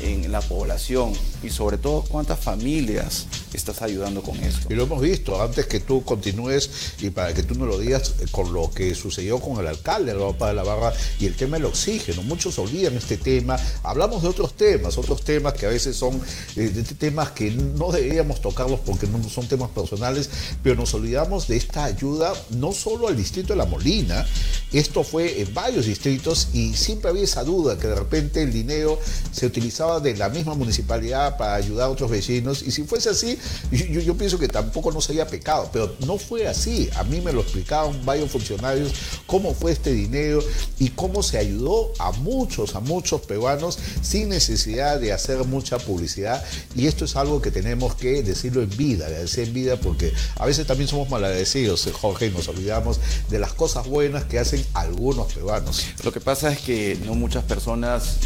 en 0.00 0.30
la 0.30 0.40
población 0.40 1.12
y 1.42 1.50
sobre 1.50 1.78
todo 1.78 2.02
cuántas 2.02 2.38
familias 2.38 3.26
estás 3.52 3.82
ayudando 3.82 4.22
con 4.22 4.36
esto. 4.42 4.68
Y 4.70 4.74
lo 4.74 4.84
hemos 4.84 5.00
visto, 5.00 5.42
antes 5.42 5.66
que 5.66 5.80
tú 5.80 6.04
continúes 6.04 6.70
y 7.00 7.10
para 7.10 7.34
que 7.34 7.42
tú 7.42 7.54
no 7.54 7.66
lo 7.66 7.78
digas 7.78 8.14
eh, 8.20 8.26
con 8.30 8.52
lo 8.52 8.70
que 8.70 8.94
sucedió 8.94 9.40
con 9.40 9.58
el 9.58 9.66
alcalde 9.66 10.14
de 10.14 10.54
la 10.54 10.62
Barra 10.62 10.92
y 11.18 11.26
el 11.26 11.36
tema 11.36 11.56
del 11.56 11.66
oxígeno. 11.66 12.22
Muchos 12.22 12.58
olvidan 12.58 12.96
este 12.96 13.16
tema. 13.16 13.58
Hablamos 13.82 14.22
de 14.22 14.28
otros 14.28 14.54
temas, 14.54 14.98
otros 14.98 15.22
temas 15.22 15.54
que 15.54 15.66
a 15.66 15.70
veces 15.70 15.96
son 15.96 16.20
eh, 16.56 16.84
temas 16.98 17.30
que 17.30 17.50
no 17.50 17.92
deberíamos 17.92 18.40
tocarlos 18.40 18.80
porque 18.80 19.06
no 19.06 19.22
son 19.28 19.46
temas 19.46 19.70
personales, 19.70 20.30
pero 20.62 20.76
nos 20.76 20.94
olvidamos 20.94 21.48
de 21.48 21.56
esta 21.56 21.84
ayuda 21.84 22.32
no 22.50 22.72
solo 22.72 23.08
al 23.08 23.16
distrito 23.16 23.52
de 23.52 23.56
La 23.56 23.66
Molina, 23.66 24.26
esto 24.72 25.02
fue 25.02 25.40
en 25.40 25.52
varios 25.52 25.86
distritos 25.86 26.48
y 26.52 26.74
siempre 26.74 27.10
había 27.10 27.24
esa 27.24 27.44
duda 27.44 27.78
que 27.78 27.88
de 27.88 27.96
repente 27.96 28.42
el 28.42 28.52
dinero 28.52 28.98
se 29.32 29.46
utilizaba 29.46 29.89
de 29.98 30.16
la 30.16 30.28
misma 30.28 30.54
municipalidad 30.54 31.36
para 31.36 31.54
ayudar 31.54 31.86
a 31.86 31.90
otros 31.90 32.10
vecinos 32.10 32.62
y 32.62 32.70
si 32.70 32.84
fuese 32.84 33.10
así, 33.10 33.38
yo, 33.70 34.16
pienso 34.16 34.38
que 34.38 34.46
tampoco 34.46 34.92
no 34.92 35.00
sería 35.00 35.26
pecado, 35.26 35.68
pero 35.72 35.96
no 36.06 36.18
fue 36.18 36.46
así. 36.46 36.88
A 36.96 37.04
mí 37.04 37.20
me 37.20 37.32
lo 37.32 37.40
explicaron 37.40 38.04
varios 38.04 38.30
funcionarios 38.30 38.92
cómo 39.26 39.54
fue 39.54 39.72
este 39.72 39.92
dinero 39.92 40.40
y 40.78 40.90
cómo 40.90 41.22
se 41.22 41.38
ayudó 41.38 41.92
a 41.98 42.12
muchos, 42.12 42.74
a 42.76 42.80
muchos 42.80 43.22
peruanos 43.22 43.78
sin 44.02 44.28
necesidad 44.28 45.00
de 45.00 45.12
hacer 45.12 45.44
mucha 45.44 45.78
publicidad 45.78 46.44
y 46.76 46.86
esto 46.86 47.04
es 47.04 47.16
algo 47.16 47.40
que 47.40 47.50
tenemos 47.50 47.94
que 47.94 48.22
decirlo 48.22 48.62
en 48.62 48.70
vida, 48.76 49.06
agradecer 49.06 49.48
en 49.48 49.54
vida 49.54 49.76
porque 49.76 50.12
a 50.36 50.46
veces 50.46 50.66
también 50.66 50.88
somos 50.88 51.08
malagradecidos, 51.08 51.88
Jorge, 51.92 52.26
y 52.26 52.30
nos 52.30 52.48
olvidamos 52.48 53.00
de 53.30 53.38
las 53.38 53.54
cosas 53.54 53.86
buenas 53.86 54.24
que 54.24 54.38
hacen 54.38 54.64
algunos 54.74 55.32
peruanos. 55.32 55.84
Lo 56.04 56.12
que 56.12 56.20
pasa 56.20 56.52
es 56.52 56.58
que 56.58 56.98
no 57.06 57.14
muchas 57.14 57.44
personas 57.44 58.18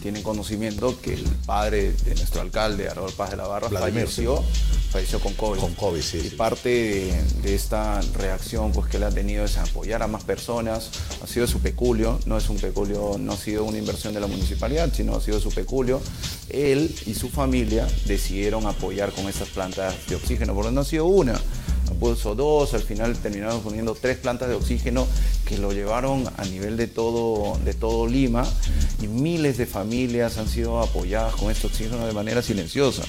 tienen 0.00 0.22
conocimiento 0.22 0.98
que 1.00 1.14
el 1.14 1.24
padre 1.46 1.92
de 1.92 2.14
nuestro 2.14 2.40
alcalde, 2.40 2.88
Harold 2.88 3.14
Paz 3.14 3.30
de 3.30 3.36
la 3.36 3.46
Barra, 3.46 3.68
falleció, 3.68 4.42
falleció 4.90 5.20
con 5.20 5.34
COVID. 5.34 5.60
Con 5.60 5.74
COVID, 5.74 6.00
sí. 6.00 6.20
Y 6.24 6.30
parte 6.36 7.14
de, 7.42 7.54
esta 7.54 8.00
reacción 8.14 8.72
pues, 8.72 8.88
que 8.88 8.96
él 8.96 9.04
ha 9.04 9.10
tenido 9.10 9.44
es 9.44 9.56
apoyar 9.58 10.02
a 10.02 10.06
más 10.06 10.24
personas. 10.24 10.90
Ha 11.22 11.26
sido 11.26 11.46
su 11.46 11.60
peculio, 11.60 12.18
no 12.26 12.36
es 12.36 12.48
un 12.48 12.56
peculio, 12.56 13.16
no 13.18 13.32
ha 13.32 13.36
sido 13.36 13.64
una 13.64 13.78
inversión 13.78 14.14
de 14.14 14.20
la 14.20 14.26
municipalidad, 14.26 14.92
sino 14.92 15.14
ha 15.16 15.20
sido 15.20 15.40
su 15.40 15.50
peculio. 15.50 16.00
Él 16.48 16.94
y 17.06 17.14
su 17.14 17.28
familia 17.28 17.86
decidieron 18.06 18.66
apoyar 18.66 19.12
con 19.12 19.28
estas 19.28 19.48
plantas 19.48 19.94
de 20.08 20.16
oxígeno, 20.16 20.54
porque 20.54 20.72
no 20.72 20.80
ha 20.80 20.84
sido 20.84 21.06
una 21.06 21.40
puso 21.94 22.34
dos, 22.34 22.74
al 22.74 22.82
final 22.82 23.16
terminaron 23.16 23.60
poniendo 23.60 23.94
tres 23.94 24.18
plantas 24.18 24.48
de 24.48 24.54
oxígeno 24.54 25.06
que 25.44 25.58
lo 25.58 25.72
llevaron 25.72 26.24
a 26.36 26.44
nivel 26.44 26.76
de 26.76 26.86
todo, 26.86 27.58
de 27.64 27.74
todo 27.74 28.06
Lima 28.06 28.46
y 29.02 29.06
miles 29.08 29.58
de 29.58 29.66
familias 29.66 30.38
han 30.38 30.48
sido 30.48 30.80
apoyadas 30.80 31.34
con 31.34 31.50
este 31.50 31.66
oxígeno 31.66 32.06
de 32.06 32.12
manera 32.12 32.42
silenciosa. 32.42 33.02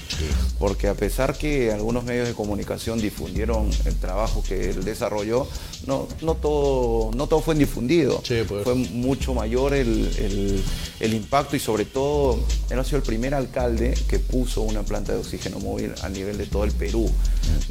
Porque 0.58 0.88
a 0.88 0.94
pesar 0.94 1.36
que 1.36 1.72
algunos 1.72 2.04
medios 2.04 2.26
de 2.26 2.34
comunicación 2.34 3.00
difundieron 3.00 3.70
el 3.84 3.96
trabajo 3.96 4.42
que 4.42 4.70
él 4.70 4.84
desarrolló, 4.84 5.46
no, 5.86 6.08
no, 6.20 6.34
todo, 6.34 7.10
no 7.14 7.26
todo 7.26 7.40
fue 7.40 7.54
difundido. 7.54 8.22
Pues. 8.26 8.64
Fue 8.64 8.74
mucho 8.74 9.34
mayor 9.34 9.74
el, 9.74 10.62
el, 11.00 11.14
impacto 11.14 11.56
y 11.56 11.60
sobre 11.60 11.84
todo 11.84 12.38
él 12.70 12.78
ha 12.78 12.84
sido 12.84 12.98
el 12.98 13.02
primer 13.02 13.34
alcalde 13.34 13.94
que 14.08 14.18
puso 14.18 14.62
una 14.62 14.82
planta 14.82 15.12
de 15.12 15.18
oxígeno 15.18 15.58
móvil 15.58 15.92
a 16.02 16.08
nivel 16.08 16.38
de 16.38 16.46
todo 16.46 16.64
el 16.64 16.72
Perú. 16.72 17.10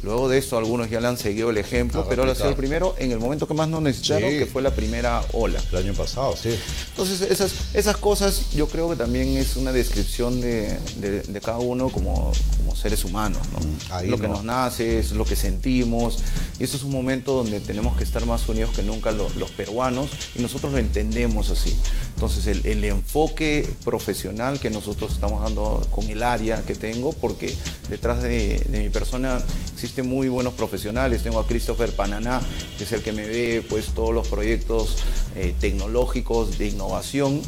Luego 0.02 0.28
de 0.28 0.38
esto 0.38 0.56
algunos 0.56 0.90
ya 0.90 1.00
han 1.06 1.18
seguido 1.18 1.50
el 1.50 1.58
ejemplo, 1.58 2.06
pero 2.08 2.24
él 2.24 2.30
ha 2.30 2.34
sido 2.34 2.50
el 2.50 2.54
primero 2.54 2.94
en 2.98 3.12
el 3.12 3.18
momento 3.18 3.46
que 3.46 3.54
más 3.54 3.68
nos 3.68 3.82
necesitaron, 3.82 4.30
que 4.30 4.46
fue 4.46 4.62
la 4.62 4.70
primera 4.70 5.22
ola. 5.32 5.60
El 5.72 5.78
año 5.78 5.94
pasado, 5.94 6.36
sí. 6.36 6.50
Entonces 6.90 7.22
esas, 7.22 7.52
esas 7.74 7.96
cosas 7.96 8.52
yo 8.54 8.68
creo 8.68 8.90
que 8.90 8.96
también 8.96 9.36
es 9.36 9.56
una 9.56 9.72
descripción 9.72 10.40
de, 10.40 10.78
de, 10.96 11.40
cada 11.40 11.58
uno 11.58 11.88
como, 11.88 12.32
como, 12.58 12.76
seres 12.76 13.04
humanos. 13.04 13.40
¿no? 13.52 13.60
Mm, 13.60 14.10
lo 14.10 14.18
que 14.18 14.28
nos 14.28 14.44
nace, 14.44 14.98
es 14.98 15.12
lo 15.12 15.24
que 15.24 15.36
sentimos. 15.36 16.18
Y 16.58 16.64
eso 16.64 16.76
es 16.76 16.82
un 16.82 16.92
momento 16.92 17.34
donde 17.34 17.60
tenemos 17.60 17.96
que 17.96 18.04
estar 18.04 18.24
más 18.26 18.48
unidos 18.48 18.70
que 18.74 18.82
nunca 18.82 19.10
los, 19.12 19.36
los 19.36 19.50
peruanos 19.50 20.10
y 20.34 20.42
nosotros 20.42 20.72
lo 20.72 20.78
entendemos 20.78 21.50
así. 21.50 21.76
Entonces 22.14 22.46
el, 22.46 22.66
el, 22.66 22.84
enfoque 22.84 23.68
profesional 23.84 24.60
que 24.60 24.70
nosotros 24.70 25.12
estamos 25.12 25.42
dando 25.42 25.86
con 25.90 26.08
el 26.08 26.22
área 26.22 26.62
que 26.62 26.74
tengo, 26.74 27.12
porque 27.12 27.54
detrás 27.88 28.22
de, 28.22 28.58
de 28.68 28.80
mi 28.80 28.90
persona 28.90 29.42
existen 29.72 30.08
muy 30.08 30.28
buenos 30.28 30.54
profesionales. 30.54 30.91
Tengo 30.92 31.40
a 31.40 31.46
Christopher 31.46 31.90
Pananá, 31.96 32.42
que 32.76 32.84
es 32.84 32.92
el 32.92 33.00
que 33.02 33.12
me 33.12 33.26
ve 33.26 33.64
pues 33.66 33.86
todos 33.94 34.12
los 34.12 34.28
proyectos 34.28 34.96
eh, 35.34 35.54
tecnológicos 35.58 36.58
de 36.58 36.68
innovación. 36.68 37.40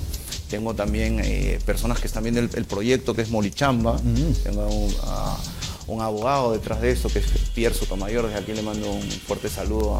Tengo 0.48 0.72
también 0.74 1.20
eh, 1.22 1.58
personas 1.66 2.00
que 2.00 2.06
están 2.06 2.22
viendo 2.22 2.40
el, 2.40 2.64
proyecto, 2.64 3.14
que 3.14 3.20
es 3.20 3.28
Molichamba. 3.28 4.00
Tengo 4.42 4.66
un, 5.86 6.00
abogado 6.00 6.52
detrás 6.52 6.80
de 6.80 6.92
eso, 6.92 7.10
que 7.10 7.18
es 7.18 7.26
Pierre 7.54 7.74
Sotomayor. 7.74 8.26
Desde 8.26 8.38
aquí 8.38 8.54
le 8.54 8.62
mando 8.62 8.90
un 8.90 9.02
fuerte 9.02 9.50
saludo 9.50 9.96
a, 9.96 9.98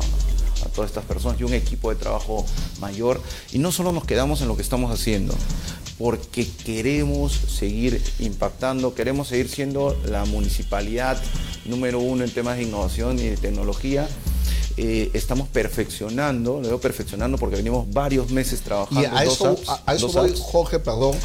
a 0.65 0.69
todas 0.71 0.89
estas 0.91 1.05
personas 1.05 1.39
y 1.39 1.45
un 1.45 1.53
equipo 1.53 1.91
de 1.91 1.97
trabajo 1.97 2.47
mayor. 2.81 3.21
Y 3.53 3.59
no 3.59 3.73
solo 3.73 3.93
nos 3.93 4.07
quedamos 4.07 4.41
en 4.41 4.49
lo 4.49 4.57
que 4.57 4.63
estamos 4.63 4.91
haciendo, 4.91 5.35
porque 5.99 6.47
queremos 6.65 7.33
seguir 7.33 8.03
impactando, 8.19 8.95
queremos 8.95 9.29
seguir 9.29 9.49
siendo 9.49 9.97
la 10.07 10.25
municipalidad 10.25 11.21
número 11.65 12.01
uno 12.01 12.25
en 12.25 12.31
temas 12.31 12.57
de 12.57 12.65
innovación 12.65 13.19
y 13.19 13.29
de 13.29 13.37
tecnología 13.37 14.09
eh, 14.77 15.11
estamos 15.15 15.47
perfeccionando, 15.49 16.61
lo 16.61 16.69
veo 16.69 16.81
perfeccionando 16.81 17.39
porque 17.39 17.57
venimos 17.57 17.87
varios 17.93 18.31
meses 18.31 18.61
trabajando. 18.61 19.03
Y 19.03 19.05
a 19.05 19.23
eso, 19.23 19.57
a, 19.87 19.95
eso 19.95 20.09
voy, 20.09 20.35
Jorge, 20.37 20.81
perdón, 20.81 21.17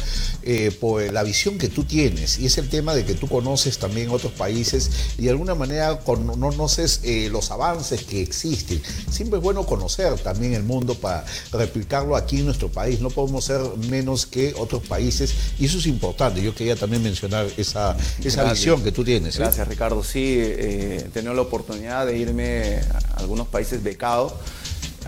eh, 0.42 0.70
por 0.80 1.02
la 1.12 1.24
visión 1.24 1.58
que 1.58 1.68
tú 1.68 1.82
tienes. 1.82 2.38
Y 2.38 2.46
es 2.46 2.58
el 2.58 2.68
tema 2.68 2.94
de 2.94 3.04
que 3.04 3.14
tú 3.14 3.26
conoces 3.26 3.78
también 3.78 4.10
otros 4.10 4.32
países 4.32 4.90
y 5.18 5.24
de 5.24 5.30
alguna 5.30 5.56
manera 5.56 5.98
conoces 5.98 7.00
eh, 7.02 7.28
los 7.30 7.50
avances 7.50 8.04
que 8.04 8.22
existen. 8.22 8.80
Siempre 9.10 9.38
es 9.38 9.42
bueno 9.42 9.66
conocer 9.66 10.16
también 10.20 10.54
el 10.54 10.62
mundo 10.62 10.94
para 10.94 11.24
replicarlo 11.50 12.14
aquí 12.14 12.38
en 12.38 12.46
nuestro 12.46 12.68
país. 12.68 13.00
No 13.00 13.10
podemos 13.10 13.44
ser 13.44 13.60
menos 13.88 14.26
que 14.26 14.54
otros 14.58 14.84
países 14.84 15.34
y 15.58 15.66
eso 15.66 15.78
es 15.78 15.86
importante. 15.86 16.40
Yo 16.40 16.54
quería 16.54 16.76
también 16.76 17.02
mencionar 17.02 17.48
esa, 17.56 17.96
esa 18.22 18.44
visión 18.52 18.82
que 18.84 18.92
tú 18.92 19.02
tienes. 19.02 19.36
Gracias, 19.36 19.66
Ricardo. 19.66 20.04
Sí, 20.04 20.38
he 20.38 21.08
tenido 21.12 21.34
la 21.34 21.42
oportunidad 21.42 22.06
de 22.06 22.16
irme 22.16 22.76
a 22.76 23.20
algunos 23.20 23.39
países 23.48 23.82
becados. 23.82 24.32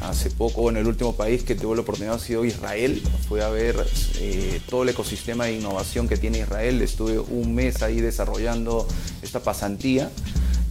Hace 0.00 0.30
poco, 0.30 0.68
en 0.68 0.78
el 0.78 0.86
último 0.86 1.14
país 1.14 1.44
que 1.44 1.54
tuve 1.54 1.76
la 1.76 1.82
oportunidad 1.82 2.16
ha 2.16 2.18
sido 2.18 2.44
Israel. 2.44 3.00
Fui 3.28 3.40
a 3.40 3.48
ver 3.48 3.86
eh, 4.18 4.60
todo 4.68 4.82
el 4.82 4.88
ecosistema 4.88 5.44
de 5.44 5.54
innovación 5.54 6.08
que 6.08 6.16
tiene 6.16 6.38
Israel. 6.38 6.82
Estuve 6.82 7.20
un 7.20 7.54
mes 7.54 7.82
ahí 7.82 8.00
desarrollando 8.00 8.88
esta 9.22 9.40
pasantía 9.40 10.10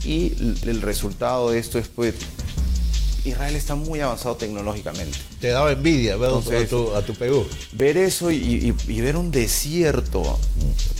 y 0.03 0.34
el 0.64 0.82
resultado 0.82 1.51
de 1.51 1.59
esto 1.59 1.78
es 1.80 1.88
pues 1.88 2.16
Israel 3.24 3.55
está 3.55 3.76
muy 3.76 3.99
avanzado 3.99 4.36
tecnológicamente. 4.36 5.17
Te 5.39 5.49
daba 5.49 5.72
envidia 5.72 6.17
ver 6.17 6.32
a, 6.32 6.67
tu, 6.67 6.95
a, 6.95 7.01
tu, 7.03 7.13
Perú. 7.13 7.45
Ver 7.74 7.97
eso 7.97 8.32
y, 8.32 8.72
ver 9.01 9.15
un 9.15 9.32
desierto, 9.32 10.39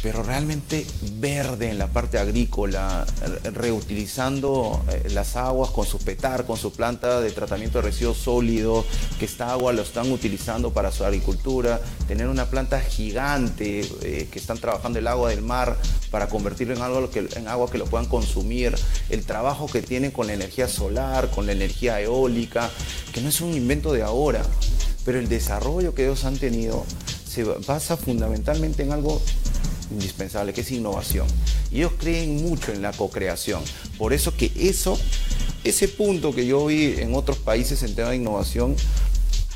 pero 0.04 0.22
realmente 0.22 0.86
verde 1.14 1.70
en 1.70 1.78
la 1.78 1.88
parte 1.88 2.20
agrícola, 2.20 3.06
reutilizando 3.54 4.84
eh, 4.90 5.10
las 5.12 5.36
aguas 5.36 5.72
con 5.72 5.86
su 5.86 5.98
petar, 6.00 6.46
con 6.46 6.58
su 6.58 6.72
planta 6.72 7.22
de 7.22 7.32
tratamiento 7.32 7.80
de 7.80 7.86
residuos 7.86 8.18
sólidos, 8.18 8.86
que 9.20 9.26
esta 9.26 9.52
agua 9.52 9.74
lo 9.74 9.82
están 9.82 10.12
utilizando 10.12 10.72
para 10.72 10.92
su 10.92 11.04
agricultura, 11.04 11.82
tener 12.08 12.28
una 12.28 12.46
planta 12.46 12.80
gigante 12.82 13.82
eh, 14.02 14.28
que 14.32 14.40
están 14.40 14.58
trabajando 14.58 15.00
el 15.00 15.08
agua 15.08 15.30
del 15.30 15.42
mar 15.42 15.78
para 16.12 16.28
convertirlo 16.28 16.76
en, 16.76 16.82
algo 16.82 17.10
que, 17.10 17.28
en 17.36 17.48
agua 17.48 17.72
que 17.72 17.78
lo 17.78 17.86
puedan 17.86 18.08
consumir, 18.08 18.76
el 19.10 19.24
trabajo 19.26 19.68
que 19.68 19.82
tienen 19.82 20.12
con 20.12 20.28
la 20.28 20.34
energía 20.34 20.68
solar, 20.68 21.32
con 21.32 21.46
la 21.46 21.54
energía 21.54 22.00
eólica, 22.02 22.11
que 23.14 23.22
no 23.22 23.30
es 23.30 23.42
un 23.42 23.54
invento 23.56 23.94
de 23.94 24.04
ahora, 24.04 24.44
pero 25.06 25.20
el 25.20 25.28
desarrollo 25.28 25.94
que 25.96 26.04
ellos 26.04 26.26
han 26.26 26.38
tenido 26.38 26.86
se 27.28 27.44
basa 27.44 27.96
fundamentalmente 27.98 28.84
en 28.84 28.92
algo 28.92 29.22
indispensable, 29.92 30.54
que 30.54 30.62
es 30.62 30.72
innovación. 30.72 31.28
Y 31.72 31.78
ellos 31.78 31.94
creen 31.98 32.44
mucho 32.44 32.72
en 32.74 32.82
la 32.82 32.92
co-creación. 32.92 33.64
Por 33.98 34.14
eso 34.14 34.36
que 34.36 34.52
eso, 34.56 35.00
ese 35.64 35.88
punto 35.88 36.34
que 36.34 36.46
yo 36.46 36.66
vi 36.66 36.96
en 36.98 37.16
otros 37.16 37.38
países 37.38 37.84
en 37.84 37.96
tema 37.96 38.10
de 38.10 38.18
innovación, 38.18 38.76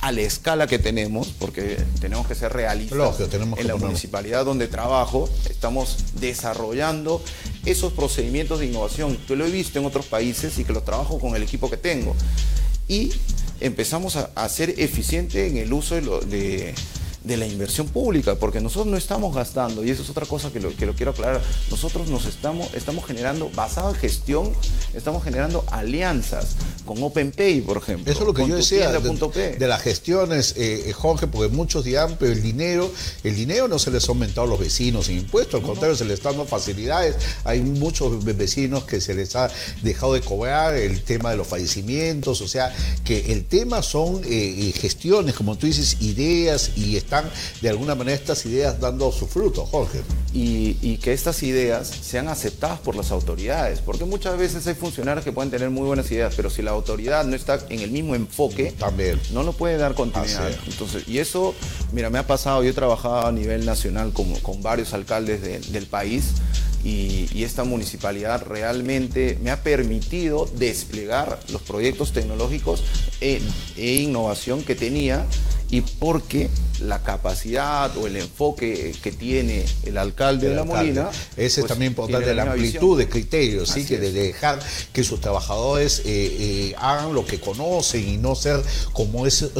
a 0.01 0.12
la 0.12 0.22
escala 0.22 0.68
que 0.68 0.78
tenemos, 0.78 1.30
porque 1.39 1.78
tenemos 1.99 2.28
que 2.28 2.36
ser 2.36 2.53
realistas. 2.53 3.20
en 3.58 3.68
la 3.68 3.76
municipalidad 3.76 4.45
donde 4.45 4.68
trabajo, 4.68 5.28
estamos 5.49 5.97
desarrollando 6.20 7.24
esos 7.66 7.93
procedimientos 7.93 8.59
de 8.59 8.68
innovación 8.68 9.18
que 9.28 9.36
lo 9.36 9.45
he 9.45 9.51
visto 9.51 9.80
en 9.80 9.86
otros 9.86 10.05
países 10.05 10.57
y 10.59 10.63
que 10.63 10.74
los 10.74 10.86
trabajo 10.86 11.20
con 11.20 11.36
el 11.36 11.43
equipo 11.43 11.70
que 11.70 11.78
tengo. 11.78 12.16
Y 12.88 13.11
empezamos 13.59 14.16
a, 14.16 14.49
ser 14.49 14.80
eficiente 14.80 15.47
en 15.47 15.57
el 15.57 15.74
uso 15.74 15.95
de 16.22 16.74
de 17.26 17.38
la 17.38 17.47
inversión 17.47 17.88
pública, 17.88 18.36
porque 18.36 18.61
nosotros 18.61 18.88
no 18.88 18.97
estamos 18.97 19.36
gastando, 19.36 19.84
y 19.84 19.89
eso 19.89 20.03
es 20.03 20.09
otra 20.09 20.26
cosa 20.26 20.51
que 20.51 20.59
lo, 20.59 20.76
que 20.76 20.86
lo 20.86 20.93
quiero 20.93 21.11
aclarar, 21.11 21.41
nosotros 21.72 22.07
nos 22.07 22.26
estamos, 22.26 22.74
estamos 22.74 23.05
generando, 23.05 23.49
basado 23.55 23.89
en 23.89 23.95
gestión, 23.95 24.53
estamos 24.93 25.24
generando 25.24 25.66
alianzas 25.72 26.55
con 26.86 27.02
OpenPay, 27.02 27.62
por 27.62 27.78
ejemplo. 27.78 28.12
Eso 28.12 28.22
es 28.22 28.28
lo 28.28 28.34
que 28.34 28.48
yo 28.48 28.56
decía 28.56 28.92
de, 28.92 29.68
las 29.68 29.82
gestiones, 29.82 30.54
eh, 30.58 30.90
eh, 30.90 30.94
Jorge, 30.94 31.28
porque 31.28 31.54
muchos 31.54 31.84
dirán, 31.84 32.16
pero 32.20 32.32
el 32.32 32.42
dinero, 32.42 32.92
el 33.24 33.36
dinero 33.36 33.68
no 33.68 33.80
se 33.80 33.92
les 33.92 34.08
ha 34.08 34.12
aumentado 34.12 34.48
a 34.48 34.50
los 34.50 34.60
vecinos 34.60 35.08
sin 35.08 35.18
impuestos, 35.20 35.62
al 35.62 35.66
contrario, 35.68 35.96
se 35.96 36.06
les 36.06 36.16
está 36.16 36.30
dando 36.30 36.46
facilidades. 36.46 37.16
Hay 37.44 37.62
muchos 37.62 38.24
vecinos 38.24 38.86
que 38.86 39.02
se 39.02 39.14
les 39.14 39.36
ha 39.36 39.50
dejado 39.82 40.14
de 40.14 40.22
cobrar 40.22 40.76
el 40.76 41.02
tema 41.04 41.32
de 41.32 41.38
los 41.38 41.48
fallecimientos, 41.48 42.42
o 42.42 42.48
sea, 42.48 42.74
que 43.04 43.34
el 43.34 43.46
tema 43.46 43.82
son 43.82 44.22
eh, 44.26 44.74
gestiones, 44.80 45.36
como 45.36 45.58
tú 45.58 45.68
dices, 45.68 45.98
ideas 46.02 46.72
y 46.76 46.96
están 46.96 47.30
de 47.62 47.70
alguna 47.70 47.96
manera 47.96 48.16
estas 48.16 48.46
ideas 48.46 48.80
dando 48.80 49.12
su 49.12 49.28
fruto, 49.28 49.66
Jorge. 49.66 50.02
Y, 50.34 50.96
que 50.96 51.14
estas 51.14 51.44
ideas 51.44 51.88
sean 51.88 52.30
aceptadas 52.30 52.80
por 52.80 52.96
las 52.96 53.12
autoridades, 53.12 53.80
porque 53.80 54.06
muchas 54.06 54.38
veces 54.38 54.66
hay 54.66 54.74
funcionarios 54.74 55.24
que 55.24 55.32
pueden 55.32 55.52
tener 55.52 55.70
muy 55.70 55.86
buenas 55.86 56.10
ideas, 56.10 56.34
pero 56.36 56.50
si 56.50 56.62
la 56.62 56.75
autoridad 56.76 57.26
no 57.26 57.36
está 57.36 57.60
en 57.70 57.80
el 57.82 57.92
mismo 57.92 58.16
enfoque, 58.16 58.72
También. 58.78 59.20
no 59.32 59.44
lo 59.44 59.54
puede 59.54 59.78
dar 59.78 59.96
continuidad. 59.96 60.50
Entonces, 60.68 61.08
y 61.08 61.20
eso, 61.20 61.54
mira, 61.92 62.10
me 62.10 62.20
ha 62.20 62.28
pasado, 62.28 62.64
yo 62.64 62.70
he 62.70 62.74
trabajado 62.74 63.28
a 63.28 63.32
nivel 63.32 63.66
nacional 63.66 64.14
con, 64.14 64.34
con 64.42 64.62
varios 64.62 64.94
alcaldes 64.94 65.42
del 65.72 65.86
país. 65.88 66.34
Y, 66.86 67.28
y, 67.34 67.44
esta 67.44 67.64
municipalidad 67.64 68.46
realmente 68.46 69.40
me 69.42 69.50
ha 69.50 69.64
permitido 69.64 70.48
desplegar 70.56 71.40
los 71.52 71.64
proyectos 71.64 72.14
tecnológicos 72.14 72.84
e, 73.22 73.42
e 73.76 73.96
innovación 73.96 74.64
que 74.64 74.76
tenía 74.76 75.26
y 75.72 75.82
porque 75.82 76.50
la 76.82 77.02
capacidad 77.04 77.96
o 77.98 78.08
el 78.08 78.18
enfoque 78.18 78.94
que 79.02 79.12
tiene 79.12 79.66
el 79.84 79.98
alcalde 79.98 80.50
de 80.50 80.56
La 80.56 80.64
Molina. 80.64 81.10
Ese 81.38 81.46
es 81.46 81.56
pues, 81.60 81.68
también 81.68 81.92
importante, 81.92 82.34
la, 82.34 82.44
amplitud 82.44 82.98
de 82.98 83.08
criterios, 83.08 83.70
¿sí? 83.70 83.86
que 83.86 83.98
de 83.98 84.12
dejar 84.12 84.60
que 84.92 85.04
sus 85.04 85.22
trabajadores 85.22 86.00
eh, 86.00 86.04
eh, 86.06 86.76
hagan 86.78 87.14
lo 87.14 87.26
que 87.26 87.40
conocen 87.40 88.08
y 88.08 88.18
no 88.18 88.36
ser 88.36 88.62
como 88.94 89.26
esos, 89.26 89.52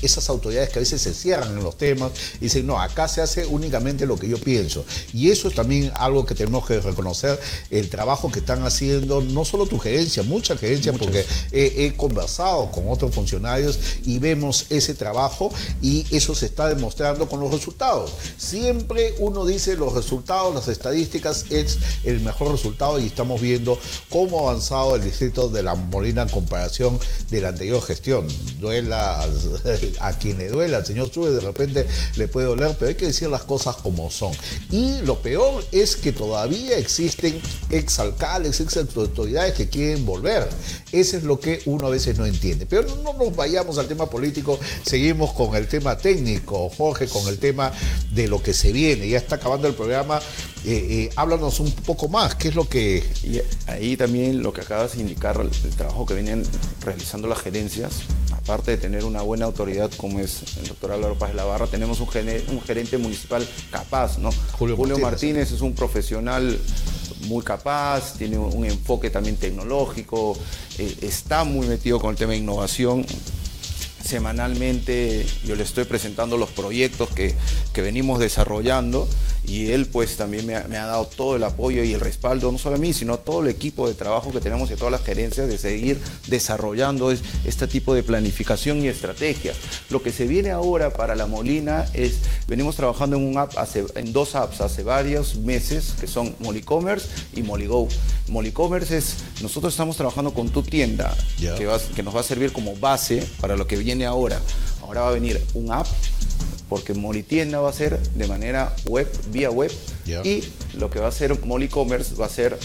esas 0.00 0.28
autoridades 0.28 0.70
que 0.70 0.78
a 0.78 0.80
veces 0.80 1.00
se 1.02 1.14
cierran 1.14 1.56
en 1.56 1.62
los 1.62 1.76
temas 1.76 2.12
y 2.36 2.44
dicen, 2.44 2.66
no, 2.66 2.80
acá 2.80 3.06
se 3.06 3.20
hace 3.20 3.46
únicamente 3.46 4.06
lo 4.06 4.16
que 4.16 4.28
yo 4.28 4.38
pienso. 4.38 4.84
Y 5.12 5.30
eso 5.30 5.48
es 5.48 5.54
también 5.54 5.92
algo 5.94 6.24
que 6.24 6.34
tenemos 6.34 6.66
que 6.66 6.71
reconocer, 6.80 7.38
el 7.70 7.88
trabajo 7.88 8.30
que 8.30 8.40
están 8.40 8.64
haciendo, 8.64 9.20
no 9.20 9.44
solo 9.44 9.66
tu 9.66 9.78
gerencia, 9.78 10.22
mucha 10.22 10.56
gerencia, 10.56 10.92
porque 10.92 11.24
he 11.52 11.92
conversado 11.96 12.70
con 12.70 12.88
otros 12.88 13.14
funcionarios 13.14 13.78
y 14.04 14.18
vemos 14.18 14.66
ese 14.70 14.94
trabajo 14.94 15.52
y 15.80 16.06
eso 16.10 16.34
se 16.34 16.46
está 16.46 16.68
demostrando 16.68 17.28
con 17.28 17.40
los 17.40 17.50
resultados. 17.50 18.12
Siempre 18.36 19.14
uno 19.18 19.44
dice 19.44 19.76
los 19.76 19.92
resultados, 19.92 20.54
las 20.54 20.68
estadísticas 20.68 21.46
es 21.50 21.78
el 22.04 22.20
mejor 22.20 22.52
resultado 22.52 22.98
y 22.98 23.06
estamos 23.06 23.40
viendo 23.40 23.78
cómo 24.08 24.40
ha 24.40 24.50
avanzado 24.50 24.96
el 24.96 25.02
distrito 25.02 25.48
de 25.48 25.62
La 25.62 25.74
Molina 25.74 26.22
en 26.22 26.28
comparación 26.28 26.98
de 27.30 27.40
la 27.40 27.48
anterior 27.48 27.82
gestión. 27.82 28.26
Duela 28.60 29.22
a 30.00 30.12
quien 30.18 30.38
le 30.38 30.48
duela, 30.48 30.78
al 30.78 30.86
señor 30.86 31.12
Sube 31.12 31.30
de 31.30 31.40
repente 31.40 31.86
le 32.16 32.28
puede 32.28 32.46
doler, 32.46 32.76
pero 32.78 32.88
hay 32.88 32.94
que 32.94 33.06
decir 33.06 33.28
las 33.28 33.42
cosas 33.42 33.76
como 33.76 34.10
son. 34.10 34.32
Y 34.70 35.00
lo 35.02 35.18
peor 35.18 35.64
es 35.72 35.96
que 35.96 36.12
todavía 36.12 36.61
existen 36.70 37.40
exalcaldes, 37.70 38.60
ex 38.60 38.76
autoridades 38.76 39.54
que 39.54 39.68
quieren 39.68 40.04
volver. 40.06 40.48
Eso 40.92 41.16
es 41.16 41.24
lo 41.24 41.40
que 41.40 41.62
uno 41.66 41.86
a 41.86 41.90
veces 41.90 42.18
no 42.18 42.26
entiende. 42.26 42.66
Pero 42.66 42.96
no 43.02 43.12
nos 43.14 43.34
vayamos 43.34 43.78
al 43.78 43.86
tema 43.86 44.08
político, 44.08 44.58
seguimos 44.82 45.32
con 45.32 45.54
el 45.56 45.68
tema 45.68 45.96
técnico, 45.96 46.70
Jorge, 46.70 47.06
con 47.08 47.26
el 47.28 47.38
tema 47.38 47.72
de 48.12 48.28
lo 48.28 48.42
que 48.42 48.52
se 48.52 48.72
viene. 48.72 49.08
Ya 49.08 49.18
está 49.18 49.36
acabando 49.36 49.68
el 49.68 49.74
programa. 49.74 50.20
Eh, 50.64 50.86
eh, 50.90 51.10
háblanos 51.16 51.58
un 51.58 51.72
poco 51.72 52.08
más, 52.08 52.36
¿qué 52.36 52.48
es 52.48 52.54
lo 52.54 52.68
que...? 52.68 53.02
Ahí 53.66 53.96
también 53.96 54.42
lo 54.42 54.52
que 54.52 54.60
acabas 54.60 54.94
de 54.94 55.00
indicar, 55.00 55.40
el 55.40 55.70
trabajo 55.70 56.06
que 56.06 56.14
vienen 56.14 56.44
realizando 56.84 57.26
las 57.26 57.40
gerencias, 57.40 58.02
aparte 58.42 58.72
de 58.72 58.76
tener 58.76 59.04
una 59.04 59.22
buena 59.22 59.44
autoridad 59.44 59.90
como 59.96 60.18
es 60.18 60.56
el 60.58 60.68
doctor 60.68 60.92
Álvaro 60.92 61.16
Paz 61.16 61.34
Lavarra, 61.34 61.66
tenemos 61.66 62.00
un, 62.00 62.08
gerente 62.08 62.98
municipal 62.98 63.46
capaz, 63.70 64.18
¿no? 64.18 64.30
Julio, 64.52 64.98
Martínez, 64.98 65.52
es 65.52 65.60
un 65.60 65.74
profesional 65.74 66.58
muy 67.26 67.44
capaz, 67.44 68.14
tiene 68.18 68.38
un 68.38 68.64
enfoque 68.64 69.10
también 69.10 69.36
tecnológico, 69.36 70.36
eh, 70.78 70.96
está 71.02 71.44
muy 71.44 71.66
metido 71.68 72.00
con 72.00 72.10
el 72.10 72.16
tema 72.16 72.32
de 72.32 72.38
innovación 72.38 73.06
semanalmente 74.02 75.24
yo 75.44 75.54
le 75.56 75.62
estoy 75.62 75.84
presentando 75.84 76.36
los 76.36 76.50
proyectos 76.50 77.08
que, 77.10 77.34
venimos 77.76 78.18
desarrollando 78.18 79.08
y 79.44 79.72
él 79.72 79.86
pues 79.86 80.16
también 80.16 80.46
me 80.46 80.54
ha, 80.54 80.86
dado 80.86 81.06
todo 81.06 81.36
el 81.36 81.44
apoyo 81.44 81.82
y 81.82 81.92
el 81.92 82.00
respaldo, 82.00 82.50
no 82.52 82.58
solo 82.58 82.76
a 82.76 82.78
mí, 82.78 82.92
sino 82.92 83.14
a 83.14 83.18
todo 83.18 83.42
el 83.42 83.48
equipo 83.48 83.88
de 83.88 83.94
trabajo 83.94 84.32
que 84.32 84.40
tenemos 84.40 84.70
y 84.70 84.74
a 84.74 84.76
todas 84.76 84.92
las 84.92 85.02
gerencias 85.02 85.48
de 85.48 85.58
seguir 85.58 86.00
desarrollando 86.28 87.10
este 87.10 87.66
tipo 87.66 87.94
de 87.94 88.02
planificación 88.02 88.82
y 88.84 88.88
estrategia. 88.88 89.52
Lo 89.90 90.02
que 90.02 90.12
se 90.12 90.26
viene 90.26 90.50
ahora 90.50 90.92
para 90.92 91.16
La 91.16 91.26
Molina 91.26 91.86
es, 91.92 92.18
venimos 92.46 92.76
trabajando 92.76 93.16
en, 93.16 93.26
un 93.26 93.38
app 93.38 93.52
en 93.96 94.12
dos 94.12 94.34
apps 94.34 94.60
hace 94.60 94.82
varios 94.82 95.36
meses, 95.36 95.94
que 96.00 96.06
son 96.06 96.34
Molicommerce 96.38 97.08
y 97.34 97.42
Moligo. 97.42 97.88
Molicommerce 98.28 98.98
es, 98.98 99.16
nosotros 99.42 99.72
estamos 99.72 99.96
trabajando 99.96 100.32
con 100.32 100.50
tu 100.50 100.62
tienda, 100.62 101.14
que, 101.38 101.68
que 101.94 102.02
nos 102.02 102.14
va 102.14 102.20
a 102.20 102.24
servir 102.24 102.52
como 102.52 102.76
base 102.76 103.26
para 103.40 103.56
lo 103.56 103.66
que 103.66 103.76
viene 103.76 104.06
ahora. 104.06 104.40
Ahora 104.82 105.02
va 105.02 105.08
a 105.08 105.12
venir 105.12 105.42
un 105.54 105.72
app 105.72 105.86
porque 106.72 106.94
Molitienda 106.94 107.60
va 107.60 107.68
a 107.68 107.72
ser 107.74 108.00
de 108.14 108.26
manera 108.26 108.74
web, 108.86 109.06
vía 109.28 109.50
web, 109.50 109.70
y 110.24 110.42
lo 110.72 110.88
que 110.88 111.00
va 111.00 111.04
a 111.04 111.08
hacer 111.10 111.38
Molicommerce 111.44 112.14
va 112.14 112.24
a 112.24 112.30
ser 112.30 112.58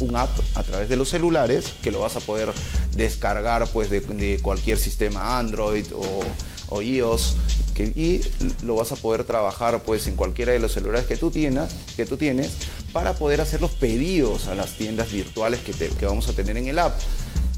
un 0.00 0.16
app 0.16 0.28
a 0.56 0.64
través 0.64 0.88
de 0.88 0.96
los 0.96 1.08
celulares 1.08 1.74
que 1.80 1.92
lo 1.92 2.00
vas 2.00 2.16
a 2.16 2.20
poder 2.20 2.48
descargar 2.96 3.68
pues 3.68 3.88
de, 3.88 4.40
cualquier 4.42 4.78
sistema 4.78 5.38
Android 5.38 5.86
o, 5.94 6.24
o 6.70 6.82
iOS 6.82 7.36
y 7.78 8.20
lo 8.64 8.74
vas 8.74 8.90
a 8.90 8.96
poder 8.96 9.22
trabajar 9.22 9.84
pues 9.84 10.08
en 10.08 10.16
cualquiera 10.16 10.50
de 10.50 10.58
los 10.58 10.72
celulares 10.72 11.06
que 11.06 11.16
tú 11.16 11.30
tienes, 11.30 11.70
que 11.94 12.04
tú 12.04 12.16
tienes 12.16 12.50
para 12.92 13.14
poder 13.14 13.40
hacer 13.40 13.60
los 13.60 13.70
pedidos 13.70 14.48
a 14.48 14.56
las 14.56 14.76
tiendas 14.76 15.12
virtuales 15.12 15.60
que, 15.60 15.72
que 15.72 16.04
vamos 16.04 16.28
a 16.28 16.32
tener 16.32 16.56
en 16.56 16.66
el 16.66 16.80
app. 16.80 16.98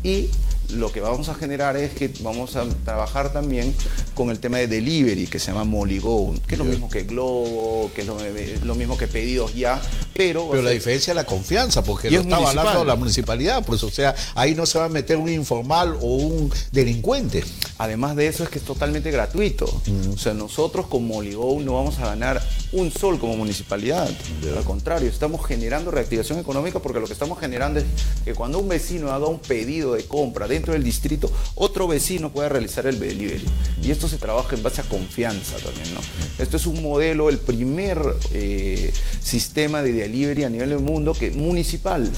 Y 0.02 0.28
lo 0.70 0.92
que 0.92 1.00
vamos 1.00 1.28
a 1.28 1.34
generar 1.34 1.76
es 1.76 1.92
que 1.92 2.10
vamos 2.20 2.56
a 2.56 2.64
trabajar 2.84 3.32
también 3.32 3.74
con 4.14 4.30
el 4.30 4.38
tema 4.38 4.58
de 4.58 4.66
delivery, 4.66 5.26
que 5.26 5.38
se 5.38 5.52
llama 5.52 5.64
Moligo, 5.64 6.34
que 6.46 6.54
es 6.54 6.58
lo 6.58 6.64
mismo 6.64 6.88
que 6.88 7.04
Globo, 7.04 7.90
que 7.94 8.02
es 8.02 8.06
lo, 8.06 8.74
mismo 8.74 8.96
que 8.96 9.06
Pedidos 9.06 9.54
Ya, 9.54 9.80
pero... 10.14 10.48
Pero 10.50 10.62
la 10.62 10.70
diferencia 10.70 11.12
es 11.12 11.16
la 11.16 11.24
confianza, 11.24 11.82
porque 11.82 12.10
lo 12.10 12.20
está 12.20 12.36
hablando 12.36 12.84
la 12.84 12.96
municipalidad, 12.96 13.64
pues 13.64 13.82
o 13.82 13.90
sea, 13.90 14.14
ahí 14.34 14.54
no 14.54 14.66
se 14.66 14.78
va 14.78 14.86
a 14.86 14.88
meter 14.88 15.16
un 15.16 15.28
informal 15.28 15.96
o 16.00 16.16
un 16.16 16.52
delincuente. 16.72 17.44
Además 17.78 18.16
de 18.16 18.28
eso 18.28 18.44
es 18.44 18.50
que 18.50 18.58
es 18.58 18.64
totalmente 18.64 19.10
gratuito. 19.10 19.66
Mm. 19.86 20.12
O 20.12 20.18
sea, 20.18 20.34
nosotros 20.34 20.86
como 20.86 21.14
Moligo 21.14 21.60
no 21.60 21.74
vamos 21.74 21.98
a 21.98 22.06
ganar 22.06 22.42
un 22.72 22.90
sol 22.90 23.18
como 23.18 23.36
municipalidad. 23.36 24.08
Al 24.56 24.64
contrario, 24.64 25.08
estamos 25.08 25.44
generando 25.46 25.90
reactivación 25.90 26.38
económica 26.38 26.78
porque 26.78 27.00
lo 27.00 27.06
que 27.06 27.12
estamos 27.12 27.38
generando 27.38 27.80
es 27.80 27.86
que 28.24 28.34
cuando 28.34 28.58
un 28.58 28.68
vecino 28.68 29.12
haga 29.12 29.26
un 29.26 29.38
pedido 29.38 29.94
de 29.94 30.04
compra 30.04 30.46
dentro 30.54 30.72
del 30.72 30.82
distrito, 30.82 31.30
otro 31.54 31.86
vecino 31.86 32.32
pueda 32.32 32.48
realizar 32.48 32.86
el 32.86 32.98
delivery. 32.98 33.44
Y 33.82 33.90
esto 33.90 34.08
se 34.08 34.16
trabaja 34.16 34.56
en 34.56 34.62
base 34.62 34.80
a 34.80 34.84
confianza 34.84 35.56
también, 35.56 35.92
¿no? 35.94 36.00
Esto 36.38 36.56
es 36.56 36.66
un 36.66 36.82
modelo, 36.82 37.28
el 37.28 37.38
primer 37.38 38.00
eh, 38.32 38.92
sistema 39.20 39.82
de 39.82 39.92
delivery 39.92 40.44
a 40.44 40.50
nivel 40.50 40.70
del 40.70 40.80
mundo 40.80 41.14
que 41.14 41.30
municipal. 41.30 42.10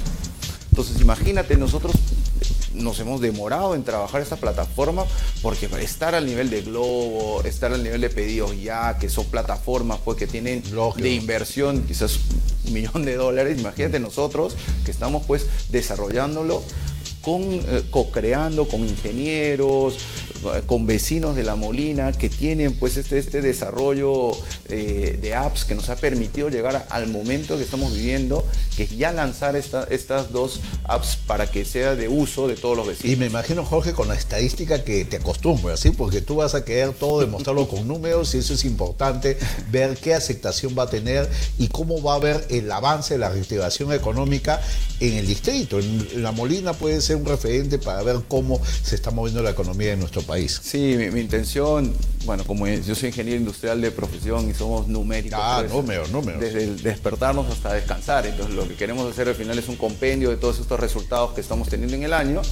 Entonces, 0.71 1.01
imagínate, 1.01 1.57
nosotros 1.57 1.95
nos 2.77 3.01
hemos 3.01 3.21
demorado 3.21 3.75
en 3.75 3.83
trabajar 3.83 4.21
esta 4.21 4.37
plataforma 4.37 5.05
porque 5.43 5.69
para 5.69 5.83
estar 5.83 6.15
al 6.15 6.27
nivel 6.27 6.51
de 6.51 6.63
Globo, 6.63 7.43
estar 7.45 7.73
al 7.73 7.83
nivel 7.83 8.01
de 8.01 8.11
pedidos 8.11 8.61
ya, 8.61 8.99
que 8.99 9.09
son 9.09 9.27
plataformas 9.27 9.99
pues, 10.05 10.19
que 10.19 10.27
tienen 10.27 10.63
de 10.97 11.11
inversión 11.11 11.83
quizás 11.83 12.19
un 12.67 12.73
millón 12.73 13.05
de 13.05 13.17
dólares, 13.17 13.59
imagínate 13.59 14.01
nosotros 14.01 14.55
que 14.85 14.91
estamos 14.91 15.25
pues 15.27 15.47
desarrollándolo 15.71 16.63
con, 17.27 17.43
eh, 17.43 17.83
co-creando 17.91 18.67
con 18.67 18.83
ingenieros, 18.83 19.99
con 20.67 20.87
vecinos 20.87 21.37
de 21.37 21.43
La 21.43 21.57
Molina 21.57 22.13
que 22.13 22.29
tienen 22.29 22.75
pues 22.75 22.97
este, 22.97 23.19
este 23.19 23.43
desarrollo 23.43 24.33
eh, 24.69 25.19
de 25.21 25.35
apps 25.35 25.65
que 25.65 25.75
nos 25.75 25.89
ha 25.89 25.97
permitido 25.97 26.49
llegar 26.49 26.87
al 26.91 27.09
momento 27.09 27.57
que 27.57 27.65
estamos 27.65 27.95
viviendo, 27.95 28.45
que 28.77 28.85
es 28.85 28.97
ya 28.97 29.13
lanzar 29.13 29.57
estas 29.57 30.33
dos 30.33 30.61
apps 30.85 31.17
para 31.27 31.51
que 31.51 31.65
sea 31.65 31.95
de 31.95 32.09
uso 32.09 32.49
de 32.49 32.57
todos 32.57 32.77
los 32.77 32.87
vecinos. 32.87 33.13
Y 33.13 33.17
me 33.17 33.27
imagino, 33.27 33.65
Jorge, 33.65 33.93
con 33.93 34.09
la 34.09 34.15
estadística 34.15 34.85
que 34.85 35.05
te 35.05 35.17
acostumbras, 35.17 35.81
¿sí? 35.81 35.91
porque 35.91 36.21
tú 36.21 36.37
vas 36.37 36.55
a 36.55 36.65
querer 36.65 36.93
todo 36.93 37.21
demostrarlo 37.21 37.69
con 37.69 37.87
números 37.87 38.35
y 38.35 38.39
eso 38.39 38.55
es 38.55 38.65
importante, 38.65 39.39
ver 39.71 39.97
qué 39.97 40.15
aceptación 40.15 40.75
va 40.79 40.85
a 40.85 40.91
tener 40.91 41.29
y 41.59 41.69
cómo 41.69 42.03
va 42.03 42.15
a 42.15 42.17
haber 42.17 42.47
el 42.51 42.71
avance 42.71 43.15
de 43.15 43.19
la 43.19 43.29
reactivación 43.29 43.93
económica 43.93 44.61
en 45.01 45.15
el 45.15 45.27
distrito. 45.27 45.79
En 45.79 46.23
La 46.23 46.33
Molina 46.33 46.73
puede 46.73 47.01
ser 47.01 47.17
un 47.17 47.27
referente 47.27 47.79
para 47.79 48.03
ver 48.03 48.21
cómo 48.29 48.61
se 48.83 48.95
está 48.95 49.11
moviendo 49.11 49.43
la 49.43 49.51
economía 49.51 49.91
de 49.91 49.97
nuestro 49.97 50.23
país. 50.23 50.36
Sí, 50.49 50.97
mi, 51.13 51.21
intención, 51.21 51.93
bueno, 52.25 52.45
como 52.45 52.67
yo 52.67 52.95
soy 52.95 53.09
ingeniero 53.09 53.39
industrial 53.39 53.81
de 53.81 53.91
profesión 53.91 54.49
y 54.51 54.55
somos 54.55 54.87
numéricos. 54.89 55.39
Ah, 55.41 55.65
números, 55.69 56.11
números. 56.11 56.41
Desde 56.41 56.65
el 56.65 56.83
despertarnos 56.83 57.51
hasta 57.51 57.73
descansar. 57.73 58.27
Entonces, 58.27 58.55
lo 58.55 58.69
que 58.69 58.75
queremos 58.75 59.11
hacer 59.11 59.29
al 59.29 59.35
final 59.35 59.59
es 59.59 59.69
un 59.69 59.77
compendio 59.77 60.31
de 60.31 60.37
todos 60.37 60.61
estos 60.61 60.79
resultados 60.79 61.33
que 61.33 61.41
estamos 61.41 61.69
teniendo 61.69 61.97
en 61.97 62.03
el 62.03 62.13
año 62.13 62.43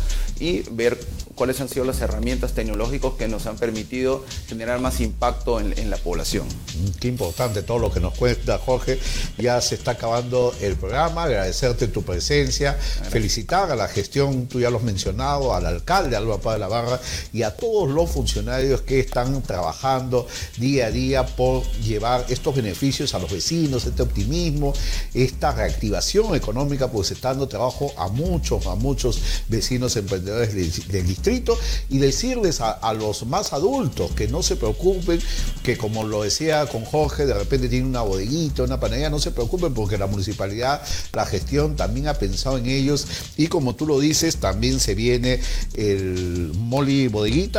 y 0.41 0.62
ver 0.70 0.99
cuáles 1.35 1.61
han 1.61 1.68
sido 1.68 1.85
las 1.85 2.01
herramientas 2.01 2.53
tecnológicas 2.55 3.12
que 3.18 3.28
nos 3.28 3.47
han 3.47 3.57
permitido 3.57 4.24
generar 4.49 4.80
más 4.80 5.01
impacto 5.01 5.61
en, 5.61 5.91
la 5.91 5.97
población. 5.99 6.47
Mm, 6.47 6.99
qué 7.01 7.09
importante 7.09 7.62
todo 7.62 7.78
lo 7.78 7.93
que 7.93 8.01
nos 8.01 8.14
cuenta 8.14 8.59
Jorge. 8.59 8.99
Ya 9.37 9.61
se 9.61 9.74
está 9.74 9.93
acabando 9.93 10.55
el 10.61 10.76
programa. 10.76 11.24
Agradecerte 11.24 11.89
tu 11.89 12.03
presencia, 12.03 12.72
felicitar 12.72 13.70
a 13.70 13.76
la 13.76 13.89
gestión, 13.89 14.47
tú 14.47 14.61
ya 14.61 14.70
lo 14.70 14.78
has 14.78 14.82
mencionado, 14.82 15.55
al 15.55 15.66
alcalde 15.66 16.16
Alba 16.16 16.39
Paz 16.39 16.55
de 16.55 16.61
la 16.61 16.68
Barra 16.68 17.01
y 17.32 17.43
a 17.43 17.55
todos 17.55 17.74
los 17.83 18.11
funcionarios 18.11 18.83
que 18.83 19.01
están 19.01 19.43
trabajando 19.43 20.27
día 20.57 20.87
a 20.87 20.91
día 20.91 21.27
por 21.27 21.64
llevar 21.81 22.25
estos 22.29 22.55
beneficios 22.55 23.14
a 23.14 23.18
los 23.18 23.31
vecinos, 23.31 23.85
este 23.85 24.03
optimismo, 24.03 24.72
esta 25.12 25.53
reactivación 25.53 26.35
económica, 26.35 26.91
pues 26.91 27.11
está 27.11 27.31
dando 27.31 27.49
trabajo 27.49 27.93
a 27.97 28.09
muchos, 28.09 28.66
a 28.66 28.77
muchos 28.77 29.20
vecinos 29.49 29.97
emprendedores 29.97 30.55
del, 30.55 31.07
distrito. 31.07 31.59
Y 31.91 31.99
decirles 31.99 32.61
a, 32.61 32.95
los 32.95 33.27
más 33.27 33.53
adultos 33.53 34.12
que 34.12 34.29
no 34.29 34.43
se 34.43 34.57
preocupen, 34.57 35.20
que 35.62 35.77
como 35.77 36.05
lo 36.05 36.22
decía 36.22 36.66
con 36.66 36.85
Jorge, 36.85 37.27
de 37.27 37.35
repente 37.35 37.68
tiene 37.68 37.87
una 37.87 38.03
bodeguita, 38.03 38.62
una 38.62 38.79
panadería, 38.79 39.11
no 39.11 39.18
se 39.18 39.33
preocupen 39.33 39.75
porque 39.75 39.99
la 39.99 40.07
municipalidad, 40.07 40.81
la 41.12 41.27
gestión 41.27 41.75
también 41.77 42.09
ha 42.09 42.14
pensado 42.14 42.59
en 42.59 42.66
ellos. 42.66 43.07
Y 43.37 43.49
como 43.49 43.75
tú 43.75 43.87
lo 43.87 43.99
dices, 43.99 44.37
también 44.37 44.79
se 44.79 44.95
viene 44.95 45.41
el 45.75 46.53
Moli 46.55 47.09
Bodeguita, 47.09 47.54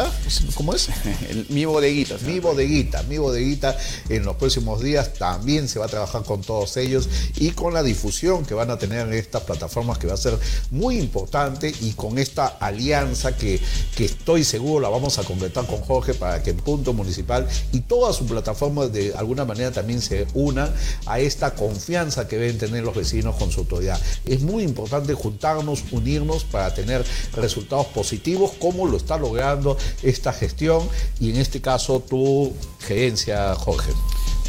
¿cómo 0.55 0.73
es? 0.73 0.89
mi 1.49 1.65
bodeguita. 1.65 2.17
Mi 2.25 2.39
bodeguita, 2.39 3.03
mi 3.03 3.17
bodeguita 3.17 3.77
en 4.09 4.25
los 4.25 4.35
próximos 4.35 4.81
días 4.81 5.13
también 5.13 5.67
se 5.67 5.79
va 5.79 5.85
a 5.85 5.89
trabajar 5.89 6.23
con 6.23 6.41
todos 6.41 6.75
ellos 6.77 7.07
y 7.37 7.51
con 7.51 7.73
la 7.73 7.83
difusión 7.83 8.45
que 8.45 8.53
van 8.53 8.71
a 8.71 8.77
tener 8.77 9.07
en 9.07 9.13
estas 9.13 9.43
plataformas 9.43 9.97
que 9.97 10.07
va 10.07 10.13
a 10.13 10.17
ser 10.17 10.37
muy 10.71 10.97
importante 10.97 11.73
y 11.81 11.91
con 11.93 12.17
esta 12.17 12.47
alianza 12.47 13.35
que, 13.37 13.59
que 13.95 14.05
estoy 14.05 14.43
seguro 14.43 14.81
la 14.81 14.89
vamos 14.89 15.17
a 15.19 15.23
completar 15.23 15.65
con 15.65 15.81
Jorge 15.81 16.13
para 16.13 16.43
que 16.43 16.49
en 16.49 16.57
Punto 16.57 16.93
Municipal 16.93 17.47
y 17.71 17.81
todas 17.81 18.15
sus 18.15 18.27
plataformas 18.27 18.91
de 18.91 19.13
alguna 19.15 19.45
manera 19.45 19.71
también 19.71 20.01
se 20.01 20.27
unan 20.33 20.73
a 21.05 21.19
esta 21.19 21.53
confianza 21.53 22.27
que 22.27 22.37
deben 22.37 22.57
tener 22.57 22.83
los 22.83 22.95
vecinos 22.95 23.35
con 23.35 23.51
su 23.51 23.61
autoridad. 23.61 23.99
Es 24.25 24.41
muy 24.41 24.63
importante 24.63 25.13
juntarnos, 25.13 25.83
unirnos 25.91 26.43
para 26.43 26.73
tener 26.73 27.05
resultados 27.33 27.87
positivos 27.87 28.51
como 28.59 28.87
lo 28.87 28.97
está 28.97 29.17
logrando 29.17 29.77
esta 30.03 30.33
gestión 30.33 30.87
y 31.19 31.31
en 31.31 31.37
este 31.37 31.61
caso 31.61 31.99
tu 31.99 32.53
gerencia, 32.79 33.55
Jorge. 33.55 33.91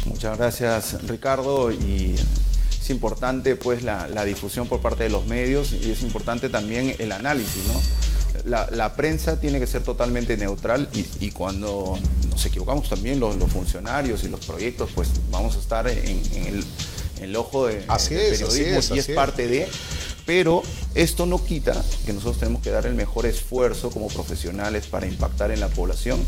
Muchas 0.05 0.37
gracias, 0.37 1.07
Ricardo. 1.07 1.71
Y 1.71 2.15
es 2.87 2.89
importante 2.89 3.55
pues 3.55 3.83
la, 3.83 4.25
difusión 4.25 4.67
por 4.67 4.81
parte 4.81 5.03
de 5.03 5.09
los 5.09 5.25
medios 5.25 5.73
y 5.73 5.91
es 5.91 6.01
importante 6.01 6.49
también 6.49 6.95
el 6.99 7.11
análisis, 7.11 7.63
¿no? 7.65 7.81
La, 8.45 8.95
prensa 8.95 9.39
tiene 9.39 9.59
que 9.59 9.67
ser 9.67 9.83
totalmente 9.83 10.37
neutral 10.37 10.87
y, 11.19 11.31
cuando 11.31 11.99
nos 12.29 12.45
equivocamos 12.45 12.87
también 12.87 13.19
los, 13.19 13.35
funcionarios 13.51 14.23
y 14.23 14.29
los 14.29 14.45
proyectos, 14.45 14.91
pues 14.93 15.09
vamos 15.31 15.55
a 15.55 15.59
estar 15.59 15.87
en, 15.87 16.63
el, 17.21 17.35
ojo 17.35 17.67
de, 17.67 17.83
así 17.87 18.13
del 18.13 18.31
periodismo 18.31 18.95
y 18.95 18.99
es 18.99 19.07
parte 19.09 19.47
de 19.47 19.67
pero 20.27 20.61
esto 20.93 21.25
no 21.25 21.43
quita 21.43 21.73
que 22.05 22.11
nosotros 22.11 22.37
tenemos 22.37 22.61
que 22.61 22.69
dar 22.69 22.85
el 22.85 22.93
mejor 22.95 23.25
esfuerzo 23.25 23.89
como 23.89 24.09
profesionales 24.09 24.85
para 24.85 25.07
impactar 25.07 25.51
en 25.51 25.61
la 25.61 25.69
población. 25.69 26.19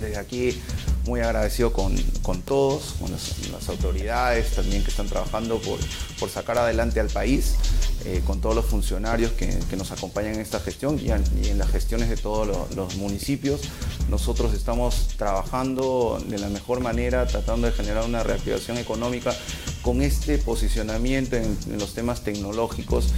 Desde 0.00 0.16
aquí 0.16 0.58
muy 1.04 1.20
agradecido 1.20 1.72
con, 1.72 1.96
todos, 2.44 2.94
con 3.00 3.10
las, 3.10 3.68
autoridades 3.68 4.54
también 4.54 4.84
que 4.84 4.90
están 4.90 5.08
trabajando 5.08 5.60
por, 5.60 5.78
por 6.18 6.30
sacar 6.30 6.58
adelante 6.58 7.00
al 7.00 7.08
país, 7.08 7.56
eh, 8.04 8.22
con 8.26 8.40
todos 8.40 8.54
los 8.54 8.66
funcionarios 8.66 9.32
que, 9.32 9.58
nos 9.76 9.90
acompañan 9.90 10.34
en 10.34 10.40
esta 10.40 10.60
gestión 10.60 11.00
y 11.00 11.10
en, 11.10 11.58
las 11.58 11.70
gestiones 11.70 12.08
de 12.08 12.16
todos 12.16 12.68
los, 12.74 12.96
municipios. 12.96 13.62
Nosotros 14.10 14.54
estamos 14.54 15.08
trabajando 15.16 16.22
de 16.26 16.38
la 16.38 16.48
mejor 16.48 16.80
manera, 16.80 17.26
tratando 17.26 17.66
de 17.66 17.72
generar 17.72 18.04
una 18.04 18.22
reactivación 18.22 18.78
económica 18.78 19.34
con 19.82 20.00
este 20.02 20.38
posicionamiento 20.38 21.36
en, 21.36 21.56
los 21.78 21.94
temas 21.94 22.22
tecnológicos 22.22 23.08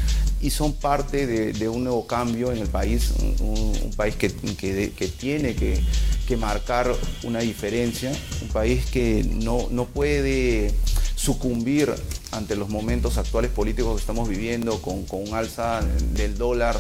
y 0.41 0.51
son 0.51 0.73
parte 0.73 1.27
de, 1.27 1.69
un 1.69 1.85
nuevo 1.85 2.07
cambio 2.07 2.53
en 2.53 2.59
el 2.59 2.69
país, 2.69 3.13
un, 3.41 3.93
país 3.97 4.17
que, 4.17 4.31
que 4.31 5.09
tiene 5.09 5.55
que 5.55 5.81
que 6.27 6.37
marcar 6.37 6.95
una 7.23 7.41
diferencia, 7.41 8.13
un 8.43 8.49
país 8.49 8.87
que 8.87 9.25
no, 9.25 9.69
no 9.71 9.85
puede 9.85 10.73
sucumbir 11.15 11.95
ante 12.35 12.57
los 12.57 12.69
momentos 12.69 13.17
actuales 13.19 13.51
políticos 13.51 13.95
que 13.95 14.01
estamos 14.01 14.29
viviendo, 14.29 14.81
con, 14.83 15.05
un 15.11 15.35
alza 15.35 15.81
del 16.13 16.37
dólar 16.37 16.77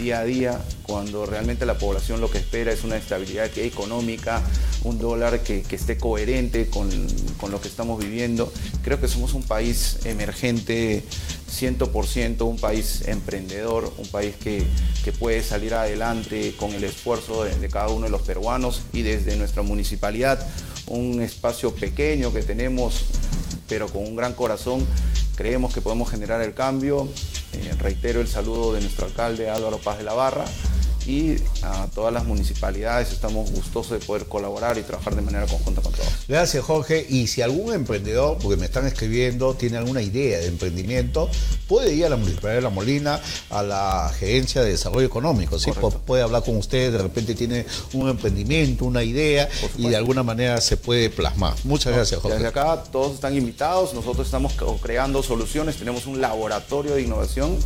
día 0.00 0.20
a 0.20 0.24
día, 0.24 0.60
cuando 0.82 1.26
realmente 1.26 1.66
la 1.66 1.78
población 1.78 2.20
lo 2.20 2.30
que 2.30 2.38
espera 2.38 2.72
es 2.72 2.82
una 2.84 2.96
estabilidad 2.96 3.56
económica, 3.58 4.42
un 4.82 4.98
dólar 4.98 5.42
que, 5.42 5.64
esté 5.70 5.96
coherente 5.96 6.68
con, 6.68 6.88
con, 7.38 7.50
lo 7.50 7.60
que 7.60 7.68
estamos 7.68 7.98
viviendo. 8.02 8.52
Creo 8.82 9.00
que 9.00 9.08
somos 9.08 9.34
un 9.34 9.42
país 9.42 9.98
emergente 10.04 11.04
100%, 11.54 12.42
un 12.42 12.58
país 12.58 13.02
emprendedor, 13.06 13.92
un 13.98 14.08
país 14.08 14.34
que, 14.36 14.66
puede 15.18 15.42
salir 15.42 15.74
adelante 15.74 16.54
con 16.58 16.72
el 16.72 16.82
esfuerzo 16.82 17.44
de, 17.44 17.54
de 17.56 17.68
cada 17.68 17.88
uno 17.88 18.06
de 18.06 18.10
los 18.10 18.22
peruanos 18.22 18.80
y 18.94 19.02
desde 19.02 19.36
nuestra 19.36 19.62
municipalidad, 19.62 20.44
un 20.86 21.20
espacio 21.20 21.74
pequeño 21.74 22.32
que 22.32 22.42
tenemos 22.42 23.04
pero 23.68 23.88
con 23.88 24.02
un 24.02 24.16
gran 24.16 24.34
corazón 24.34 24.86
creemos 25.36 25.72
que 25.72 25.80
podemos 25.80 26.10
generar 26.10 26.40
el 26.42 26.54
cambio. 26.54 27.08
Eh, 27.52 27.72
reitero 27.78 28.20
el 28.20 28.28
saludo 28.28 28.72
de 28.74 28.80
nuestro 28.80 29.06
alcalde 29.06 29.48
Álvaro 29.48 29.78
Paz 29.78 29.98
de 29.98 30.04
la 30.04 30.14
Barra 30.14 30.44
y 31.06 31.36
a 31.62 31.86
todas 31.94 32.12
las 32.12 32.24
municipalidades 32.24 33.12
estamos 33.12 33.50
gustosos 33.50 34.00
de 34.00 34.06
poder 34.06 34.26
colaborar 34.26 34.78
y 34.78 34.82
trabajar 34.82 35.14
de 35.14 35.22
manera 35.22 35.46
conjunta 35.46 35.82
con 35.82 35.92
todos. 35.92 36.08
Gracias 36.28 36.64
Jorge. 36.64 37.06
Y 37.08 37.26
si 37.26 37.42
algún 37.42 37.74
emprendedor, 37.74 38.38
porque 38.38 38.56
me 38.56 38.66
están 38.66 38.86
escribiendo, 38.86 39.54
tiene 39.54 39.76
alguna 39.76 40.02
idea 40.02 40.38
de 40.38 40.46
emprendimiento, 40.46 41.28
puede 41.68 41.94
ir 41.94 42.06
a 42.06 42.08
la 42.08 42.16
Municipalidad 42.16 42.56
de 42.56 42.62
La 42.62 42.70
Molina, 42.70 43.20
a 43.50 43.62
la 43.62 44.12
Gerencia 44.18 44.62
de 44.62 44.70
Desarrollo 44.70 45.06
Económico, 45.06 45.58
¿sí? 45.58 45.70
puede 46.06 46.22
hablar 46.22 46.42
con 46.42 46.56
usted, 46.56 46.92
de 46.92 46.98
repente 46.98 47.34
tiene 47.34 47.66
un 47.92 48.08
emprendimiento, 48.08 48.84
una 48.84 49.02
idea 49.02 49.48
y 49.76 49.88
de 49.88 49.96
alguna 49.96 50.22
manera 50.22 50.60
se 50.60 50.76
puede 50.76 51.10
plasmar. 51.10 51.54
Muchas 51.64 51.92
gracias 51.92 52.20
Jorge. 52.20 52.36
Desde 52.36 52.48
acá 52.48 52.82
todos 52.90 53.14
están 53.14 53.36
invitados, 53.36 53.94
nosotros 53.94 54.26
estamos 54.26 54.54
creando 54.82 55.22
soluciones, 55.22 55.76
tenemos 55.76 56.06
un 56.06 56.20
laboratorio 56.20 56.94
de 56.94 57.02
innovación 57.02 57.58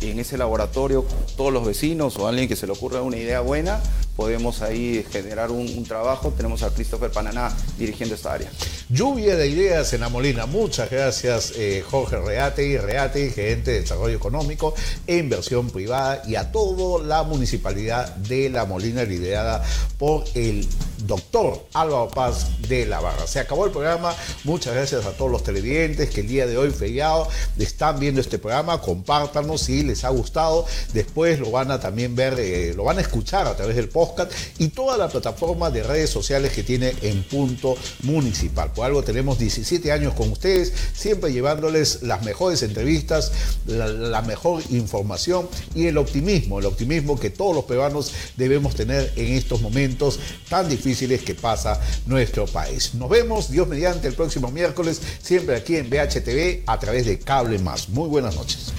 en 0.00 0.18
ese 0.18 0.38
laboratorio 0.38 1.04
todos 1.36 1.52
los 1.52 1.66
vecinos 1.66 2.16
o 2.16 2.26
alguien 2.26 2.48
que 2.48 2.56
se 2.56 2.66
le 2.66 2.72
ocurra 2.72 3.02
una 3.02 3.16
idea 3.16 3.40
buena, 3.40 3.80
podemos 4.16 4.60
ahí 4.60 5.04
generar 5.10 5.50
un, 5.50 5.82
trabajo. 5.84 6.32
Tenemos 6.36 6.62
a 6.62 6.70
Christopher 6.70 7.10
Pananá 7.10 7.50
dirigiendo 7.78 8.14
esta 8.14 8.34
área. 8.34 8.50
Lluvia 8.90 9.34
de 9.34 9.48
ideas 9.48 9.92
en 9.94 10.02
la 10.02 10.08
Molina. 10.08 10.44
Muchas 10.46 10.90
gracias 10.90 11.54
eh, 11.56 11.82
Jorge 11.90 12.18
Reate 12.18 12.66
y 12.66 12.76
Reate, 12.76 13.30
gerente 13.30 13.70
de 13.72 13.80
Desarrollo 13.80 14.16
Económico 14.16 14.74
e 15.06 15.16
Inversión 15.16 15.70
Privada 15.70 16.22
y 16.26 16.34
a 16.36 16.52
toda 16.52 17.02
la 17.02 17.22
municipalidad 17.22 18.14
de 18.16 18.50
La 18.50 18.66
Molina 18.66 19.04
liderada 19.04 19.64
por 19.98 20.24
el 20.34 20.68
doctor 21.06 21.66
Álvaro 21.72 22.08
Paz 22.08 22.60
de 22.68 22.86
la 22.86 23.00
Barra. 23.00 23.26
Se 23.26 23.40
acabó 23.40 23.64
el 23.64 23.72
programa. 23.72 24.14
Muchas 24.44 24.74
gracias 24.74 25.06
a 25.06 25.12
todos 25.12 25.30
los 25.30 25.42
televidentes 25.42 26.10
que 26.10 26.20
el 26.20 26.28
día 26.28 26.46
de 26.46 26.58
hoy, 26.58 26.70
feriado, 26.70 27.26
están 27.58 27.98
viendo 27.98 28.20
este 28.20 28.38
programa. 28.38 28.80
Compártanos 28.80 29.62
si 29.62 29.82
les 29.90 30.04
ha 30.04 30.08
gustado. 30.08 30.66
Después 30.92 31.38
lo 31.38 31.50
van 31.50 31.70
a 31.70 31.80
también 31.80 32.14
ver, 32.14 32.38
eh, 32.38 32.72
lo 32.74 32.84
van 32.84 32.98
a 32.98 33.00
escuchar 33.00 33.46
a 33.46 33.56
través 33.56 33.76
del 33.76 33.88
podcast 33.88 34.32
y 34.58 34.68
toda 34.68 34.96
la 34.96 35.08
plataforma 35.08 35.70
de 35.70 35.82
redes 35.82 36.10
sociales 36.10 36.52
que 36.52 36.62
tiene 36.62 36.94
en 37.02 37.22
punto 37.24 37.76
municipal. 38.02 38.72
Por 38.72 38.86
algo 38.86 39.02
tenemos 39.02 39.38
17 39.38 39.92
años 39.92 40.14
con 40.14 40.30
ustedes, 40.30 40.72
siempre 40.94 41.32
llevándoles 41.32 42.02
las 42.02 42.24
mejores 42.24 42.62
entrevistas, 42.62 43.32
la, 43.66 43.88
la 43.88 44.22
mejor 44.22 44.62
información 44.70 45.48
y 45.74 45.86
el 45.86 45.98
optimismo, 45.98 46.58
el 46.58 46.66
optimismo 46.66 47.18
que 47.18 47.30
todos 47.30 47.54
los 47.54 47.64
peruanos 47.64 48.12
debemos 48.36 48.74
tener 48.74 49.12
en 49.16 49.34
estos 49.34 49.60
momentos 49.60 50.18
tan 50.48 50.68
difíciles 50.68 51.22
que 51.22 51.34
pasa 51.34 51.80
nuestro 52.06 52.46
país. 52.46 52.94
Nos 52.94 53.08
vemos, 53.08 53.50
Dios 53.50 53.66
mediante, 53.68 54.08
el 54.08 54.14
próximo 54.14 54.50
miércoles, 54.50 55.00
siempre 55.22 55.56
aquí 55.56 55.76
en 55.76 55.90
BHTV 55.90 56.62
a 56.66 56.78
través 56.78 57.06
de 57.06 57.18
Cable 57.18 57.58
Más. 57.58 57.88
Muy 57.88 58.08
buenas 58.08 58.36
noches 58.36 58.72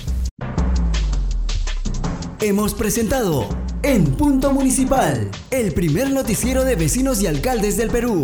hemos 2.41 2.73
presentado 2.73 3.47
En 3.83 4.03
Punto 4.03 4.51
Municipal, 4.51 5.29
el 5.51 5.73
primer 5.73 6.09
noticiero 6.09 6.63
de 6.63 6.75
vecinos 6.75 7.21
y 7.21 7.27
alcaldes 7.27 7.77
del 7.77 7.89
Perú 7.89 8.23